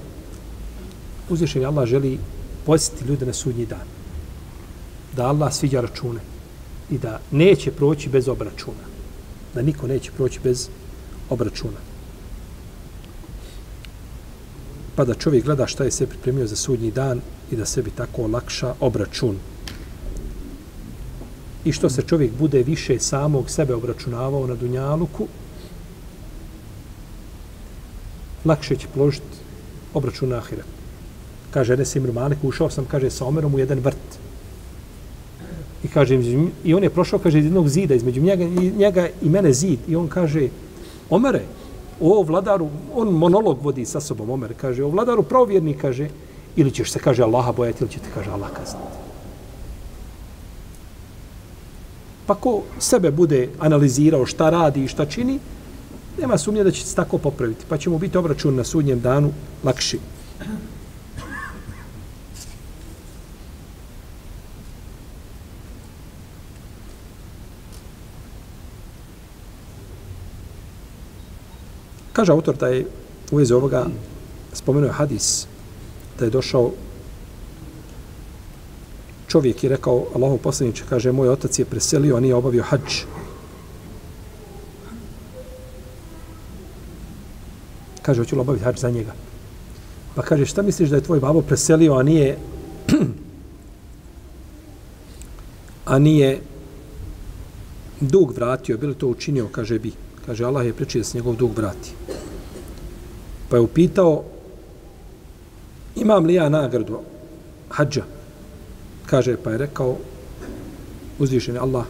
uzvišen 1.29 1.65
Allah 1.65 1.87
želi 1.87 2.19
posjetiti 2.65 3.05
ljude 3.05 3.25
na 3.25 3.33
sudnji 3.33 3.65
dan 3.65 3.87
da 5.15 5.27
Allah 5.27 5.53
sviđa 5.53 5.81
račune 5.81 6.19
i 6.89 6.97
da 6.97 7.19
neće 7.31 7.71
proći 7.71 8.09
bez 8.09 8.27
obračuna. 8.27 8.84
Da 9.55 9.61
niko 9.61 9.87
neće 9.87 10.11
proći 10.11 10.39
bez 10.43 10.69
obračuna. 11.29 11.79
Pa 14.95 15.05
da 15.05 15.13
čovjek 15.13 15.45
gleda 15.45 15.67
šta 15.67 15.83
je 15.83 15.91
sve 15.91 16.07
pripremio 16.07 16.47
za 16.47 16.55
sudnji 16.55 16.91
dan 16.91 17.21
i 17.51 17.55
da 17.55 17.65
sebi 17.65 17.91
tako 17.91 18.23
olakša 18.23 18.73
obračun. 18.79 19.37
I 21.65 21.71
što 21.71 21.89
se 21.89 22.01
čovjek 22.01 22.31
bude 22.39 22.63
više 22.63 22.99
samog 22.99 23.49
sebe 23.49 23.75
obračunavao 23.75 24.47
na 24.47 24.55
Dunjaluku, 24.55 25.27
lakše 28.45 28.75
će 28.75 28.87
položiti 28.93 29.43
obračun 29.93 30.29
na 30.29 30.37
Ahiret. 30.37 30.65
Kaže 31.51 31.73
Enes 31.73 31.95
Imr 31.95 32.11
Malik, 32.11 32.43
ušao 32.43 32.69
sam, 32.69 32.85
kaže, 32.85 33.09
sa 33.09 33.25
Omerom 33.25 33.55
u 33.55 33.59
jedan 33.59 33.79
vrt. 33.79 34.24
Kaže, 35.95 36.19
i 36.63 36.73
on 36.73 36.83
je 36.83 36.89
prošao, 36.89 37.19
kaže, 37.19 37.39
iz 37.39 37.45
jednog 37.45 37.69
zida, 37.69 37.95
između 37.95 38.21
njega, 38.21 38.43
i 38.43 38.71
njega 38.77 39.07
i 39.21 39.29
mene 39.29 39.53
zid. 39.53 39.79
I 39.87 39.95
on 39.95 40.09
kaže, 40.11 40.49
Omere, 41.09 41.45
o 42.01 42.23
vladaru, 42.23 42.67
on 42.93 43.13
monolog 43.15 43.61
vodi 43.63 43.85
sa 43.85 44.01
sobom, 44.03 44.29
Omer, 44.29 44.53
kaže, 44.59 44.83
o 44.83 44.89
vladaru 44.91 45.23
pravovjerni, 45.23 45.77
kaže, 45.77 46.09
ili 46.55 46.71
ćeš 46.71 46.91
se, 46.91 46.99
kaže, 46.99 47.23
Allaha 47.23 47.51
bojati, 47.51 47.83
ili 47.83 47.91
će 47.91 47.99
te, 47.99 48.11
kaže, 48.13 48.31
Allah 48.31 48.51
kazniti. 48.51 48.99
Pa 52.27 52.35
ko 52.35 52.63
sebe 52.79 53.11
bude 53.11 53.49
analizirao 53.59 54.25
šta 54.25 54.49
radi 54.49 54.83
i 54.83 54.91
šta 54.91 55.05
čini, 55.05 55.39
nema 56.19 56.37
sumnje 56.37 56.63
da 56.63 56.71
će 56.71 56.83
se 56.83 56.95
tako 56.95 57.17
popraviti. 57.17 57.65
Pa 57.69 57.77
će 57.77 57.89
mu 57.89 57.97
biti 57.97 58.17
obračun 58.17 58.55
na 58.55 58.63
sudnjem 58.63 58.99
danu 58.99 59.31
lakši. 59.63 59.99
Kaže 72.15 72.31
autor 72.31 72.55
da 72.55 72.67
je 72.67 72.85
u 73.31 73.37
vezi 73.37 73.53
ovoga 73.53 73.85
spomenuo 74.53 74.91
hadis 74.91 75.47
da 76.19 76.25
je 76.25 76.31
došao 76.31 76.71
čovjek 79.27 79.63
i 79.63 79.69
rekao 79.69 80.05
Allahov 80.15 80.37
poslaniče, 80.37 80.83
kaže, 80.89 81.11
moj 81.11 81.29
otac 81.29 81.59
je 81.59 81.65
preselio, 81.65 82.15
a 82.15 82.19
nije 82.19 82.35
obavio 82.35 82.63
hađ. 82.63 83.03
Kaže, 88.01 88.21
hoću 88.21 88.35
li 88.35 88.41
obaviti 88.41 88.63
hađ 88.63 88.79
za 88.79 88.89
njega? 88.89 89.11
Pa 90.15 90.21
kaže, 90.21 90.45
šta 90.45 90.61
misliš 90.61 90.89
da 90.89 90.95
je 90.95 91.03
tvoj 91.03 91.19
babo 91.19 91.41
preselio, 91.41 91.99
a 91.99 92.03
nije 92.03 92.37
a 95.91 95.99
nije 95.99 96.41
dug 97.99 98.31
vratio, 98.31 98.77
bi 98.77 98.87
li 98.87 98.95
to 98.95 99.07
učinio, 99.07 99.47
kaže, 99.51 99.79
bi. 99.79 100.04
Kaže, 100.25 100.45
Allah 100.45 100.65
je 100.65 100.73
pričio 100.73 100.99
da 100.99 101.05
se 101.05 101.17
njegov 101.17 101.35
dug 101.35 101.57
vrati. 101.57 101.91
Pa 103.49 103.55
je 103.55 103.61
upitao, 103.61 104.23
imam 105.95 106.25
li 106.25 106.33
ja 106.33 106.49
nagradu 106.49 106.99
hađa? 107.69 108.03
Kaže, 109.05 109.37
pa 109.37 109.51
je 109.51 109.57
rekao, 109.57 109.97
uzvišen 111.19 111.57
Allah, 111.57 111.85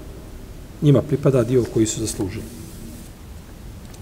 njima 0.81 1.01
pripada 1.01 1.43
dio 1.43 1.63
koji 1.73 1.85
su 1.85 2.01
zaslužili. 2.01 2.43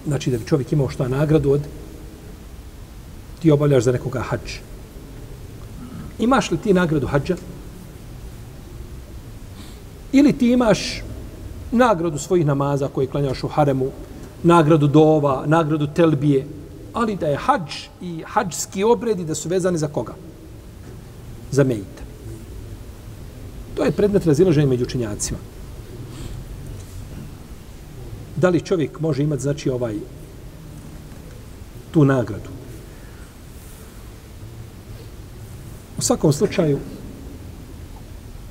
Znači, 0.06 0.30
da 0.30 0.38
bi 0.38 0.46
čovjek 0.46 0.72
imao 0.72 0.88
šta 0.88 1.08
nagradu 1.08 1.50
od, 1.50 1.60
ti 3.42 3.50
obavljaš 3.50 3.84
za 3.84 3.92
nekoga 3.92 4.20
hađ. 4.20 4.58
Imaš 6.18 6.50
li 6.50 6.58
ti 6.58 6.72
nagradu 6.72 7.06
hađa? 7.06 7.36
Ili 10.12 10.32
ti 10.32 10.50
imaš 10.52 11.02
nagradu 11.72 12.18
svojih 12.18 12.46
namaza 12.46 12.88
koje 12.88 13.06
klanjaš 13.06 13.44
u 13.44 13.48
haremu, 13.48 13.90
nagradu 14.44 14.86
dova, 14.86 15.42
nagradu 15.46 15.86
telbije, 15.86 16.46
ali 16.92 17.16
da 17.16 17.26
je 17.26 17.36
hađ 17.36 17.74
i 18.00 18.22
hađski 18.26 18.84
obredi 18.84 19.24
da 19.24 19.34
su 19.34 19.48
vezani 19.48 19.78
za 19.78 19.88
koga? 19.88 20.14
Za 21.50 21.64
mejita. 21.64 22.02
To 23.74 23.84
je 23.84 23.92
predmet 23.92 24.26
razilaženja 24.26 24.66
među 24.66 24.84
učinjacima. 24.84 25.38
Da 28.36 28.48
li 28.48 28.60
čovjek 28.60 29.00
može 29.00 29.22
imati, 29.22 29.42
znači, 29.42 29.70
ovaj, 29.70 29.94
tu 31.90 32.04
nagradu? 32.04 32.50
U 35.98 36.02
svakom 36.02 36.32
slučaju, 36.32 36.78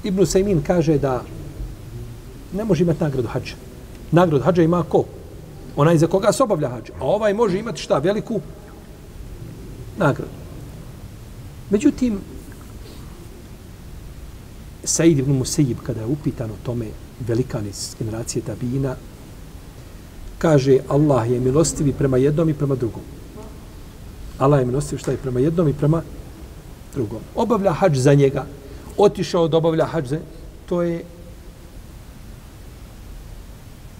Ibn 0.03 0.25
Sejmin 0.25 0.61
kaže 0.61 0.97
da 0.97 1.23
ne 2.53 2.65
može 2.65 2.83
imati 2.83 3.03
nagradu 3.03 3.27
hađa. 3.27 3.55
Nagradu 4.11 4.43
hađa 4.43 4.63
ima 4.63 4.83
ko? 4.83 5.03
Onaj 5.76 5.97
za 5.97 6.07
koga 6.07 6.32
se 6.32 6.43
obavlja 6.43 6.69
hađ. 6.69 6.89
A 6.99 7.05
ovaj 7.05 7.34
može 7.34 7.59
imati 7.59 7.82
šta? 7.82 7.97
Veliku 7.97 8.41
nagradu. 9.97 10.32
Međutim, 11.69 12.19
Said 14.84 15.19
ibn 15.19 15.32
Musejib, 15.32 15.78
kada 15.86 16.01
je 16.01 16.05
upitan 16.05 16.51
o 16.51 16.59
tome 16.63 16.86
velikan 17.28 17.67
iz 17.67 17.95
generacije 17.99 18.41
Tabina, 18.41 18.95
kaže 20.38 20.80
Allah 20.89 21.32
je 21.32 21.39
milostivi 21.39 21.93
prema 21.93 22.17
jednom 22.17 22.49
i 22.49 22.53
prema 22.53 22.76
drugom. 22.76 23.01
Allah 24.38 24.59
je 24.59 24.65
milostiv 24.65 24.97
šta 24.97 25.11
je 25.11 25.17
prema 25.17 25.39
jednom 25.39 25.67
i 25.67 25.74
prema 25.74 26.01
drugom. 26.93 27.21
Obavlja 27.36 27.71
hađ 27.71 27.97
za 27.97 28.13
njega, 28.13 28.45
otišao 28.97 29.47
da 29.47 29.57
obavlja 29.57 29.86
hađ 29.86 30.07
za 30.07 30.19
to 30.65 30.82
je 30.82 31.03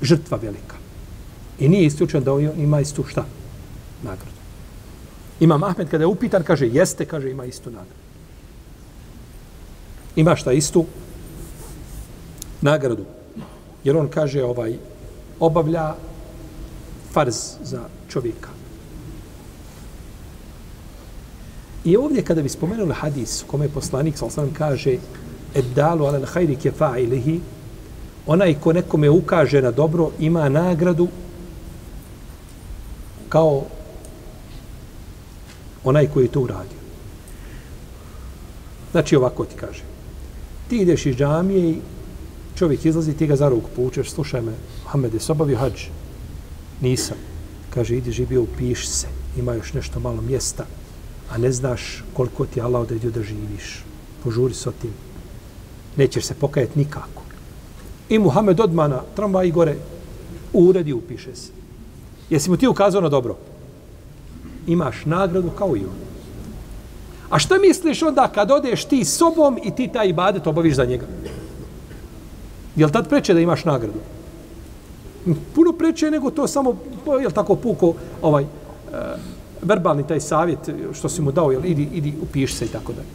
žrtva 0.02 0.38
velika. 0.38 0.83
I 1.60 1.70
nije 1.70 1.86
isključeno 1.86 2.24
da 2.24 2.34
on 2.34 2.42
ima 2.58 2.80
istu 2.80 3.04
šta? 3.04 3.26
Nagradu. 4.04 4.32
Ima 5.40 5.58
Mahmed 5.58 5.90
kada 5.90 6.04
je 6.04 6.08
upitan, 6.08 6.44
kaže, 6.44 6.68
jeste, 6.68 7.06
kaže, 7.06 7.32
ima 7.32 7.46
istu 7.46 7.70
nagradu. 7.70 8.04
Ima 10.16 10.36
šta 10.36 10.52
istu 10.52 10.86
nagradu. 12.62 13.06
Jer 13.84 13.98
on 13.98 14.08
kaže, 14.08 14.44
ovaj, 14.44 14.78
obavlja 15.40 15.96
farz 17.12 17.36
za 17.64 17.82
čovjeka. 18.10 18.50
I 21.86 21.98
ovdje 21.98 22.22
kada 22.22 22.42
bi 22.42 22.50
spomenuli 22.50 22.94
hadis 22.94 23.44
u 23.44 23.48
kome 23.48 23.70
poslanik 23.70 24.18
sa 24.18 24.26
osam 24.26 24.54
kaže 24.54 24.98
eddalu 25.56 26.06
ala 26.06 26.20
l'hajri 26.20 26.56
kefa'ilihi 26.56 27.40
onaj 28.28 28.56
ko 28.60 28.74
nekome 28.74 29.10
ukaže 29.10 29.62
na 29.62 29.72
dobro 29.72 30.12
ima 30.20 30.50
nagradu 30.50 31.08
kao 33.34 33.64
onaj 35.84 36.08
koji 36.08 36.28
to 36.28 36.42
uradio. 36.42 36.82
Znači 38.92 39.16
ovako 39.16 39.46
ti 39.46 39.56
kaže. 39.56 39.82
Ti 40.70 40.78
ideš 40.78 41.06
iz 41.06 41.16
džamije 41.16 41.70
i 41.70 41.78
čovjek 42.56 42.86
izlazi, 42.86 43.14
ti 43.14 43.28
ga 43.28 43.36
za 43.36 43.50
ruku 43.50 43.70
poučeš, 43.76 44.12
slušaj 44.12 44.42
me, 44.42 44.54
Mohamed, 44.84 45.14
je 45.14 45.20
sobavio 45.20 45.58
hađ? 45.58 45.88
Nisam. 46.82 47.18
Kaže, 47.74 47.98
idi 47.98 48.12
živio, 48.12 48.44
upiš 48.44 48.88
se, 48.88 49.08
ima 49.38 49.54
još 49.54 49.74
nešto 49.74 50.00
malo 50.00 50.22
mjesta, 50.22 50.66
a 51.32 51.38
ne 51.38 51.52
znaš 51.52 52.04
koliko 52.14 52.46
ti 52.46 52.62
Allah 52.62 52.82
odredio 52.82 53.12
da 53.12 53.24
živiš. 53.24 53.84
Požuri 54.24 54.54
s 54.54 54.68
tim. 54.82 54.94
Nećeš 55.98 56.26
se 56.26 56.34
pokajati 56.34 56.80
nikako. 56.80 57.24
I 58.10 58.20
Muhammed 58.20 58.60
odmana, 58.60 59.02
tramvaj 59.16 59.52
gore 59.52 59.76
u 60.54 60.68
uredi 60.70 60.94
upiše 60.94 61.36
se. 61.36 61.63
Jesi 62.30 62.50
mu 62.50 62.58
ti 62.58 62.68
ukazao 62.68 63.02
na 63.02 63.10
dobro? 63.10 63.36
Imaš 64.68 65.06
nagradu 65.06 65.50
kao 65.58 65.78
i 65.78 65.80
on. 65.80 65.96
A 67.30 67.40
što 67.40 67.60
misliš 67.60 68.04
onda 68.04 68.28
kad 68.28 68.52
odeš 68.52 68.86
ti 68.86 69.06
sobom 69.06 69.60
i 69.64 69.72
ti 69.76 69.90
taj 69.94 70.08
ibadet 70.08 70.48
obaviš 70.48 70.76
za 70.76 70.86
njega? 70.86 71.06
Jel 72.76 72.90
tad 72.90 73.10
preče 73.10 73.34
da 73.34 73.40
imaš 73.40 73.66
nagradu? 73.66 74.00
Puno 75.56 75.72
preče 75.72 76.12
nego 76.12 76.32
to 76.32 76.48
samo, 76.48 76.76
je 77.22 77.30
tako 77.30 77.56
puko, 77.56 77.94
ovaj, 78.22 78.44
e, 78.44 78.48
verbalni 79.62 80.08
taj 80.08 80.20
savjet 80.20 80.70
što 80.94 81.10
si 81.10 81.22
mu 81.22 81.32
dao, 81.32 81.52
jel, 81.52 81.66
idi, 81.66 81.90
idi, 81.94 82.14
upiši 82.22 82.56
se 82.56 82.66
i 82.66 82.68
tako 82.68 82.94
dalje. 82.94 83.08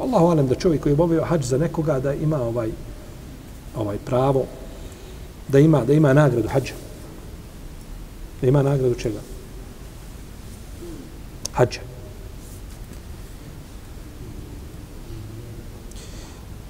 Allahu 0.00 0.26
alem 0.26 0.46
da 0.46 0.54
čovjek 0.54 0.82
koji 0.82 0.90
je 0.90 0.94
obavio 0.94 1.24
hađ 1.24 1.44
za 1.44 1.58
nekoga 1.58 2.00
da 2.00 2.14
ima 2.14 2.42
ovaj, 2.42 2.70
ovaj 3.76 3.98
pravo, 4.04 4.44
da 5.48 5.58
ima, 5.58 5.84
da 5.84 5.92
ima 5.92 6.12
nagradu 6.12 6.48
hađa. 6.48 6.74
Da 8.40 8.48
ima 8.48 8.62
nagradu 8.62 8.94
čega? 8.94 9.20
Hadža. 11.52 11.80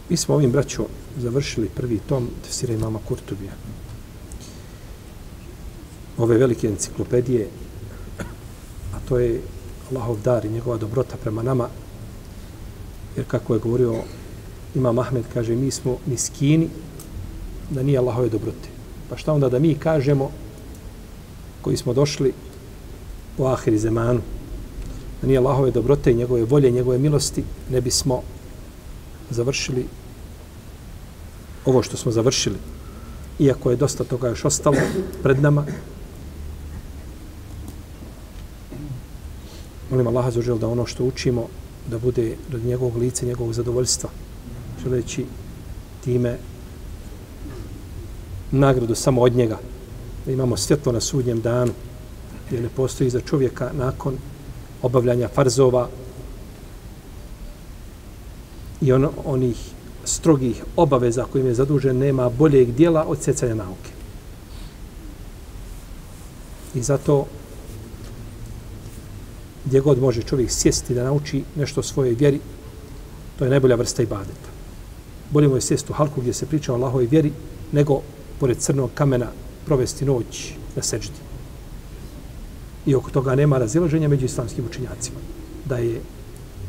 Mi 0.08 0.16
smo 0.16 0.34
ovim 0.34 0.50
braćom 0.50 0.86
završili 1.18 1.68
prvi 1.68 1.98
tom 1.98 2.28
tefsira 2.42 2.74
imama 2.74 2.98
Kurtubija. 3.08 3.52
Ove 6.18 6.38
velike 6.38 6.66
enciklopedije, 6.66 7.48
a 8.94 8.98
to 9.08 9.18
je 9.18 9.40
Allahov 9.90 10.20
dar 10.24 10.44
i 10.44 10.50
njegova 10.50 10.76
dobrota 10.76 11.16
prema 11.16 11.42
nama, 11.42 11.68
jer 13.16 13.26
kako 13.26 13.54
je 13.54 13.60
govorio 13.60 13.94
Imam 14.74 14.98
Ahmed, 14.98 15.24
kaže, 15.34 15.56
mi 15.56 15.70
smo 15.70 15.96
miskini 16.06 16.68
da 17.70 17.82
nije 17.82 17.98
Allahove 17.98 18.28
dobrote. 18.28 18.68
Pa 19.08 19.16
šta 19.16 19.32
onda 19.32 19.48
da 19.48 19.58
mi 19.58 19.74
kažemo 19.74 20.30
koji 21.62 21.76
smo 21.76 21.94
došli 21.94 22.32
u 23.38 23.46
ahiri 23.46 23.78
zemanu, 23.78 24.20
da 25.22 25.26
nije 25.26 25.38
Allahove 25.38 25.70
dobrote 25.70 26.10
i 26.10 26.14
njegove 26.14 26.44
volje 26.44 26.68
i 26.68 26.72
njegove 26.72 26.98
milosti, 26.98 27.44
ne 27.70 27.80
bismo 27.80 28.22
završili 29.30 29.86
ovo 31.64 31.82
što 31.82 31.96
smo 31.96 32.12
završili. 32.12 32.56
Iako 33.38 33.70
je 33.70 33.76
dosta 33.76 34.04
toga 34.04 34.28
još 34.28 34.44
ostalo 34.44 34.76
pred 35.22 35.42
nama. 35.42 35.64
Molim 39.90 40.06
Allaha 40.06 40.30
za 40.30 40.54
da 40.54 40.68
ono 40.68 40.86
što 40.86 41.04
učimo 41.04 41.46
da 41.90 41.98
bude 41.98 42.36
do 42.48 42.58
njegovog 42.58 42.96
lica, 42.96 43.26
njegovog 43.26 43.52
zadovoljstva. 43.52 44.10
Želeći 44.82 45.24
time 46.04 46.38
nagradu 48.50 48.94
samo 48.94 49.20
od 49.20 49.36
njega. 49.36 49.58
Da 50.30 50.34
imamo 50.34 50.56
svjetlo 50.56 50.92
na 50.92 51.00
sudnjem 51.00 51.40
danu 51.40 51.72
jer 52.50 52.62
ne 52.62 52.68
postoji 52.68 53.10
za 53.10 53.20
čovjeka 53.20 53.70
nakon 53.78 54.14
obavljanja 54.82 55.28
farzova 55.28 55.88
i 58.80 58.92
on, 58.92 59.08
onih 59.24 59.56
strogih 60.04 60.64
obaveza 60.76 61.24
kojim 61.32 61.46
je 61.46 61.54
zadužen 61.54 61.98
nema 61.98 62.28
boljeg 62.28 62.72
dijela 62.72 63.04
od 63.08 63.22
sjecanja 63.22 63.54
nauke. 63.54 63.90
I 66.74 66.82
zato 66.82 67.26
gdje 69.64 69.80
god 69.80 69.98
može 69.98 70.22
čovjek 70.22 70.50
sjesti 70.50 70.94
da 70.94 71.04
nauči 71.04 71.44
nešto 71.56 71.82
svoje 71.82 72.14
vjeri, 72.14 72.40
to 73.38 73.44
je 73.44 73.50
najbolja 73.50 73.76
vrsta 73.76 74.02
ibadeta. 74.02 74.50
Bolje 75.30 75.48
mu 75.48 75.54
je 75.54 75.60
sjesti 75.60 75.92
u 75.92 75.94
halku 75.94 76.20
gdje 76.20 76.32
se 76.32 76.46
priča 76.46 76.72
o 76.72 76.76
Allahoj 76.76 77.06
vjeri, 77.06 77.32
nego 77.72 78.00
pored 78.40 78.58
crnog 78.58 78.90
kamena 78.94 79.26
provesti 79.70 80.04
noć 80.04 80.54
na 80.76 80.82
seđdi. 80.82 81.20
I 82.86 82.94
oko 82.94 83.10
toga 83.10 83.34
nema 83.34 83.58
razilaženja 83.58 84.08
među 84.08 84.26
islamskim 84.26 84.64
učinjacima. 84.66 85.18
Da 85.64 85.78
je 85.78 86.00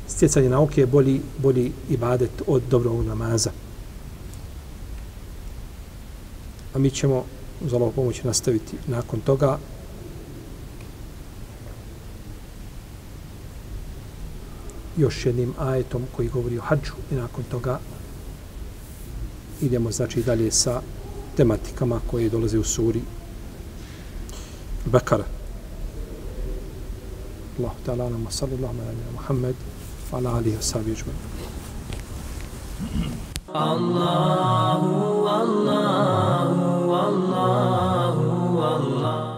stjecanje 0.08 0.50
nauke 0.50 0.86
bolji, 0.86 1.22
bolji 1.38 1.72
ibadet 1.90 2.44
od 2.48 2.62
dobrog 2.70 3.06
namaza. 3.06 3.52
A 6.74 6.80
mi 6.80 6.92
ćemo 6.92 7.24
uz 7.66 7.74
Allahovu 7.74 7.92
pomoć 7.92 8.24
nastaviti 8.24 8.78
nakon 8.88 9.20
toga 9.20 9.58
još 14.98 15.26
jednim 15.26 15.54
ajetom 15.58 16.06
koji 16.16 16.30
govori 16.30 16.58
o 16.58 16.62
hađu 16.62 16.94
i 17.12 17.16
nakon 17.16 17.44
toga 17.52 17.80
idemo 19.62 19.92
znači 19.92 20.22
dalje 20.24 20.52
sa 20.52 20.82
tematikama 21.38 22.00
koje 22.12 22.30
dolaze 22.30 22.60
u 22.60 22.64
suri 22.64 23.02
Bekara. 24.86 25.24
Allah 27.60 27.72
ta'ala 27.86 28.10
nama 28.10 28.32
salli 28.32 28.56
Allah 28.56 28.72
ma'ala 28.74 29.12
Muhammed 29.14 29.56
wa 30.12 30.18
ala 30.18 30.38
alihi 30.38 30.56
wa 30.56 30.62
sahbihi 30.62 30.96
ajma. 30.98 31.14
Allahu, 33.54 35.28
Allahu, 35.28 36.94
Allahu, 36.94 38.62
Allahu. 38.64 39.31